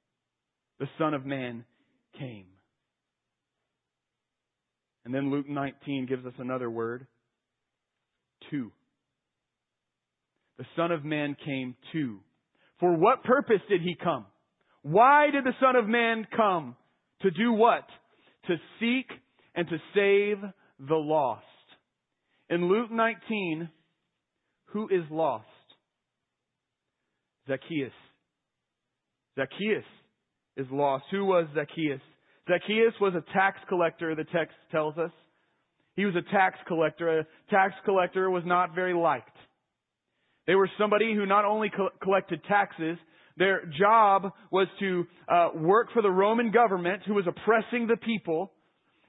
the 0.80 0.89
Son 0.98 1.13
of 1.13 1.26
Man 1.26 1.63
came. 2.20 2.46
And 5.06 5.13
then 5.13 5.32
Luke 5.32 5.48
19 5.48 6.08
gives 6.08 6.26
us 6.26 6.34
another 6.38 6.70
word. 6.70 7.08
Two. 8.50 8.72
The 10.58 10.66
Son 10.76 10.92
of 10.92 11.06
Man 11.06 11.36
came 11.46 11.76
too. 11.92 12.20
For 12.84 12.91
what 12.98 13.24
purpose 13.24 13.62
did 13.69 13.80
he 13.80 13.96
come? 13.96 14.26
Why 14.82 15.30
did 15.32 15.46
the 15.46 15.54
Son 15.62 15.78
of 15.78 15.88
Man 15.88 16.28
come? 16.36 16.76
To 17.22 17.32
do 17.32 17.54
what? 17.54 17.86
To 18.48 18.56
seek 18.78 19.06
and 19.56 19.65
to 19.69 19.78
save 19.96 20.41
the 20.86 20.96
lost. 20.96 21.46
In 22.50 22.67
Luke 22.67 22.91
19, 22.91 23.69
who 24.74 24.89
is 24.89 25.06
lost? 25.10 25.46
Zacchaeus. 27.48 27.93
Zacchaeus 29.38 29.86
is 30.58 30.67
lost. 30.69 31.06
Who 31.10 31.24
was 31.24 31.48
Zacchaeus? 31.56 32.02
Zacchaeus 32.50 32.96
was 33.00 33.13
a 33.15 33.24
tax 33.32 33.60
collector, 33.69 34.13
the 34.13 34.26
text 34.26 34.58
tells 34.74 34.98
us. 34.98 35.12
He 35.96 36.04
was 36.04 36.15
a 36.17 36.32
tax 36.34 36.58
collector. 36.67 37.19
A 37.19 37.28
tax 37.50 37.76
collector 37.86 38.30
was 38.30 38.43
not 38.46 38.76
very 38.76 38.93
liked. 38.93 39.38
They 40.47 40.56
were 40.56 40.69
somebody 40.77 41.13
who 41.13 41.25
not 41.25 41.45
only 41.45 41.69
co- 41.69 41.89
collected 42.01 42.41
taxes, 42.47 42.97
their 43.38 43.65
job 43.79 44.32
was 44.51 44.67
to 44.79 45.06
uh, 45.27 45.49
work 45.56 45.88
for 45.93 46.01
the 46.01 46.12
Roman 46.12 46.51
government 46.51 47.03
who 47.08 47.13
was 47.13 47.25
oppressing 47.27 47.88
the 47.88 47.97
people. 47.97 48.51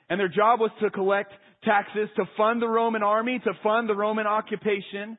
And 0.08 0.20
their 0.20 0.28
job 0.28 0.60
was 0.60 0.70
to 0.80 0.90
collect 0.90 1.32
taxes 1.64 2.08
to 2.16 2.24
fund 2.36 2.62
the 2.62 2.68
Roman 2.68 3.02
army, 3.02 3.40
to 3.44 3.52
fund 3.62 3.88
the 3.88 3.94
Roman 3.94 4.26
occupation. 4.26 5.18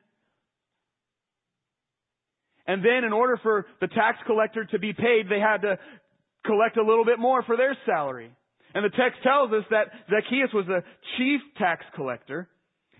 And 2.66 2.84
then 2.84 3.04
in 3.04 3.12
order 3.12 3.38
for 3.42 3.66
the 3.80 3.88
tax 3.88 4.18
collector 4.26 4.64
to 4.64 4.78
be 4.78 4.92
paid, 4.92 5.28
they 5.28 5.38
had 5.38 5.62
to 5.62 5.78
collect 6.44 6.76
a 6.76 6.82
little 6.82 7.04
bit 7.04 7.18
more 7.18 7.42
for 7.42 7.56
their 7.56 7.76
salary. 7.84 8.30
And 8.74 8.84
the 8.84 8.90
text 8.90 9.22
tells 9.22 9.52
us 9.52 9.64
that 9.70 9.86
Zacchaeus 10.10 10.52
was 10.52 10.66
a 10.68 10.82
chief 11.16 11.40
tax 11.58 11.84
collector, 11.94 12.48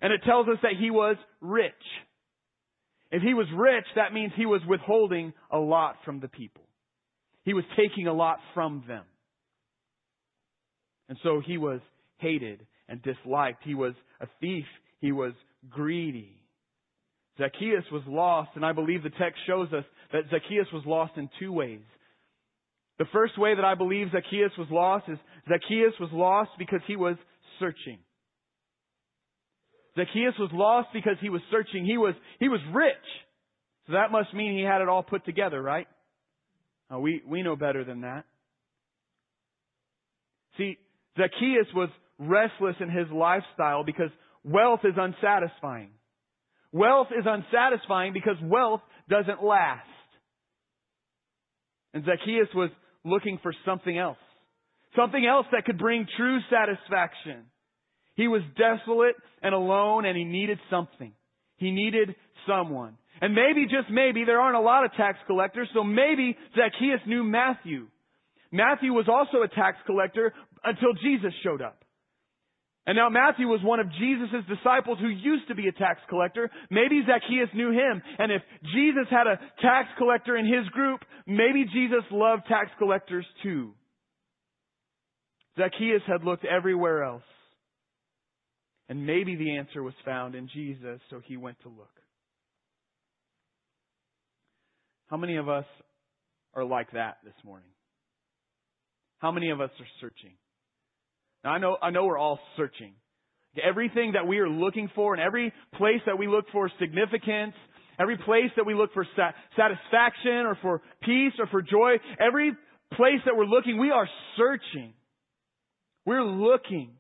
and 0.00 0.12
it 0.12 0.22
tells 0.24 0.48
us 0.48 0.58
that 0.62 0.72
he 0.78 0.90
was 0.90 1.16
rich. 1.40 1.72
If 3.10 3.22
he 3.22 3.34
was 3.34 3.46
rich, 3.54 3.84
that 3.94 4.12
means 4.12 4.32
he 4.36 4.46
was 4.46 4.60
withholding 4.68 5.32
a 5.50 5.58
lot 5.58 5.96
from 6.04 6.20
the 6.20 6.28
people. 6.28 6.62
He 7.44 7.54
was 7.54 7.64
taking 7.76 8.08
a 8.08 8.12
lot 8.12 8.38
from 8.54 8.84
them. 8.88 9.04
And 11.08 11.16
so 11.22 11.40
he 11.44 11.56
was 11.58 11.80
hated 12.18 12.66
and 12.88 13.00
disliked. 13.02 13.62
He 13.64 13.74
was 13.74 13.94
a 14.20 14.26
thief. 14.40 14.64
He 15.00 15.12
was 15.12 15.32
greedy. 15.70 16.36
Zacchaeus 17.38 17.84
was 17.92 18.02
lost, 18.06 18.50
and 18.54 18.64
I 18.64 18.72
believe 18.72 19.02
the 19.02 19.10
text 19.10 19.40
shows 19.46 19.72
us 19.72 19.84
that 20.12 20.24
Zacchaeus 20.30 20.68
was 20.72 20.82
lost 20.86 21.12
in 21.16 21.28
two 21.38 21.52
ways. 21.52 21.82
The 22.98 23.04
first 23.12 23.38
way 23.38 23.54
that 23.54 23.64
I 23.64 23.74
believe 23.74 24.08
Zacchaeus 24.10 24.52
was 24.58 24.68
lost 24.70 25.04
is 25.08 25.18
Zacchaeus 25.48 25.92
was 26.00 26.08
lost 26.12 26.50
because 26.58 26.80
he 26.86 26.96
was 26.96 27.16
searching. 27.60 27.98
Zacchaeus 29.96 30.34
was 30.38 30.50
lost 30.52 30.88
because 30.92 31.16
he 31.20 31.30
was 31.30 31.40
searching. 31.50 31.84
He 31.84 31.96
was, 31.96 32.14
he 32.38 32.48
was 32.48 32.60
rich. 32.72 32.94
So 33.86 33.94
that 33.94 34.10
must 34.10 34.34
mean 34.34 34.56
he 34.56 34.62
had 34.62 34.82
it 34.82 34.88
all 34.88 35.02
put 35.02 35.24
together, 35.24 35.60
right? 35.60 35.86
We, 36.90 37.22
we 37.26 37.42
know 37.42 37.56
better 37.56 37.84
than 37.84 38.02
that. 38.02 38.24
See, 40.58 40.78
Zacchaeus 41.16 41.66
was 41.74 41.88
restless 42.18 42.76
in 42.80 42.90
his 42.90 43.08
lifestyle 43.12 43.84
because 43.84 44.10
wealth 44.44 44.80
is 44.84 44.94
unsatisfying. 44.96 45.90
Wealth 46.72 47.08
is 47.16 47.24
unsatisfying 47.26 48.12
because 48.12 48.36
wealth 48.42 48.82
doesn't 49.08 49.42
last. 49.42 49.86
And 51.94 52.04
Zacchaeus 52.04 52.48
was 52.54 52.70
looking 53.04 53.38
for 53.42 53.52
something 53.64 53.96
else. 53.96 54.18
Something 54.94 55.26
else 55.26 55.46
that 55.52 55.64
could 55.64 55.78
bring 55.78 56.06
true 56.16 56.38
satisfaction. 56.50 57.44
He 58.16 58.28
was 58.28 58.42
desolate 58.56 59.14
and 59.42 59.54
alone 59.54 60.04
and 60.04 60.16
he 60.16 60.24
needed 60.24 60.58
something. 60.70 61.12
He 61.56 61.70
needed 61.70 62.14
someone. 62.46 62.96
And 63.20 63.34
maybe, 63.34 63.64
just 63.64 63.90
maybe, 63.90 64.24
there 64.24 64.40
aren't 64.40 64.56
a 64.56 64.60
lot 64.60 64.84
of 64.84 64.92
tax 64.92 65.18
collectors, 65.26 65.68
so 65.72 65.82
maybe 65.82 66.36
Zacchaeus 66.54 67.00
knew 67.06 67.24
Matthew. 67.24 67.86
Matthew 68.52 68.92
was 68.92 69.08
also 69.08 69.42
a 69.42 69.48
tax 69.48 69.78
collector 69.86 70.34
until 70.64 70.92
Jesus 71.02 71.32
showed 71.42 71.62
up. 71.62 71.82
And 72.86 72.96
now 72.96 73.08
Matthew 73.08 73.48
was 73.48 73.60
one 73.64 73.80
of 73.80 73.90
Jesus' 73.98 74.46
disciples 74.46 74.98
who 75.00 75.08
used 75.08 75.48
to 75.48 75.56
be 75.56 75.66
a 75.66 75.72
tax 75.72 76.00
collector. 76.08 76.50
Maybe 76.70 77.02
Zacchaeus 77.04 77.48
knew 77.52 77.70
him. 77.70 78.00
And 78.18 78.30
if 78.30 78.42
Jesus 78.62 79.08
had 79.10 79.26
a 79.26 79.40
tax 79.60 79.88
collector 79.98 80.36
in 80.36 80.46
his 80.46 80.68
group, 80.68 81.00
maybe 81.26 81.64
Jesus 81.64 82.04
loved 82.12 82.42
tax 82.46 82.70
collectors 82.78 83.26
too. 83.42 83.72
Zacchaeus 85.58 86.02
had 86.06 86.22
looked 86.22 86.44
everywhere 86.44 87.02
else. 87.02 87.24
And 88.88 89.06
maybe 89.06 89.34
the 89.34 89.56
answer 89.56 89.82
was 89.82 89.94
found 90.04 90.34
in 90.34 90.48
Jesus, 90.52 91.00
so 91.10 91.20
he 91.24 91.36
went 91.36 91.60
to 91.62 91.68
look. 91.68 91.90
How 95.08 95.16
many 95.16 95.36
of 95.36 95.48
us 95.48 95.64
are 96.54 96.64
like 96.64 96.92
that 96.92 97.18
this 97.24 97.34
morning? 97.44 97.68
How 99.18 99.32
many 99.32 99.50
of 99.50 99.60
us 99.60 99.70
are 99.80 99.86
searching? 100.00 100.34
Now 101.42 101.50
I 101.50 101.58
know, 101.58 101.76
I 101.82 101.90
know 101.90 102.04
we're 102.04 102.18
all 102.18 102.38
searching. 102.56 102.94
Everything 103.62 104.12
that 104.12 104.26
we 104.26 104.38
are 104.38 104.48
looking 104.48 104.90
for 104.94 105.14
and 105.14 105.22
every 105.22 105.52
place 105.74 106.00
that 106.06 106.18
we 106.18 106.26
look 106.26 106.44
for 106.52 106.70
significance, 106.78 107.54
every 107.98 108.18
place 108.18 108.50
that 108.56 108.66
we 108.66 108.74
look 108.74 108.92
for 108.92 109.06
satisfaction 109.56 110.44
or 110.44 110.58
for 110.60 110.82
peace 111.02 111.32
or 111.38 111.46
for 111.46 111.62
joy, 111.62 111.94
every 112.20 112.52
place 112.92 113.20
that 113.24 113.36
we're 113.36 113.46
looking, 113.46 113.78
we 113.78 113.90
are 113.90 114.08
searching. 114.36 114.92
We're 116.04 116.24
looking. 116.24 116.92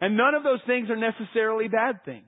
And 0.00 0.16
none 0.16 0.34
of 0.34 0.42
those 0.42 0.60
things 0.66 0.90
are 0.90 0.96
necessarily 0.96 1.68
bad 1.68 2.04
things. 2.04 2.26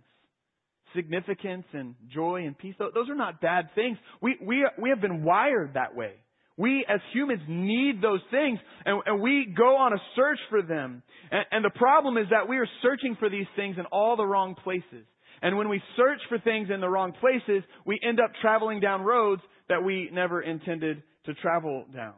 Significance 0.94 1.64
and 1.72 1.94
joy 2.12 2.46
and 2.46 2.56
peace, 2.56 2.74
those 2.78 3.08
are 3.08 3.16
not 3.16 3.40
bad 3.40 3.68
things. 3.74 3.98
We, 4.22 4.36
we, 4.40 4.66
we 4.80 4.90
have 4.90 5.00
been 5.00 5.24
wired 5.24 5.74
that 5.74 5.94
way. 5.94 6.12
We 6.56 6.86
as 6.88 7.00
humans 7.12 7.42
need 7.46 8.00
those 8.00 8.22
things 8.30 8.58
and, 8.86 9.02
and 9.04 9.20
we 9.20 9.52
go 9.54 9.76
on 9.76 9.92
a 9.92 10.00
search 10.14 10.38
for 10.48 10.62
them. 10.62 11.02
And, 11.30 11.44
and 11.50 11.64
the 11.64 11.76
problem 11.76 12.16
is 12.16 12.26
that 12.30 12.48
we 12.48 12.56
are 12.56 12.68
searching 12.82 13.16
for 13.18 13.28
these 13.28 13.46
things 13.56 13.76
in 13.78 13.84
all 13.86 14.16
the 14.16 14.24
wrong 14.24 14.54
places. 14.54 15.06
And 15.42 15.58
when 15.58 15.68
we 15.68 15.82
search 15.96 16.20
for 16.30 16.38
things 16.38 16.68
in 16.72 16.80
the 16.80 16.88
wrong 16.88 17.12
places, 17.20 17.62
we 17.84 18.00
end 18.02 18.20
up 18.20 18.30
traveling 18.40 18.80
down 18.80 19.02
roads 19.02 19.42
that 19.68 19.84
we 19.84 20.08
never 20.12 20.40
intended 20.40 21.02
to 21.26 21.34
travel 21.34 21.84
down. 21.94 22.14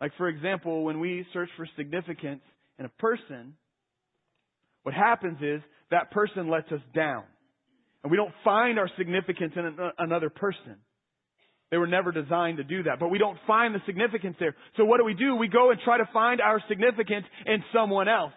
Like, 0.00 0.12
for 0.16 0.28
example, 0.28 0.84
when 0.84 0.98
we 0.98 1.24
search 1.32 1.48
for 1.56 1.68
significance 1.76 2.42
in 2.78 2.86
a 2.86 2.88
person, 2.88 3.54
what 4.84 4.94
happens 4.94 5.38
is 5.42 5.60
that 5.90 6.12
person 6.12 6.48
lets 6.48 6.70
us 6.70 6.80
down. 6.94 7.24
And 8.02 8.10
we 8.10 8.16
don't 8.16 8.32
find 8.44 8.78
our 8.78 8.88
significance 8.96 9.52
in 9.56 9.76
another 9.98 10.30
person. 10.30 10.76
They 11.70 11.78
were 11.78 11.86
never 11.86 12.12
designed 12.12 12.58
to 12.58 12.64
do 12.64 12.84
that, 12.84 13.00
but 13.00 13.08
we 13.08 13.18
don't 13.18 13.38
find 13.46 13.74
the 13.74 13.80
significance 13.86 14.36
there. 14.38 14.54
So 14.76 14.84
what 14.84 14.98
do 14.98 15.04
we 15.04 15.14
do? 15.14 15.34
We 15.34 15.48
go 15.48 15.70
and 15.70 15.80
try 15.80 15.98
to 15.98 16.08
find 16.12 16.40
our 16.40 16.62
significance 16.68 17.24
in 17.46 17.64
someone 17.72 18.08
else. 18.08 18.34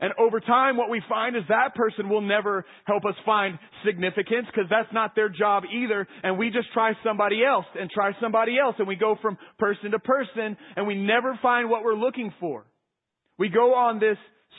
And 0.00 0.12
over 0.18 0.40
time, 0.40 0.76
what 0.76 0.90
we 0.90 1.00
find 1.08 1.36
is 1.36 1.44
that 1.48 1.74
person 1.76 2.08
will 2.08 2.20
never 2.20 2.66
help 2.84 3.04
us 3.04 3.14
find 3.24 3.58
significance 3.86 4.46
because 4.52 4.68
that's 4.68 4.92
not 4.92 5.14
their 5.14 5.28
job 5.28 5.62
either. 5.72 6.06
And 6.22 6.36
we 6.36 6.50
just 6.50 6.72
try 6.74 6.92
somebody 7.04 7.44
else 7.44 7.64
and 7.78 7.88
try 7.88 8.10
somebody 8.20 8.58
else 8.58 8.74
and 8.78 8.88
we 8.88 8.96
go 8.96 9.16
from 9.22 9.38
person 9.58 9.92
to 9.92 9.98
person 10.00 10.56
and 10.76 10.86
we 10.86 10.96
never 10.96 11.38
find 11.40 11.70
what 11.70 11.84
we're 11.84 11.94
looking 11.94 12.34
for. 12.40 12.66
We 13.38 13.48
go 13.48 13.74
on 13.74 14.00
this 14.00 14.18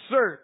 search. 0.09 0.39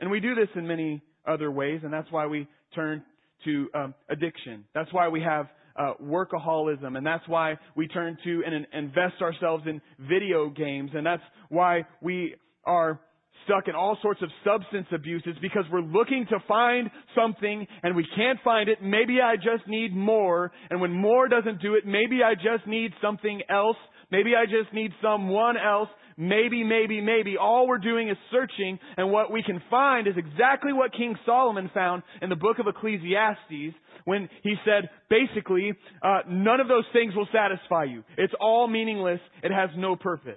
And 0.00 0.10
we 0.10 0.20
do 0.20 0.34
this 0.34 0.48
in 0.54 0.66
many 0.66 1.02
other 1.26 1.50
ways 1.50 1.80
and 1.84 1.92
that's 1.92 2.10
why 2.10 2.26
we 2.26 2.46
turn 2.74 3.02
to 3.44 3.68
um, 3.74 3.94
addiction. 4.10 4.64
That's 4.74 4.92
why 4.92 5.08
we 5.08 5.22
have 5.22 5.46
uh, 5.78 5.92
workaholism, 6.02 6.96
and 6.96 7.06
that's 7.06 7.26
why 7.28 7.54
we 7.76 7.86
turn 7.86 8.18
to 8.24 8.42
and 8.44 8.66
invest 8.72 9.22
ourselves 9.22 9.64
in 9.66 9.80
video 10.08 10.50
games, 10.50 10.90
and 10.94 11.06
that's 11.06 11.22
why 11.48 11.82
we 12.02 12.34
are 12.64 13.00
stuck 13.44 13.68
in 13.68 13.74
all 13.74 13.96
sorts 14.02 14.20
of 14.22 14.28
substance 14.44 14.86
abuses 14.92 15.34
because 15.40 15.64
we're 15.72 15.80
looking 15.80 16.26
to 16.28 16.36
find 16.46 16.90
something 17.14 17.66
and 17.82 17.96
we 17.96 18.06
can't 18.14 18.38
find 18.44 18.68
it. 18.68 18.78
Maybe 18.82 19.20
I 19.22 19.36
just 19.36 19.66
need 19.66 19.96
more. 19.96 20.52
And 20.68 20.82
when 20.82 20.92
more 20.92 21.28
doesn't 21.28 21.62
do 21.62 21.74
it, 21.74 21.86
maybe 21.86 22.20
I 22.22 22.34
just 22.34 22.66
need 22.66 22.92
something 23.00 23.40
else. 23.48 23.76
Maybe 24.10 24.32
I 24.36 24.44
just 24.44 24.74
need 24.74 24.90
someone 25.00 25.56
else. 25.56 25.88
Maybe, 26.20 26.64
maybe, 26.64 27.00
maybe. 27.00 27.36
All 27.36 27.68
we're 27.68 27.78
doing 27.78 28.08
is 28.08 28.16
searching 28.32 28.80
and 28.96 29.12
what 29.12 29.30
we 29.30 29.40
can 29.44 29.62
find 29.70 30.08
is 30.08 30.14
exactly 30.16 30.72
what 30.72 30.92
King 30.92 31.14
Solomon 31.24 31.70
found 31.72 32.02
in 32.20 32.28
the 32.28 32.34
book 32.34 32.58
of 32.58 32.66
Ecclesiastes 32.66 33.76
when 34.04 34.28
he 34.42 34.54
said, 34.64 34.90
basically, 35.08 35.72
uh, 36.02 36.22
none 36.28 36.58
of 36.58 36.66
those 36.66 36.86
things 36.92 37.14
will 37.14 37.28
satisfy 37.32 37.84
you. 37.84 38.02
It's 38.16 38.32
all 38.40 38.66
meaningless. 38.66 39.20
It 39.44 39.52
has 39.52 39.70
no 39.76 39.94
purpose. 39.94 40.34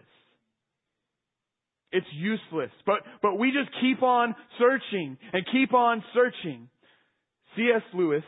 It's 1.92 2.08
useless. 2.14 2.72
But, 2.86 3.00
but 3.24 3.40
we 3.40 3.52
just 3.52 3.72
keep 3.82 4.04
on 4.04 4.36
searching 4.60 5.18
and 5.34 5.44
keep 5.52 5.74
on 5.74 6.04
searching. 6.14 6.70
C.S. 7.56 7.82
Lewis, 7.96 8.24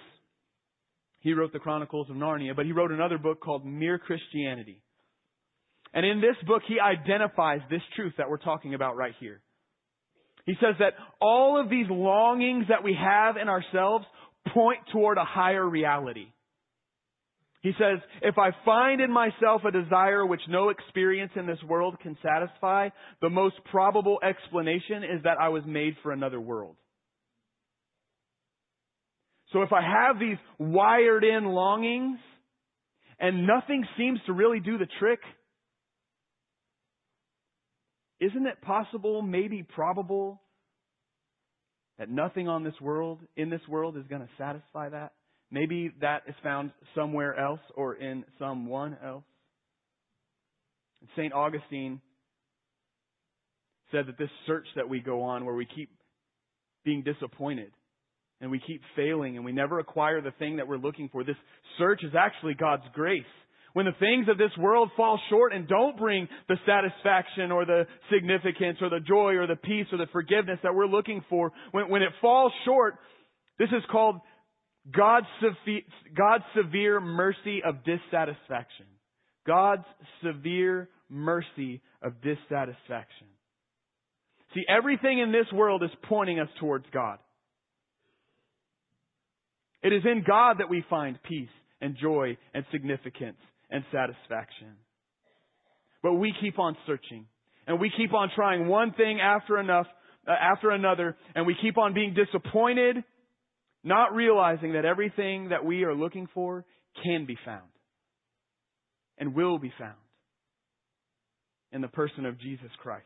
he 1.19 1.33
wrote 1.33 1.53
the 1.53 1.59
Chronicles 1.59 2.09
of 2.09 2.15
Narnia, 2.15 2.55
but 2.55 2.65
he 2.65 2.71
wrote 2.71 2.91
another 2.91 3.19
book 3.19 3.41
called 3.41 3.63
Mere 3.63 3.99
Christianity. 3.99 4.82
And 5.93 6.05
in 6.05 6.21
this 6.21 6.35
book, 6.47 6.63
he 6.67 6.79
identifies 6.79 7.61
this 7.69 7.81
truth 7.95 8.13
that 8.17 8.29
we're 8.29 8.37
talking 8.37 8.73
about 8.73 8.95
right 8.97 9.13
here. 9.19 9.41
He 10.45 10.53
says 10.55 10.75
that 10.79 10.93
all 11.21 11.59
of 11.61 11.69
these 11.69 11.85
longings 11.89 12.65
that 12.69 12.83
we 12.83 12.97
have 12.99 13.37
in 13.37 13.47
ourselves 13.47 14.05
point 14.53 14.79
toward 14.91 15.17
a 15.17 15.23
higher 15.23 15.67
reality. 15.67 16.27
He 17.61 17.71
says, 17.79 17.99
if 18.21 18.37
I 18.37 18.49
find 18.65 18.99
in 18.99 19.09
myself 19.09 19.61
a 19.65 19.71
desire 19.71 20.25
which 20.25 20.41
no 20.49 20.67
experience 20.67 21.31
in 21.37 21.47
this 21.47 21.63
world 21.65 21.97
can 22.01 22.17
satisfy, 22.21 22.89
the 23.21 23.29
most 23.29 23.55
probable 23.71 24.19
explanation 24.21 25.03
is 25.03 25.23
that 25.23 25.37
I 25.39 25.47
was 25.47 25.63
made 25.65 25.95
for 26.03 26.11
another 26.11 26.41
world. 26.41 26.75
So 29.53 29.61
if 29.61 29.71
I 29.71 29.81
have 29.81 30.19
these 30.19 30.35
wired 30.59 31.23
in 31.23 31.45
longings 31.45 32.19
and 33.17 33.47
nothing 33.47 33.85
seems 33.97 34.19
to 34.25 34.33
really 34.33 34.59
do 34.59 34.77
the 34.77 34.87
trick, 34.99 35.19
isn't 38.23 38.47
it 38.47 38.61
possible, 38.61 39.21
maybe 39.21 39.63
probable, 39.63 40.41
that 41.99 42.09
nothing 42.09 42.47
on 42.47 42.63
this 42.63 42.79
world, 42.81 43.19
in 43.35 43.49
this 43.49 43.61
world, 43.67 43.97
is 43.97 44.03
going 44.09 44.21
to 44.21 44.29
satisfy 44.37 44.89
that? 44.89 45.13
Maybe 45.51 45.91
that 46.01 46.23
is 46.27 46.35
found 46.41 46.71
somewhere 46.95 47.37
else 47.37 47.59
or 47.75 47.95
in 47.95 48.23
someone 48.39 48.97
else. 49.03 49.23
St. 51.15 51.33
Augustine 51.33 52.01
said 53.91 54.07
that 54.07 54.17
this 54.17 54.29
search 54.47 54.65
that 54.75 54.89
we 54.89 54.99
go 54.99 55.21
on 55.21 55.45
where 55.45 55.53
we 55.53 55.65
keep 55.65 55.89
being 56.85 57.03
disappointed 57.03 57.71
and 58.41 58.49
we 58.49 58.59
keep 58.65 58.81
failing 58.95 59.35
and 59.35 59.45
we 59.45 59.51
never 59.51 59.79
acquire 59.79 60.21
the 60.21 60.31
thing 60.31 60.57
that 60.57 60.67
we're 60.67 60.77
looking 60.77 61.09
for, 61.09 61.23
this 61.23 61.35
search 61.77 62.03
is 62.03 62.13
actually 62.17 62.53
God's 62.55 62.83
grace. 62.93 63.23
When 63.73 63.87
the 63.87 63.91
things 63.99 64.27
of 64.29 64.37
this 64.37 64.55
world 64.57 64.91
fall 64.95 65.19
short 65.29 65.51
and 65.51 65.67
don't 65.67 65.97
bring 65.97 66.27
the 66.47 66.57
satisfaction 66.65 67.51
or 67.51 67.65
the 67.65 67.85
significance 68.13 68.77
or 68.81 68.89
the 68.89 68.99
joy 68.99 69.33
or 69.33 69.47
the 69.47 69.55
peace 69.55 69.87
or 69.91 69.97
the 69.97 70.07
forgiveness 70.11 70.59
that 70.61 70.75
we're 70.75 70.85
looking 70.85 71.25
for, 71.27 71.51
when, 71.71 71.89
when 71.89 72.03
it 72.03 72.11
falls 72.21 72.51
short, 72.65 72.95
this 73.57 73.69
is 73.69 73.83
called 73.91 74.17
God's, 74.95 75.25
God's 76.15 76.43
severe 76.55 77.01
mercy 77.01 77.61
of 77.65 77.83
dissatisfaction. 77.83 78.85
God's 79.47 79.85
severe 80.23 80.87
mercy 81.09 81.81
of 82.03 82.13
dissatisfaction. 82.21 83.27
See, 84.53 84.63
everything 84.69 85.17
in 85.17 85.31
this 85.31 85.51
world 85.51 85.81
is 85.83 85.89
pointing 86.07 86.39
us 86.39 86.49
towards 86.59 86.85
God. 86.93 87.17
It 89.81 89.93
is 89.93 90.03
in 90.05 90.23
God 90.25 90.59
that 90.59 90.69
we 90.69 90.85
find 90.89 91.17
peace 91.23 91.49
and 91.81 91.97
joy 91.99 92.37
and 92.53 92.63
significance 92.71 93.37
and 93.73 93.83
satisfaction. 93.91 94.77
But 96.01 96.13
we 96.13 96.33
keep 96.39 96.57
on 96.59 96.77
searching 96.87 97.25
and 97.67 97.81
we 97.81 97.91
keep 97.95 98.13
on 98.13 98.29
trying 98.33 98.67
one 98.67 98.93
thing 98.93 99.19
after 99.19 99.59
enough, 99.59 99.87
uh, 100.25 100.31
after 100.31 100.69
another, 100.69 101.17
and 101.35 101.45
we 101.45 101.57
keep 101.61 101.77
on 101.77 101.93
being 101.93 102.13
disappointed 102.13 103.03
not 103.83 104.13
realizing 104.13 104.73
that 104.73 104.85
everything 104.85 105.49
that 105.49 105.65
we 105.65 105.83
are 105.83 105.93
looking 105.93 106.27
for 106.33 106.65
can 107.03 107.25
be 107.25 107.37
found 107.45 107.67
and 109.17 109.35
will 109.35 109.59
be 109.59 109.73
found 109.77 109.97
in 111.71 111.81
the 111.81 111.87
person 111.87 112.25
of 112.25 112.39
Jesus 112.39 112.69
Christ. 112.81 113.05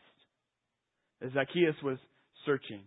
As 1.22 1.32
Zacchaeus 1.34 1.76
was 1.84 1.98
searching, 2.46 2.82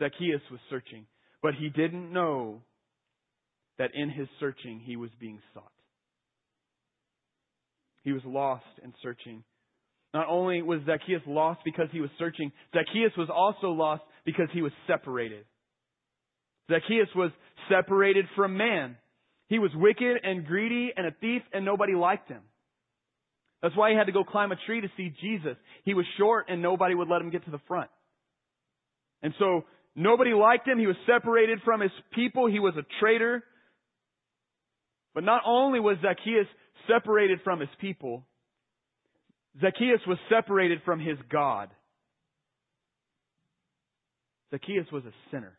Zacchaeus 0.00 0.42
was 0.50 0.60
searching, 0.68 1.06
but 1.42 1.54
he 1.54 1.68
didn't 1.68 2.12
know 2.12 2.62
that 3.78 3.90
in 3.94 4.10
his 4.10 4.26
searching 4.40 4.80
he 4.84 4.96
was 4.96 5.10
being 5.20 5.40
sought. 5.54 5.71
He 8.02 8.12
was 8.12 8.22
lost 8.24 8.64
and 8.82 8.92
searching. 9.02 9.44
Not 10.14 10.28
only 10.28 10.60
was 10.62 10.80
Zacchaeus 10.84 11.22
lost 11.26 11.60
because 11.64 11.88
he 11.92 12.00
was 12.00 12.10
searching, 12.18 12.52
Zacchaeus 12.74 13.12
was 13.16 13.28
also 13.34 13.68
lost 13.68 14.02
because 14.24 14.48
he 14.52 14.62
was 14.62 14.72
separated. 14.86 15.44
Zacchaeus 16.70 17.08
was 17.14 17.30
separated 17.68 18.26
from 18.36 18.56
man. 18.56 18.96
He 19.48 19.58
was 19.58 19.70
wicked 19.74 20.18
and 20.22 20.46
greedy 20.46 20.92
and 20.96 21.06
a 21.06 21.10
thief 21.20 21.42
and 21.52 21.64
nobody 21.64 21.94
liked 21.94 22.28
him. 22.28 22.42
That's 23.62 23.76
why 23.76 23.90
he 23.90 23.96
had 23.96 24.06
to 24.06 24.12
go 24.12 24.24
climb 24.24 24.50
a 24.50 24.56
tree 24.66 24.80
to 24.80 24.88
see 24.96 25.14
Jesus. 25.20 25.56
He 25.84 25.94
was 25.94 26.04
short 26.18 26.46
and 26.48 26.60
nobody 26.60 26.94
would 26.94 27.08
let 27.08 27.20
him 27.20 27.30
get 27.30 27.44
to 27.44 27.50
the 27.50 27.60
front. 27.68 27.90
And 29.22 29.32
so 29.38 29.64
nobody 29.94 30.34
liked 30.34 30.66
him. 30.66 30.78
He 30.78 30.86
was 30.86 30.96
separated 31.06 31.60
from 31.64 31.80
his 31.80 31.92
people. 32.12 32.50
He 32.50 32.58
was 32.58 32.74
a 32.76 32.82
traitor. 33.00 33.44
But 35.14 35.24
not 35.24 35.42
only 35.46 35.78
was 35.78 35.98
Zacchaeus 36.02 36.46
separated 36.88 37.40
from 37.44 37.60
his 37.60 37.68
people, 37.80 38.24
Zacchaeus 39.60 40.00
was 40.06 40.18
separated 40.28 40.80
from 40.84 41.00
his 41.00 41.18
God. 41.30 41.70
Zacchaeus 44.50 44.86
was 44.92 45.04
a 45.04 45.12
sinner 45.30 45.58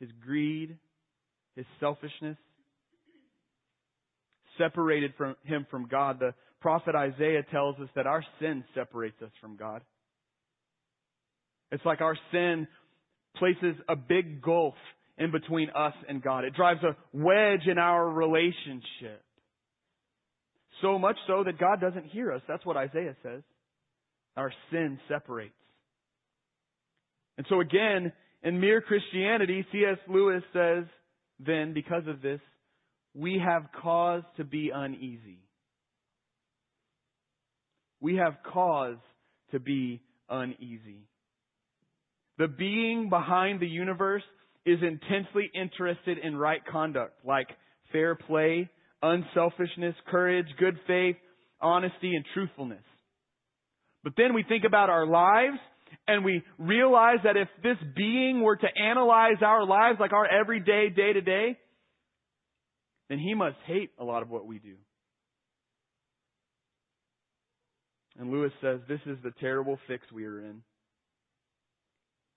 his 0.00 0.10
greed, 0.24 0.76
his 1.56 1.64
selfishness, 1.80 2.36
separated 4.58 5.14
from 5.16 5.36
him 5.44 5.66
from 5.70 5.88
God. 5.88 6.18
The 6.18 6.34
prophet 6.60 6.94
Isaiah 6.94 7.42
tells 7.50 7.78
us 7.78 7.88
that 7.94 8.06
our 8.06 8.22
sin 8.40 8.64
separates 8.74 9.20
us 9.22 9.30
from 9.40 9.56
God. 9.56 9.82
It's 11.72 11.84
like 11.84 12.00
our 12.00 12.16
sin 12.32 12.68
places 13.36 13.76
a 13.88 13.96
big 13.96 14.42
gulf 14.42 14.74
in 15.18 15.30
between 15.30 15.70
us 15.70 15.94
and 16.08 16.22
God. 16.22 16.44
It 16.44 16.54
drives 16.54 16.80
a 16.82 16.96
wedge 17.12 17.66
in 17.66 17.78
our 17.78 18.08
relationship. 18.08 19.23
So 20.82 20.98
much 20.98 21.16
so 21.26 21.44
that 21.44 21.58
God 21.58 21.80
doesn't 21.80 22.06
hear 22.06 22.32
us. 22.32 22.42
That's 22.48 22.64
what 22.64 22.76
Isaiah 22.76 23.16
says. 23.22 23.42
Our 24.36 24.52
sin 24.70 24.98
separates. 25.08 25.54
And 27.38 27.46
so 27.48 27.60
again, 27.60 28.12
in 28.42 28.60
mere 28.60 28.80
Christianity, 28.80 29.64
C.S. 29.72 29.98
Lewis 30.08 30.42
says, 30.52 30.84
then, 31.40 31.72
because 31.72 32.06
of 32.06 32.22
this, 32.22 32.40
we 33.14 33.40
have 33.44 33.64
cause 33.82 34.22
to 34.36 34.44
be 34.44 34.70
uneasy. 34.74 35.38
We 38.00 38.16
have 38.16 38.34
cause 38.52 38.96
to 39.50 39.60
be 39.60 40.02
uneasy. 40.28 41.06
The 42.38 42.48
being 42.48 43.08
behind 43.08 43.60
the 43.60 43.68
universe 43.68 44.22
is 44.66 44.78
intensely 44.82 45.50
interested 45.54 46.18
in 46.18 46.36
right 46.36 46.60
conduct, 46.70 47.24
like 47.24 47.48
fair 47.92 48.14
play, 48.14 48.68
unselfishness, 49.04 49.94
courage, 50.10 50.46
good 50.58 50.78
faith, 50.86 51.16
honesty, 51.60 52.14
and 52.14 52.24
truthfulness. 52.32 52.82
But 54.02 54.14
then 54.16 54.34
we 54.34 54.42
think 54.42 54.64
about 54.64 54.90
our 54.90 55.06
lives 55.06 55.58
and 56.08 56.24
we 56.24 56.42
realize 56.58 57.18
that 57.24 57.36
if 57.36 57.48
this 57.62 57.76
being 57.96 58.42
were 58.42 58.56
to 58.56 58.66
analyze 58.76 59.42
our 59.42 59.66
lives 59.66 59.98
like 60.00 60.12
our 60.12 60.26
everyday, 60.26 60.90
day 60.90 61.12
to 61.12 61.20
day, 61.20 61.58
then 63.08 63.18
he 63.18 63.34
must 63.34 63.56
hate 63.66 63.90
a 63.98 64.04
lot 64.04 64.22
of 64.22 64.30
what 64.30 64.46
we 64.46 64.58
do. 64.58 64.74
And 68.18 68.30
Lewis 68.30 68.52
says 68.60 68.80
this 68.88 69.00
is 69.06 69.18
the 69.22 69.32
terrible 69.40 69.78
fix 69.86 70.04
we 70.12 70.24
are 70.24 70.40
in. 70.40 70.62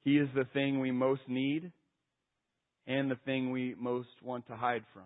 He 0.04 0.18
is 0.18 0.28
the 0.36 0.46
thing 0.54 0.80
we 0.80 0.92
most 0.92 1.22
need 1.28 1.72
and 2.88 3.12
the 3.12 3.18
thing 3.26 3.52
we 3.52 3.76
most 3.78 4.10
want 4.24 4.48
to 4.48 4.56
hide 4.56 4.84
from. 4.94 5.04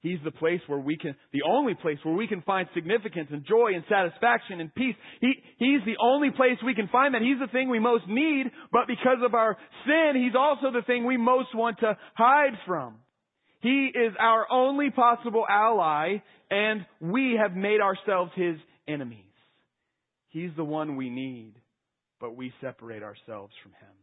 He's 0.00 0.18
the 0.24 0.30
place 0.30 0.60
where 0.66 0.78
we 0.78 0.96
can, 0.96 1.14
the 1.32 1.42
only 1.46 1.74
place 1.74 1.98
where 2.02 2.14
we 2.14 2.26
can 2.26 2.40
find 2.42 2.66
significance 2.74 3.28
and 3.30 3.44
joy 3.44 3.72
and 3.74 3.84
satisfaction 3.86 4.60
and 4.60 4.74
peace. 4.74 4.94
He, 5.20 5.32
he's 5.58 5.84
the 5.84 5.96
only 6.02 6.30
place 6.30 6.56
we 6.64 6.74
can 6.74 6.88
find 6.88 7.14
that. 7.14 7.20
He's 7.20 7.38
the 7.38 7.52
thing 7.52 7.68
we 7.68 7.80
most 7.80 8.04
need, 8.08 8.46
but 8.72 8.86
because 8.86 9.18
of 9.22 9.34
our 9.34 9.58
sin, 9.84 10.12
He's 10.16 10.34
also 10.38 10.72
the 10.72 10.82
thing 10.86 11.04
we 11.04 11.18
most 11.18 11.54
want 11.54 11.80
to 11.80 11.98
hide 12.14 12.54
from. 12.66 12.94
He 13.60 13.90
is 13.94 14.14
our 14.18 14.50
only 14.50 14.88
possible 14.88 15.44
ally, 15.48 16.22
and 16.50 16.86
we 17.00 17.38
have 17.40 17.54
made 17.54 17.82
ourselves 17.82 18.32
His 18.34 18.56
enemies. 18.88 19.24
He's 20.28 20.50
the 20.56 20.64
one 20.64 20.96
we 20.96 21.10
need, 21.10 21.52
but 22.20 22.34
we 22.34 22.54
separate 22.62 23.02
ourselves 23.02 23.52
from 23.62 23.72
Him. 23.72 23.94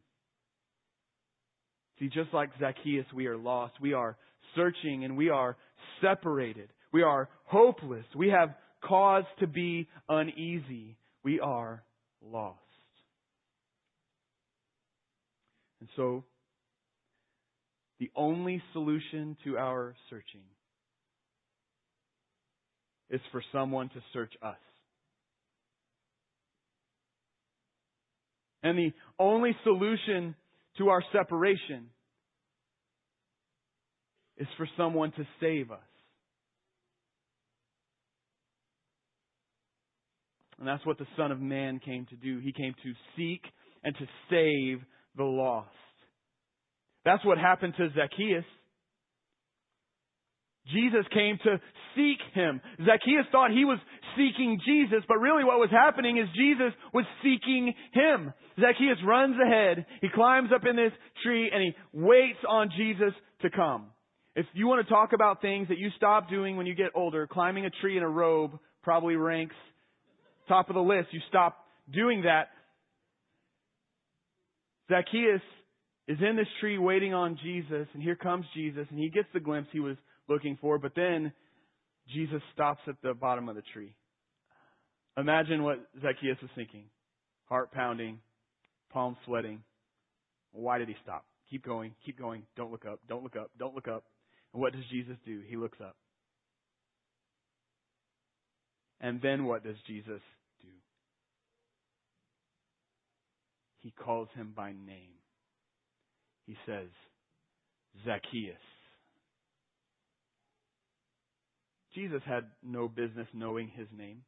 See, 1.97 2.10
just 2.10 2.31
like 2.36 2.51
Zacchaeus, 2.60 3.07
we 3.15 3.25
are 3.25 3.38
lost. 3.38 3.73
We 3.81 3.93
are 3.93 4.15
searching 4.57 5.05
and 5.05 5.15
we 5.15 5.29
are 5.29 5.55
separated. 6.01 6.67
We 6.91 7.03
are 7.03 7.29
hopeless. 7.45 8.03
We 8.15 8.29
have 8.29 8.49
cause 8.83 9.23
to 9.39 9.47
be 9.47 9.87
uneasy. 10.09 10.97
We 11.23 11.39
are 11.39 11.83
lost. 12.21 12.59
And 15.79 15.89
so, 15.95 16.25
the 17.99 18.09
only 18.15 18.61
solution 18.73 19.37
to 19.43 19.57
our 19.57 19.95
searching 20.09 20.41
is 23.09 23.21
for 23.31 23.41
someone 23.51 23.89
to 23.89 24.01
search 24.13 24.33
us. 24.41 24.55
And 28.63 28.77
the 28.77 28.91
only 29.19 29.55
solution 29.63 30.35
to 30.77 30.89
our 30.89 31.03
separation 31.11 31.89
is 34.38 34.47
for 34.58 34.67
someone 34.78 35.12
to 35.13 35.28
save 35.39 35.71
us. 35.71 35.80
And 40.60 40.67
that's 40.67 40.86
what 40.86 40.97
the 40.97 41.08
Son 41.15 41.32
of 41.32 41.39
Man 41.39 41.80
came 41.80 42.06
to 42.08 42.15
do. 42.15 42.39
He 42.39 42.52
came 42.52 42.73
to 42.84 42.93
seek 43.15 43.41
and 43.84 43.95
to 43.95 44.06
save 44.30 44.84
the 45.15 45.23
lost. 45.23 45.69
That's 47.06 47.23
what 47.23 47.38
happened 47.38 47.73
to 47.78 47.89
Zacchaeus. 47.89 48.45
Jesus 50.73 51.06
came 51.13 51.38
to 51.43 51.62
seek 51.95 52.19
him. 52.34 52.60
Zacchaeus 52.80 53.26
thought 53.32 53.52
he 53.52 53.63
was 53.63 53.80
seeking 54.17 54.60
Jesus, 54.65 55.04
but 55.08 55.17
really 55.17 55.45
what 55.45 55.60
was 55.60 55.69
happening 55.71 56.17
is 56.17 56.28
Jesus 56.36 56.73
was 56.93 57.06
seeking 57.23 57.73
him. 57.93 58.34
Zacchaeus 58.60 58.97
runs 59.06 59.36
ahead, 59.39 59.86
he 60.02 60.10
climbs 60.13 60.50
up 60.54 60.65
in 60.69 60.76
this 60.76 60.91
tree, 61.23 61.50
and 61.54 61.62
he 61.62 61.71
waits 61.93 62.39
on 62.47 62.69
Jesus 62.76 63.13
to 63.43 63.50
come. 63.50 63.88
If 64.38 64.45
you 64.54 64.67
want 64.67 64.86
to 64.86 64.93
talk 64.93 65.13
about 65.13 65.41
things 65.41 65.67
that 65.69 65.80
you 65.80 65.89
stop 65.97 66.30
doing 66.30 66.58
when 66.58 66.67
you 66.67 66.76
get 66.76 66.91
older, 66.93 67.26
climbing 67.26 67.65
a 67.65 67.71
tree 67.82 67.97
in 67.97 68.04
a 68.04 68.08
robe 68.08 68.52
probably 68.84 69.15
ranks 69.15 69.56
top 70.47 70.69
of 70.69 70.76
the 70.76 70.80
list. 70.80 71.08
You 71.12 71.21
stop 71.28 71.58
doing 71.91 72.21
that. 72.21 72.50
Zacchaeus 74.91 75.41
is 76.08 76.19
in 76.21 76.36
this 76.36 76.45
tree 76.60 76.78
waiting 76.78 77.15
on 77.15 77.39
Jesus, 77.43 77.88
and 77.95 78.04
here 78.04 78.15
comes 78.15 78.45
Jesus, 78.54 78.86
and 78.91 79.00
he 79.00 79.10
gets 79.10 79.28
the 79.34 79.39
glimpse 79.39 79.69
he 79.71 79.80
was 79.80 79.97
looking 80.30 80.56
for, 80.62 80.78
but 80.78 80.93
then 80.95 81.34
Jesus 82.13 82.41
stops 82.54 82.82
at 82.88 82.95
the 83.02 83.15
bottom 83.15 83.50
of 83.50 83.56
the 83.56 83.63
tree. 83.73 83.95
Imagine 85.17 85.63
what 85.63 85.80
Zacchaeus 86.00 86.38
was 86.43 86.52
thinking. 86.56 86.84
Heart 87.45 87.71
pounding, 87.71 88.19
palms 88.91 89.17
sweating. 89.26 89.63
Why 90.52 90.78
did 90.78 90.89
he 90.89 90.95
stop? 91.02 91.26
Keep 91.50 91.65
going, 91.65 91.95
keep 92.06 92.19
going, 92.19 92.43
don't 92.56 92.71
look 92.71 92.86
up, 92.86 93.00
don't 93.10 93.23
look 93.23 93.36
up, 93.36 93.50
don't 93.58 93.73
look 93.73 93.88
up. 93.88 94.04
And 94.53 94.62
what 94.62 94.73
does 94.73 94.83
Jesus 94.91 95.17
do? 95.25 95.41
He 95.47 95.55
looks 95.55 95.79
up. 95.81 95.95
And 98.99 99.21
then 99.21 99.45
what 99.45 99.63
does 99.63 99.75
Jesus 99.86 100.21
do? 100.62 100.67
He 103.79 103.91
calls 103.91 104.27
him 104.36 104.53
by 104.55 104.71
name. 104.71 105.13
He 106.45 106.55
says, 106.65 106.88
Zacchaeus. 108.05 108.55
Jesus 111.93 112.21
had 112.25 112.45
no 112.63 112.88
business 112.88 113.27
knowing 113.33 113.71
his 113.75 113.88
name. 113.95 114.23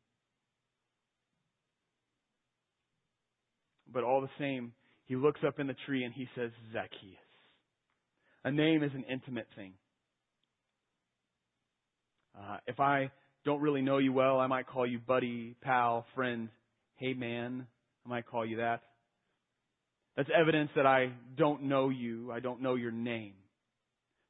But 3.91 4.03
all 4.03 4.21
the 4.21 4.29
same, 4.39 4.73
he 5.05 5.15
looks 5.15 5.41
up 5.45 5.60
in 5.60 5.67
the 5.67 5.75
tree 5.86 6.03
and 6.03 6.13
he 6.13 6.27
says, 6.36 6.51
Zacchaeus. 6.71 7.17
A 8.43 8.51
name 8.51 8.84
is 8.84 8.91
an 8.93 9.05
intimate 9.12 9.47
thing. 9.55 9.73
Uh, 12.39 12.58
if 12.67 12.80
I 12.80 13.12
don't 13.45 13.62
really 13.62 13.82
know 13.82 13.97
you 13.97 14.13
well, 14.13 14.39
I 14.39 14.47
might 14.47 14.67
call 14.67 14.86
you 14.88 14.99
buddy, 14.99 15.56
pal, 15.62 16.06
friend, 16.15 16.49
hey 16.95 17.13
man. 17.13 17.67
I 18.06 18.10
might 18.10 18.25
call 18.25 18.45
you 18.45 18.58
that. 18.58 18.82
That's 20.15 20.30
evidence 20.36 20.69
that 20.75 20.86
I 20.86 21.12
don't 21.38 21.63
know 21.63 21.89
you. 21.89 22.32
I 22.32 22.39
don't 22.39 22.62
know 22.62 22.75
your 22.75 22.91
name. 22.91 23.34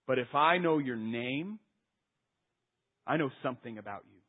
But 0.08 0.20
if 0.20 0.34
I 0.34 0.58
know 0.58 0.80
your 0.80 0.96
name, 0.96 1.60
I 3.06 3.18
know 3.18 3.30
something 3.44 3.78
about 3.78 4.04
you. 4.12 4.20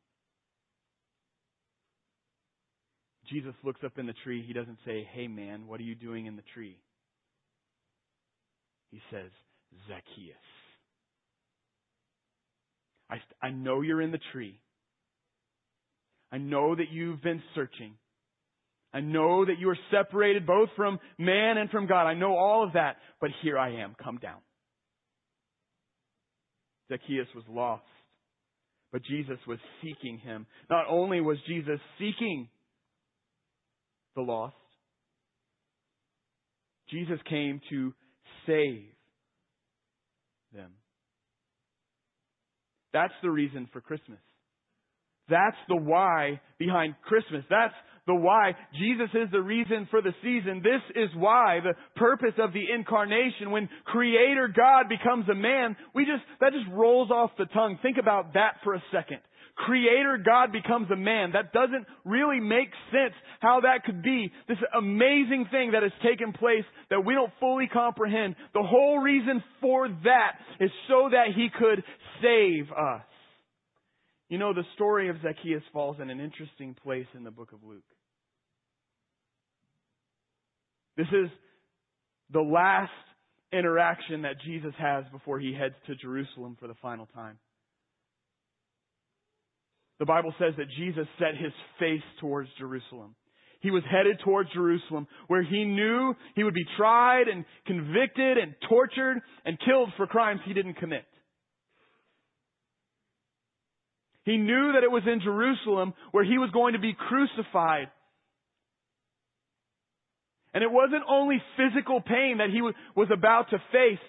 Jesus 3.29 3.53
looks 3.63 3.79
up 3.85 3.97
in 3.97 4.07
the 4.07 4.13
tree. 4.23 4.43
He 4.45 4.53
doesn't 4.53 4.77
say, 4.85 5.07
Hey 5.13 5.27
man, 5.27 5.67
what 5.67 5.79
are 5.79 5.83
you 5.83 5.95
doing 5.95 6.25
in 6.25 6.35
the 6.35 6.43
tree? 6.53 6.77
He 8.91 8.99
says, 9.09 9.31
Zacchaeus. 9.87 10.35
I, 13.11 13.17
I 13.41 13.49
know 13.51 13.81
you're 13.81 14.01
in 14.01 14.11
the 14.11 14.19
tree. 14.31 14.59
I 16.31 16.37
know 16.37 16.75
that 16.75 16.89
you've 16.91 17.21
been 17.21 17.43
searching. 17.53 17.95
I 18.93 19.01
know 19.01 19.45
that 19.45 19.59
you 19.59 19.69
are 19.69 19.77
separated 19.91 20.45
both 20.45 20.69
from 20.75 20.99
man 21.17 21.57
and 21.57 21.69
from 21.69 21.87
God. 21.87 22.07
I 22.07 22.13
know 22.13 22.35
all 22.35 22.63
of 22.63 22.73
that, 22.73 22.97
but 23.19 23.29
here 23.41 23.57
I 23.57 23.81
am. 23.81 23.95
Come 24.01 24.17
down. 24.17 24.39
Zacchaeus 26.89 27.27
was 27.35 27.45
lost, 27.49 27.83
but 28.91 29.01
Jesus 29.03 29.37
was 29.47 29.59
seeking 29.81 30.17
him. 30.17 30.45
Not 30.69 30.85
only 30.89 31.21
was 31.21 31.37
Jesus 31.47 31.79
seeking 31.97 32.49
the 34.15 34.21
lost, 34.21 34.55
Jesus 36.89 37.19
came 37.29 37.61
to 37.69 37.93
save 38.45 38.83
them. 40.53 40.71
That's 42.93 43.13
the 43.21 43.29
reason 43.29 43.69
for 43.71 43.81
Christmas. 43.81 44.19
That's 45.29 45.57
the 45.69 45.77
why 45.77 46.41
behind 46.59 46.95
Christmas. 47.03 47.43
That's 47.49 47.73
the 48.05 48.15
why. 48.15 48.53
Jesus 48.77 49.09
is 49.13 49.29
the 49.31 49.41
reason 49.41 49.87
for 49.89 50.01
the 50.01 50.13
season. 50.21 50.61
This 50.63 50.81
is 50.95 51.09
why 51.15 51.59
the 51.63 51.73
purpose 51.95 52.33
of 52.37 52.51
the 52.51 52.63
incarnation. 52.73 53.51
When 53.51 53.69
Creator 53.85 54.53
God 54.55 54.89
becomes 54.89 55.29
a 55.29 55.35
man, 55.35 55.77
we 55.95 56.03
just, 56.05 56.23
that 56.41 56.51
just 56.51 56.69
rolls 56.73 57.11
off 57.11 57.31
the 57.37 57.45
tongue. 57.45 57.79
Think 57.81 57.97
about 57.97 58.33
that 58.33 58.55
for 58.63 58.73
a 58.73 58.83
second. 58.91 59.19
Creator 59.55 60.23
God 60.25 60.51
becomes 60.51 60.89
a 60.91 60.95
man. 60.95 61.31
That 61.33 61.53
doesn't 61.53 61.85
really 62.05 62.39
make 62.39 62.69
sense 62.91 63.13
how 63.39 63.61
that 63.61 63.83
could 63.85 64.01
be. 64.01 64.31
This 64.47 64.57
amazing 64.77 65.47
thing 65.51 65.71
that 65.71 65.83
has 65.83 65.91
taken 66.03 66.33
place 66.33 66.63
that 66.89 67.05
we 67.05 67.13
don't 67.13 67.31
fully 67.39 67.67
comprehend. 67.67 68.35
The 68.53 68.63
whole 68.63 68.99
reason 68.99 69.43
for 69.59 69.87
that 69.87 70.31
is 70.59 70.71
so 70.87 71.09
that 71.11 71.27
he 71.35 71.49
could 71.57 71.83
save 72.21 72.71
us. 72.71 73.03
You 74.29 74.37
know, 74.37 74.53
the 74.53 74.63
story 74.75 75.09
of 75.09 75.17
Zacchaeus 75.21 75.63
falls 75.73 75.97
in 76.01 76.09
an 76.09 76.19
interesting 76.21 76.75
place 76.83 77.07
in 77.15 77.23
the 77.23 77.31
book 77.31 77.51
of 77.51 77.59
Luke. 77.63 77.83
This 80.95 81.07
is 81.07 81.29
the 82.31 82.41
last 82.41 82.91
interaction 83.51 84.21
that 84.21 84.35
Jesus 84.45 84.73
has 84.77 85.03
before 85.11 85.39
he 85.39 85.53
heads 85.53 85.75
to 85.87 85.95
Jerusalem 85.95 86.55
for 86.59 86.67
the 86.67 86.75
final 86.81 87.07
time. 87.13 87.37
The 90.01 90.05
Bible 90.07 90.33
says 90.39 90.55
that 90.57 90.65
Jesus 90.79 91.05
set 91.19 91.37
his 91.39 91.53
face 91.77 92.01
towards 92.19 92.49
Jerusalem. 92.57 93.13
He 93.59 93.69
was 93.69 93.83
headed 93.87 94.19
towards 94.25 94.51
Jerusalem 94.51 95.05
where 95.27 95.43
he 95.43 95.63
knew 95.63 96.15
he 96.33 96.43
would 96.43 96.55
be 96.55 96.65
tried 96.75 97.27
and 97.27 97.45
convicted 97.67 98.39
and 98.39 98.55
tortured 98.67 99.21
and 99.45 99.59
killed 99.63 99.89
for 99.97 100.07
crimes 100.07 100.39
he 100.43 100.55
didn't 100.55 100.77
commit. 100.77 101.05
He 104.23 104.37
knew 104.37 104.71
that 104.73 104.83
it 104.83 104.89
was 104.89 105.03
in 105.05 105.21
Jerusalem 105.21 105.93
where 106.09 106.23
he 106.23 106.39
was 106.39 106.49
going 106.49 106.73
to 106.73 106.79
be 106.79 106.95
crucified. 106.97 107.91
And 110.55 110.63
it 110.63 110.71
wasn't 110.71 111.03
only 111.07 111.39
physical 111.57 112.01
pain 112.01 112.39
that 112.39 112.49
he 112.49 112.63
was 112.63 113.09
about 113.13 113.51
to 113.51 113.61
face, 113.71 113.99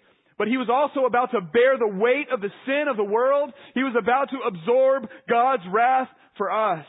but 0.43 0.49
he 0.49 0.57
was 0.57 0.69
also 0.69 1.07
about 1.07 1.31
to 1.31 1.41
bear 1.41 1.79
the 1.79 1.87
weight 1.87 2.27
of 2.33 2.41
the 2.41 2.51
sin 2.67 2.87
of 2.91 2.97
the 2.97 3.05
world. 3.05 3.53
He 3.77 3.85
was 3.85 3.95
about 3.97 4.31
to 4.31 4.39
absorb 4.45 5.09
God's 5.31 5.63
wrath 5.73 6.09
for 6.37 6.51
us. 6.51 6.85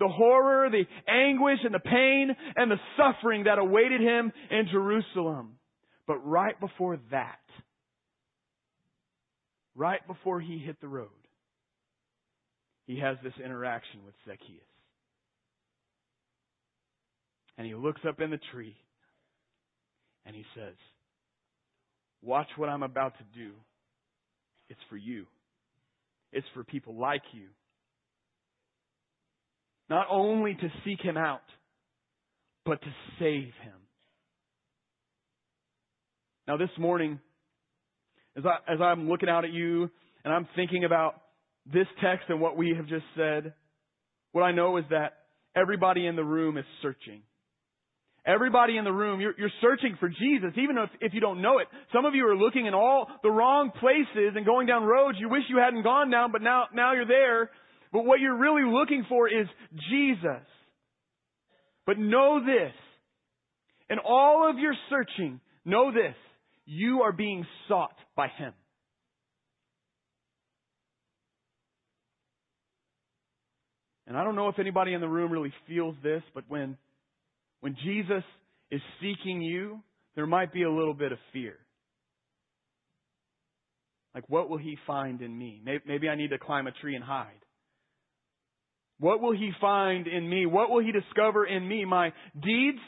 The 0.00 0.08
horror, 0.08 0.68
the 0.70 0.82
anguish, 1.08 1.60
and 1.62 1.72
the 1.72 1.78
pain, 1.78 2.34
and 2.56 2.68
the 2.68 2.80
suffering 2.96 3.44
that 3.44 3.60
awaited 3.60 4.00
him 4.00 4.32
in 4.50 4.66
Jerusalem. 4.72 5.52
But 6.08 6.16
right 6.26 6.58
before 6.58 6.98
that, 7.12 7.38
right 9.76 10.04
before 10.08 10.40
he 10.40 10.58
hit 10.58 10.80
the 10.80 10.88
road, 10.88 11.10
he 12.88 12.98
has 12.98 13.18
this 13.22 13.34
interaction 13.38 14.00
with 14.04 14.16
Zacchaeus. 14.26 14.66
And 17.56 17.68
he 17.68 17.76
looks 17.76 18.00
up 18.04 18.20
in 18.20 18.32
the 18.32 18.40
tree 18.50 18.74
and 20.24 20.34
he 20.34 20.44
says, 20.56 20.74
Watch 22.22 22.48
what 22.56 22.68
I'm 22.68 22.82
about 22.82 23.14
to 23.18 23.24
do. 23.38 23.52
It's 24.68 24.80
for 24.88 24.96
you. 24.96 25.26
It's 26.32 26.46
for 26.54 26.64
people 26.64 26.94
like 26.94 27.22
you. 27.32 27.46
Not 29.88 30.06
only 30.10 30.54
to 30.54 30.68
seek 30.84 31.00
him 31.00 31.16
out, 31.16 31.42
but 32.64 32.80
to 32.82 32.88
save 33.18 33.52
him. 33.62 33.76
Now 36.48 36.56
this 36.56 36.70
morning, 36.78 37.20
as, 38.36 38.44
I, 38.44 38.72
as 38.72 38.80
I'm 38.80 39.08
looking 39.08 39.28
out 39.28 39.44
at 39.44 39.52
you 39.52 39.88
and 40.24 40.34
I'm 40.34 40.48
thinking 40.56 40.84
about 40.84 41.14
this 41.72 41.86
text 42.02 42.26
and 42.28 42.40
what 42.40 42.56
we 42.56 42.74
have 42.76 42.86
just 42.86 43.04
said, 43.16 43.54
what 44.32 44.42
I 44.42 44.52
know 44.52 44.76
is 44.76 44.84
that 44.90 45.14
everybody 45.56 46.06
in 46.06 46.16
the 46.16 46.24
room 46.24 46.58
is 46.58 46.64
searching. 46.82 47.22
Everybody 48.26 48.76
in 48.76 48.84
the 48.84 48.92
room, 48.92 49.20
you're, 49.20 49.34
you're 49.38 49.52
searching 49.60 49.96
for 50.00 50.08
Jesus, 50.08 50.50
even 50.56 50.76
if, 50.78 50.90
if 51.00 51.14
you 51.14 51.20
don't 51.20 51.40
know 51.40 51.58
it. 51.58 51.68
Some 51.92 52.04
of 52.04 52.14
you 52.16 52.26
are 52.28 52.36
looking 52.36 52.66
in 52.66 52.74
all 52.74 53.06
the 53.22 53.30
wrong 53.30 53.70
places 53.70 54.34
and 54.34 54.44
going 54.44 54.66
down 54.66 54.82
roads 54.82 55.16
you 55.20 55.28
wish 55.28 55.44
you 55.48 55.58
hadn't 55.58 55.84
gone 55.84 56.10
down, 56.10 56.32
but 56.32 56.42
now, 56.42 56.64
now 56.74 56.92
you're 56.92 57.06
there. 57.06 57.50
But 57.92 58.04
what 58.04 58.18
you're 58.18 58.36
really 58.36 58.68
looking 58.68 59.06
for 59.08 59.28
is 59.28 59.46
Jesus. 59.90 60.42
But 61.86 61.98
know 61.98 62.40
this. 62.44 62.74
In 63.88 63.98
all 64.00 64.50
of 64.50 64.58
your 64.58 64.74
searching, 64.90 65.40
know 65.64 65.92
this. 65.92 66.16
You 66.64 67.02
are 67.02 67.12
being 67.12 67.46
sought 67.68 67.94
by 68.16 68.26
Him. 68.26 68.52
And 74.08 74.16
I 74.16 74.24
don't 74.24 74.34
know 74.34 74.48
if 74.48 74.58
anybody 74.58 74.94
in 74.94 75.00
the 75.00 75.08
room 75.08 75.30
really 75.30 75.52
feels 75.68 75.94
this, 76.02 76.22
but 76.34 76.44
when, 76.48 76.76
when 77.66 77.74
Jesus 77.82 78.22
is 78.70 78.80
seeking 79.00 79.42
you, 79.42 79.80
there 80.14 80.24
might 80.24 80.52
be 80.52 80.62
a 80.62 80.70
little 80.70 80.94
bit 80.94 81.10
of 81.10 81.18
fear. 81.32 81.56
Like, 84.14 84.22
what 84.28 84.48
will 84.48 84.56
he 84.56 84.78
find 84.86 85.20
in 85.20 85.36
me? 85.36 85.60
Maybe 85.84 86.08
I 86.08 86.14
need 86.14 86.30
to 86.30 86.38
climb 86.38 86.68
a 86.68 86.70
tree 86.70 86.94
and 86.94 87.02
hide. 87.02 87.42
What 89.00 89.20
will 89.20 89.32
he 89.32 89.50
find 89.60 90.06
in 90.06 90.30
me? 90.30 90.46
What 90.46 90.70
will 90.70 90.80
he 90.80 90.92
discover 90.92 91.44
in 91.44 91.66
me? 91.66 91.84
My 91.84 92.12
deeds? 92.40 92.78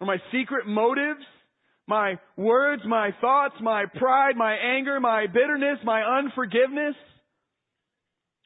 Or 0.00 0.08
my 0.08 0.16
secret 0.32 0.66
motives? 0.66 1.24
My 1.86 2.16
words, 2.36 2.82
my 2.84 3.10
thoughts, 3.20 3.54
my 3.60 3.84
pride, 4.00 4.34
my 4.36 4.54
anger, 4.54 4.98
my 4.98 5.28
bitterness, 5.28 5.78
my 5.84 6.02
unforgiveness? 6.02 6.96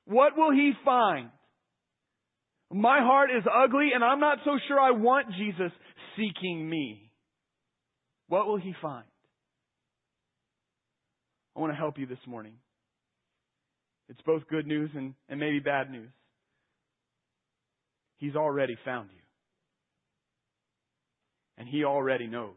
What 0.05 0.37
will 0.37 0.53
he 0.53 0.73
find? 0.85 1.31
My 2.73 2.99
heart 3.01 3.31
is 3.31 3.45
ugly 3.47 3.91
and 3.95 4.03
I'm 4.03 4.21
not 4.21 4.39
so 4.45 4.59
sure 4.67 4.81
I 4.81 4.91
want 4.91 5.29
Jesus 5.37 5.73
seeking 6.17 6.69
me. 6.69 7.11
What 8.29 8.47
will 8.47 8.59
he 8.59 8.75
find? 8.83 9.05
I 11.57 11.61
want 11.61 11.73
to 11.73 11.77
help 11.77 11.99
you 11.99 12.07
this 12.07 12.19
morning. 12.27 12.55
It's 14.09 14.21
both 14.27 14.47
good 14.49 14.67
news 14.67 14.91
and, 14.95 15.15
and 15.29 15.41
maybe 15.41 15.59
bad 15.59 15.91
news. 15.91 16.11
He's 18.19 18.37
already 18.37 18.77
found 18.85 19.11
you. 19.13 19.21
And 21.59 21.69
he 21.69 21.85
already 21.85 22.27
knows. 22.27 22.55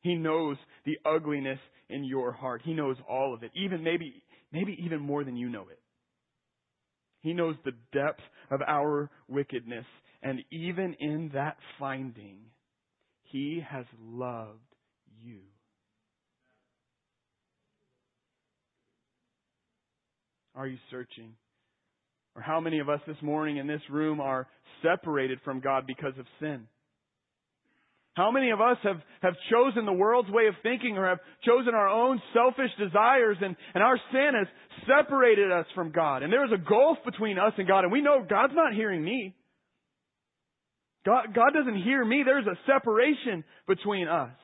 He 0.00 0.14
knows 0.14 0.56
the 0.84 0.98
ugliness 1.04 1.58
in 1.88 2.04
your 2.04 2.32
heart. 2.32 2.62
He 2.64 2.72
knows 2.72 2.96
all 3.08 3.34
of 3.34 3.42
it. 3.42 3.50
Even 3.54 3.82
maybe 3.82 4.22
maybe 4.52 4.78
even 4.84 5.00
more 5.00 5.24
than 5.24 5.36
you 5.36 5.48
know 5.48 5.66
it. 5.70 5.77
He 7.20 7.32
knows 7.32 7.56
the 7.64 7.72
depth 7.92 8.22
of 8.50 8.60
our 8.66 9.10
wickedness. 9.28 9.84
And 10.22 10.40
even 10.50 10.94
in 11.00 11.30
that 11.34 11.56
finding, 11.78 12.38
He 13.22 13.62
has 13.68 13.84
loved 14.02 14.58
you. 15.22 15.40
Are 20.54 20.66
you 20.66 20.78
searching? 20.90 21.34
Or 22.34 22.42
how 22.42 22.60
many 22.60 22.80
of 22.80 22.88
us 22.88 23.00
this 23.06 23.16
morning 23.22 23.58
in 23.58 23.66
this 23.66 23.80
room 23.90 24.20
are 24.20 24.48
separated 24.82 25.38
from 25.44 25.60
God 25.60 25.86
because 25.86 26.18
of 26.18 26.26
sin? 26.40 26.66
How 28.18 28.32
many 28.32 28.50
of 28.50 28.60
us 28.60 28.78
have, 28.82 28.96
have 29.22 29.34
chosen 29.48 29.86
the 29.86 29.92
world's 29.92 30.28
way 30.28 30.48
of 30.48 30.54
thinking 30.64 30.98
or 30.98 31.08
have 31.08 31.20
chosen 31.44 31.72
our 31.72 31.88
own 31.88 32.20
selfish 32.34 32.72
desires 32.76 33.36
and, 33.40 33.54
and 33.74 33.84
our 33.84 33.96
sin 34.10 34.32
has 34.36 34.48
separated 34.88 35.52
us 35.52 35.66
from 35.72 35.92
God? 35.92 36.24
And 36.24 36.32
there 36.32 36.44
is 36.44 36.50
a 36.52 36.58
gulf 36.58 36.98
between 37.04 37.38
us 37.38 37.52
and 37.58 37.68
God 37.68 37.84
and 37.84 37.92
we 37.92 38.02
know 38.02 38.26
God's 38.28 38.54
not 38.56 38.74
hearing 38.74 39.04
me. 39.04 39.36
God, 41.06 41.26
God 41.32 41.52
doesn't 41.54 41.80
hear 41.84 42.04
me. 42.04 42.24
There's 42.26 42.44
a 42.44 42.58
separation 42.66 43.44
between 43.68 44.08
us. 44.08 44.34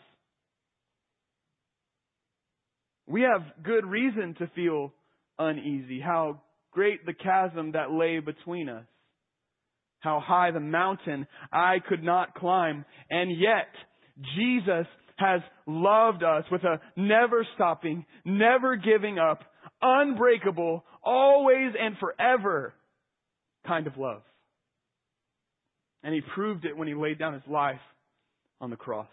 We 3.09 3.23
have 3.23 3.43
good 3.65 3.85
reason 3.85 4.37
to 4.39 4.49
feel 4.55 4.93
uneasy. 5.37 5.99
How 6.01 6.43
great 6.71 7.05
the 7.07 7.13
chasm 7.13 7.73
that 7.73 7.91
lay 7.91 8.21
between 8.21 8.69
us 8.69 8.85
how 10.05 10.21
high 10.21 10.51
the 10.51 10.61
mountain 10.61 11.27
I 11.51 11.79
could 11.89 12.05
not 12.05 12.35
climb. 12.35 12.85
And 13.11 13.37
yet, 13.37 13.69
Jesus 14.37 14.87
has 15.17 15.41
loved 15.67 16.23
us 16.23 16.45
with 16.53 16.63
a 16.63 16.81
never 16.97 17.47
stopping, 17.55 18.05
never 18.25 18.77
giving 18.77 19.19
up, 19.19 19.41
unbreakable, 19.81 20.85
always 21.03 21.73
and 21.81 21.97
forever 21.99 22.75
kind 23.67 23.87
of 23.87 23.97
love. 23.97 24.23
And 26.03 26.15
he 26.15 26.21
proved 26.35 26.67
it 26.67 26.77
when 26.77 26.87
he 26.87 26.95
laid 26.95 27.19
down 27.19 27.33
his 27.33 27.43
life 27.49 27.81
on 28.61 28.69
the 28.69 28.77
cross. 28.77 29.09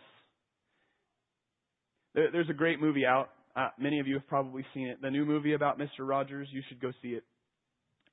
There's 2.14 2.50
a 2.50 2.54
great 2.54 2.82
movie 2.82 3.06
out. 3.06 3.30
Uh, 3.56 3.70
many 3.80 4.00
of 4.00 4.08
you 4.08 4.16
have 4.16 4.28
probably 4.28 4.66
seen 4.74 4.88
it. 4.88 5.02
The 5.02 5.10
new 5.10 5.26
movie 5.26 5.54
about 5.54 5.80
Mr. 5.80 6.00
Rogers. 6.00 6.50
You 6.52 6.62
should 6.68 6.82
go 6.82 6.92
see 7.02 7.10
it 7.10 7.24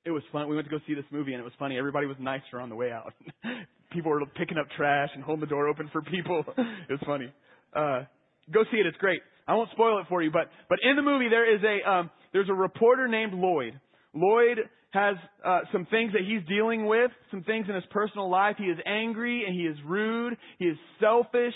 it 0.09 0.13
was 0.13 0.23
fun. 0.31 0.49
We 0.49 0.55
went 0.55 0.67
to 0.67 0.71
go 0.71 0.81
see 0.87 0.95
this 0.95 1.05
movie 1.11 1.33
and 1.33 1.39
it 1.39 1.43
was 1.43 1.53
funny. 1.59 1.77
Everybody 1.77 2.07
was 2.07 2.17
nicer 2.19 2.59
on 2.59 2.69
the 2.69 2.75
way 2.75 2.91
out. 2.91 3.13
people 3.91 4.11
were 4.11 4.25
picking 4.25 4.57
up 4.57 4.65
trash 4.75 5.09
and 5.13 5.23
holding 5.23 5.41
the 5.41 5.47
door 5.47 5.67
open 5.67 5.89
for 5.91 6.01
people. 6.01 6.43
it 6.57 6.91
was 6.91 6.99
funny. 7.05 7.31
Uh, 7.73 8.05
go 8.51 8.63
see 8.71 8.77
it. 8.77 8.87
It's 8.87 8.97
great. 8.97 9.21
I 9.47 9.53
won't 9.53 9.69
spoil 9.71 9.99
it 9.99 10.07
for 10.09 10.21
you, 10.21 10.31
but, 10.31 10.49
but 10.67 10.79
in 10.83 10.95
the 10.95 11.01
movie 11.01 11.29
there 11.29 11.55
is 11.55 11.61
a, 11.63 11.89
um, 11.89 12.09
there's 12.33 12.49
a 12.49 12.53
reporter 12.53 13.07
named 13.07 13.33
Lloyd. 13.33 13.79
Lloyd 14.13 14.57
has, 14.91 15.15
uh, 15.45 15.59
some 15.71 15.85
things 15.91 16.13
that 16.13 16.21
he's 16.27 16.41
dealing 16.47 16.87
with, 16.87 17.11
some 17.29 17.43
things 17.43 17.67
in 17.69 17.75
his 17.75 17.83
personal 17.91 18.29
life. 18.29 18.55
He 18.57 18.65
is 18.65 18.79
angry 18.87 19.43
and 19.45 19.53
he 19.53 19.67
is 19.67 19.77
rude. 19.85 20.37
He 20.57 20.65
is 20.65 20.77
selfish 20.99 21.53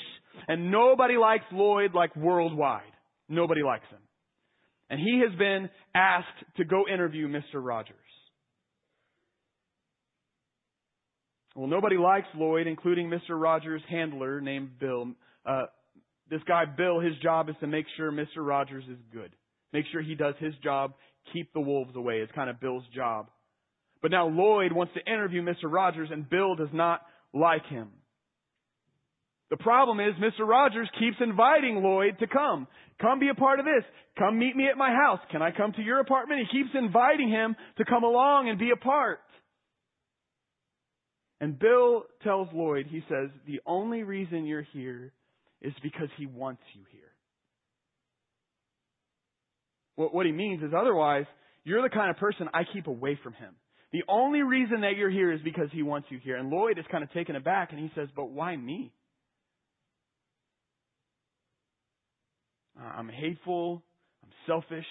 and 0.47 0.71
nobody 0.71 1.17
likes 1.17 1.45
Lloyd 1.51 1.95
like 1.95 2.15
worldwide. 2.15 2.81
Nobody 3.27 3.63
likes 3.63 3.87
him. 3.89 3.99
And 4.89 4.99
he 4.99 5.23
has 5.27 5.35
been 5.39 5.69
asked 5.95 6.55
to 6.57 6.65
go 6.65 6.83
interview 6.91 7.27
Mr. 7.27 7.55
Rogers. 7.55 7.95
Well, 11.55 11.67
nobody 11.67 11.97
likes 11.97 12.27
Lloyd, 12.35 12.67
including 12.67 13.09
Mr. 13.09 13.39
Rogers' 13.39 13.81
handler 13.89 14.41
named 14.41 14.79
Bill. 14.79 15.09
Uh, 15.45 15.65
this 16.29 16.41
guy, 16.47 16.63
Bill, 16.65 16.99
his 16.99 17.13
job 17.21 17.49
is 17.49 17.55
to 17.59 17.67
make 17.67 17.85
sure 17.95 18.11
Mr. 18.11 18.37
Rogers 18.37 18.85
is 18.89 18.97
good. 19.11 19.31
Make 19.71 19.85
sure 19.91 20.01
he 20.01 20.15
does 20.15 20.35
his 20.39 20.53
job, 20.63 20.93
keep 21.31 21.53
the 21.53 21.59
wolves 21.59 21.95
away 21.95 22.17
is 22.17 22.29
kind 22.33 22.49
of 22.49 22.59
Bill's 22.59 22.83
job. 22.95 23.27
But 24.01 24.11
now 24.11 24.27
Lloyd 24.27 24.73
wants 24.73 24.93
to 24.95 25.11
interview 25.11 25.41
Mr. 25.41 25.71
Rogers 25.71 26.09
and 26.11 26.29
Bill 26.29 26.55
does 26.55 26.73
not 26.73 27.01
like 27.33 27.65
him. 27.67 27.89
The 29.49 29.57
problem 29.57 29.99
is 29.99 30.13
Mr. 30.15 30.47
Rogers 30.47 30.89
keeps 30.99 31.17
inviting 31.21 31.83
Lloyd 31.83 32.17
to 32.19 32.27
come. 32.27 32.67
Come 32.99 33.19
be 33.19 33.29
a 33.29 33.35
part 33.35 33.59
of 33.59 33.65
this. 33.65 33.83
Come 34.17 34.39
meet 34.39 34.55
me 34.55 34.67
at 34.67 34.77
my 34.77 34.89
house. 34.89 35.19
Can 35.31 35.41
I 35.41 35.51
come 35.51 35.73
to 35.73 35.81
your 35.81 35.99
apartment? 35.99 36.41
He 36.41 36.57
keeps 36.57 36.71
inviting 36.73 37.29
him 37.29 37.55
to 37.77 37.85
come 37.85 38.03
along 38.03 38.49
and 38.49 38.57
be 38.57 38.71
a 38.71 38.75
part. 38.75 39.19
And 41.43 41.59
Bill 41.59 42.05
tells 42.23 42.47
Lloyd, 42.53 42.85
he 42.89 43.03
says, 43.09 43.29
the 43.45 43.59
only 43.65 44.03
reason 44.03 44.45
you're 44.45 44.65
here 44.71 45.11
is 45.61 45.73
because 45.83 46.07
he 46.17 46.25
wants 46.25 46.61
you 46.73 46.83
here. 46.89 47.01
What 49.97 50.25
he 50.25 50.31
means 50.31 50.63
is 50.63 50.71
otherwise, 50.73 51.25
you're 51.65 51.81
the 51.81 51.89
kind 51.89 52.09
of 52.09 52.15
person 52.15 52.47
I 52.53 52.61
keep 52.71 52.87
away 52.87 53.19
from 53.21 53.33
him. 53.33 53.55
The 53.91 54.03
only 54.07 54.41
reason 54.41 54.79
that 54.81 54.95
you're 54.95 55.09
here 55.09 55.33
is 55.33 55.41
because 55.43 55.67
he 55.73 55.83
wants 55.83 56.07
you 56.11 56.17
here. 56.23 56.37
And 56.37 56.49
Lloyd 56.49 56.79
is 56.79 56.85
kind 56.89 57.03
of 57.03 57.11
taken 57.11 57.35
aback 57.35 57.73
and 57.73 57.79
he 57.79 57.91
says, 57.93 58.07
but 58.15 58.29
why 58.29 58.55
me? 58.55 58.93
I'm 62.81 63.09
hateful. 63.09 63.83
I'm 64.23 64.31
selfish. 64.47 64.87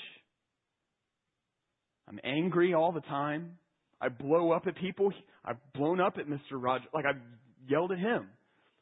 I'm 2.07 2.21
angry 2.23 2.75
all 2.75 2.93
the 2.93 3.01
time. 3.01 3.53
I 4.03 4.11
blow 4.11 4.51
up 4.51 4.67
at 4.67 4.77
people. 4.77 5.15
I've 5.45 5.59
blown 5.75 6.01
up 6.01 6.19
at 6.19 6.27
Mr. 6.27 6.53
Rogers. 6.53 6.89
Like 6.95 7.05
I've 7.07 7.21
yelled 7.67 7.93
at 7.93 7.99
him. 7.99 8.29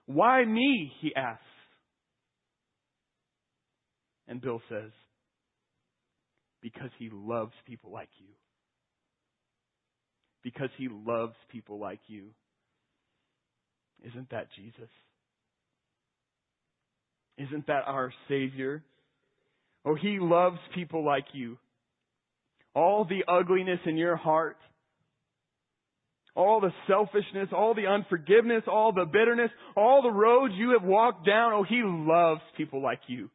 Why 0.06 0.44
me? 0.44 0.92
He 1.00 1.14
asks. 1.14 1.42
And 4.28 4.40
Bill 4.40 4.61
says, 4.68 4.90
because 6.62 6.90
he 6.98 7.11
loves 7.12 7.52
people 7.66 7.90
like 7.90 8.11
you. 8.18 8.28
Because 10.42 10.70
he 10.78 10.88
loves 10.88 11.34
people 11.50 11.80
like 11.80 12.00
you. 12.06 12.28
Isn't 14.04 14.30
that 14.30 14.48
Jesus? 14.56 14.88
Isn't 17.38 17.66
that 17.66 17.84
our 17.86 18.12
Savior? 18.28 18.82
Oh, 19.84 19.94
He 19.94 20.18
loves 20.20 20.58
people 20.74 21.04
like 21.04 21.26
you. 21.32 21.58
All 22.74 23.04
the 23.04 23.24
ugliness 23.26 23.80
in 23.86 23.96
your 23.96 24.16
heart, 24.16 24.58
all 26.41 26.61
the 26.61 26.72
selfishness, 26.88 27.49
all 27.53 27.74
the 27.74 27.86
unforgiveness, 27.86 28.62
all 28.66 28.93
the 28.93 29.05
bitterness, 29.05 29.51
all 29.76 30.03
the 30.03 30.11
roads 30.11 30.55
you 30.57 30.70
have 30.70 30.82
walked 30.82 31.26
down, 31.26 31.53
oh, 31.53 31.62
He 31.62 31.82
loves 31.84 32.41
people 32.57 32.82
like 32.82 33.01
you. 33.07 33.28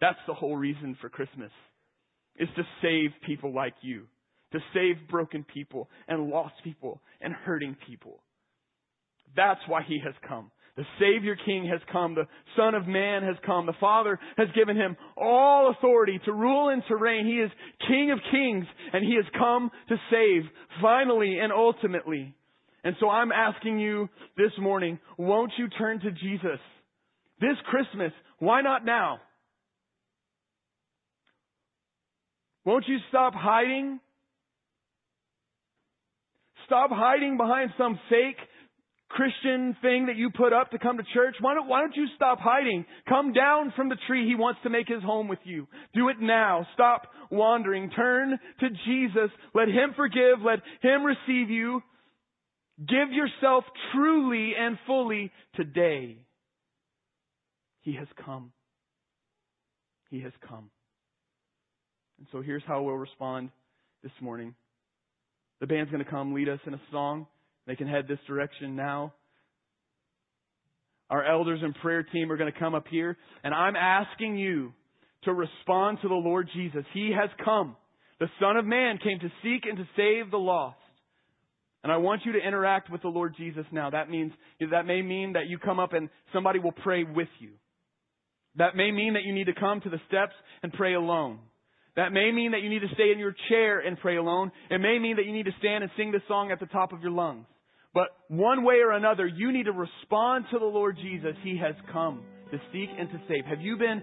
That's 0.00 0.18
the 0.26 0.34
whole 0.34 0.56
reason 0.56 0.96
for 1.00 1.08
Christmas, 1.08 1.52
is 2.36 2.48
to 2.56 2.62
save 2.80 3.10
people 3.26 3.52
like 3.54 3.74
you, 3.82 4.06
to 4.52 4.58
save 4.74 5.08
broken 5.08 5.44
people 5.44 5.88
and 6.08 6.28
lost 6.28 6.54
people 6.64 7.00
and 7.20 7.32
hurting 7.32 7.76
people. 7.86 8.22
That's 9.36 9.60
why 9.68 9.82
He 9.86 10.00
has 10.04 10.14
come. 10.26 10.50
The 10.76 10.84
Savior 10.98 11.36
King 11.44 11.68
has 11.70 11.80
come. 11.90 12.14
The 12.14 12.26
Son 12.56 12.74
of 12.74 12.86
Man 12.86 13.22
has 13.22 13.36
come. 13.44 13.66
The 13.66 13.74
Father 13.78 14.18
has 14.38 14.48
given 14.54 14.76
him 14.76 14.96
all 15.16 15.70
authority 15.70 16.18
to 16.24 16.32
rule 16.32 16.70
and 16.70 16.82
to 16.88 16.96
reign. 16.96 17.26
He 17.26 17.34
is 17.34 17.50
King 17.86 18.10
of 18.10 18.18
Kings 18.30 18.64
and 18.92 19.04
He 19.04 19.16
has 19.16 19.26
come 19.38 19.70
to 19.88 19.96
save 20.10 20.42
finally 20.80 21.38
and 21.38 21.52
ultimately. 21.52 22.34
And 22.84 22.96
so 23.00 23.08
I'm 23.10 23.32
asking 23.32 23.78
you 23.78 24.08
this 24.36 24.52
morning, 24.58 24.98
won't 25.18 25.52
you 25.58 25.68
turn 25.68 26.00
to 26.00 26.10
Jesus? 26.10 26.58
This 27.38 27.56
Christmas, 27.66 28.12
why 28.38 28.62
not 28.62 28.84
now? 28.84 29.18
Won't 32.64 32.86
you 32.88 32.98
stop 33.08 33.34
hiding? 33.34 34.00
Stop 36.66 36.90
hiding 36.92 37.36
behind 37.36 37.70
some 37.76 37.98
fake 38.08 38.38
Christian 39.12 39.76
thing 39.82 40.06
that 40.06 40.16
you 40.16 40.30
put 40.30 40.52
up 40.52 40.70
to 40.70 40.78
come 40.78 40.96
to 40.96 41.04
church. 41.14 41.36
Why 41.40 41.54
don't, 41.54 41.68
why 41.68 41.80
don't 41.80 41.94
you 41.94 42.06
stop 42.16 42.38
hiding? 42.40 42.86
Come 43.08 43.32
down 43.32 43.72
from 43.76 43.88
the 43.88 43.96
tree. 44.06 44.26
He 44.26 44.34
wants 44.34 44.60
to 44.62 44.70
make 44.70 44.88
his 44.88 45.02
home 45.02 45.28
with 45.28 45.38
you. 45.44 45.68
Do 45.94 46.08
it 46.08 46.16
now. 46.20 46.66
Stop 46.74 47.02
wandering. 47.30 47.90
Turn 47.90 48.38
to 48.60 48.68
Jesus. 48.86 49.30
Let 49.54 49.68
him 49.68 49.92
forgive. 49.96 50.40
Let 50.44 50.60
him 50.80 51.04
receive 51.04 51.50
you. 51.50 51.82
Give 52.78 53.12
yourself 53.12 53.64
truly 53.92 54.52
and 54.58 54.78
fully 54.86 55.30
today. 55.54 56.16
He 57.82 57.94
has 57.96 58.08
come. 58.24 58.52
He 60.10 60.20
has 60.20 60.32
come. 60.48 60.70
And 62.18 62.26
so 62.32 62.40
here's 62.40 62.62
how 62.66 62.82
we'll 62.82 62.94
respond 62.94 63.50
this 64.02 64.12
morning. 64.20 64.54
The 65.60 65.66
band's 65.66 65.90
going 65.90 66.04
to 66.04 66.10
come 66.10 66.32
lead 66.32 66.48
us 66.48 66.60
in 66.66 66.74
a 66.74 66.80
song. 66.90 67.26
They 67.66 67.76
can 67.76 67.86
head 67.86 68.06
this 68.08 68.18
direction 68.26 68.76
now. 68.76 69.14
Our 71.10 71.24
elders 71.24 71.60
and 71.62 71.74
prayer 71.74 72.02
team 72.02 72.32
are 72.32 72.36
going 72.36 72.52
to 72.52 72.58
come 72.58 72.74
up 72.74 72.86
here, 72.90 73.16
and 73.44 73.52
I'm 73.52 73.76
asking 73.76 74.36
you 74.38 74.72
to 75.24 75.32
respond 75.32 75.98
to 76.02 76.08
the 76.08 76.14
Lord 76.14 76.48
Jesus. 76.54 76.84
He 76.94 77.12
has 77.18 77.28
come. 77.44 77.76
The 78.18 78.28
Son 78.40 78.56
of 78.56 78.64
Man 78.64 78.98
came 78.98 79.18
to 79.20 79.28
seek 79.42 79.64
and 79.68 79.76
to 79.76 79.84
save 79.96 80.30
the 80.30 80.38
lost. 80.38 80.76
And 81.82 81.92
I 81.92 81.96
want 81.96 82.22
you 82.24 82.32
to 82.32 82.38
interact 82.38 82.90
with 82.90 83.02
the 83.02 83.08
Lord 83.08 83.34
Jesus 83.36 83.66
now. 83.72 83.90
That 83.90 84.08
means, 84.08 84.32
that 84.70 84.86
may 84.86 85.02
mean 85.02 85.32
that 85.32 85.48
you 85.48 85.58
come 85.58 85.80
up 85.80 85.92
and 85.92 86.08
somebody 86.32 86.60
will 86.60 86.72
pray 86.72 87.02
with 87.02 87.28
you. 87.40 87.50
That 88.56 88.76
may 88.76 88.90
mean 88.92 89.14
that 89.14 89.24
you 89.24 89.34
need 89.34 89.46
to 89.46 89.54
come 89.54 89.80
to 89.80 89.90
the 89.90 90.00
steps 90.06 90.34
and 90.62 90.72
pray 90.72 90.94
alone. 90.94 91.40
That 91.96 92.12
may 92.12 92.32
mean 92.32 92.52
that 92.52 92.62
you 92.62 92.70
need 92.70 92.80
to 92.80 92.94
stay 92.94 93.12
in 93.12 93.18
your 93.18 93.34
chair 93.48 93.80
and 93.80 93.98
pray 93.98 94.16
alone. 94.16 94.50
It 94.70 94.78
may 94.78 94.98
mean 94.98 95.16
that 95.16 95.26
you 95.26 95.32
need 95.32 95.44
to 95.44 95.52
stand 95.58 95.84
and 95.84 95.92
sing 95.96 96.10
this 96.10 96.22
song 96.26 96.50
at 96.50 96.58
the 96.58 96.66
top 96.66 96.92
of 96.92 97.02
your 97.02 97.10
lungs. 97.10 97.44
But 97.94 98.08
one 98.28 98.64
way 98.64 98.76
or 98.76 98.92
another, 98.92 99.26
you 99.26 99.52
need 99.52 99.64
to 99.64 99.72
respond 99.72 100.46
to 100.52 100.58
the 100.58 100.64
Lord 100.64 100.96
Jesus. 100.96 101.36
He 101.42 101.58
has 101.58 101.74
come 101.92 102.22
to 102.50 102.58
seek 102.72 102.88
and 102.98 103.10
to 103.10 103.20
save. 103.28 103.44
Have 103.44 103.60
you 103.60 103.76
been, 103.76 104.02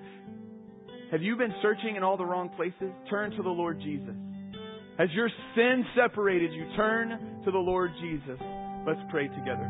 have 1.11 1.23
you 1.23 1.35
been 1.35 1.53
searching 1.61 1.95
in 1.95 2.03
all 2.03 2.17
the 2.17 2.25
wrong 2.25 2.49
places? 2.49 2.91
Turn 3.09 3.31
to 3.31 3.41
the 3.41 3.49
Lord 3.49 3.79
Jesus. 3.81 4.13
Has 4.99 5.09
your 5.13 5.29
sin 5.55 5.83
separated 5.95 6.53
you? 6.53 6.65
Turn 6.75 7.41
to 7.45 7.51
the 7.51 7.57
Lord 7.57 7.91
Jesus. 8.01 8.39
Let's 8.85 8.99
pray 9.09 9.27
together. 9.29 9.65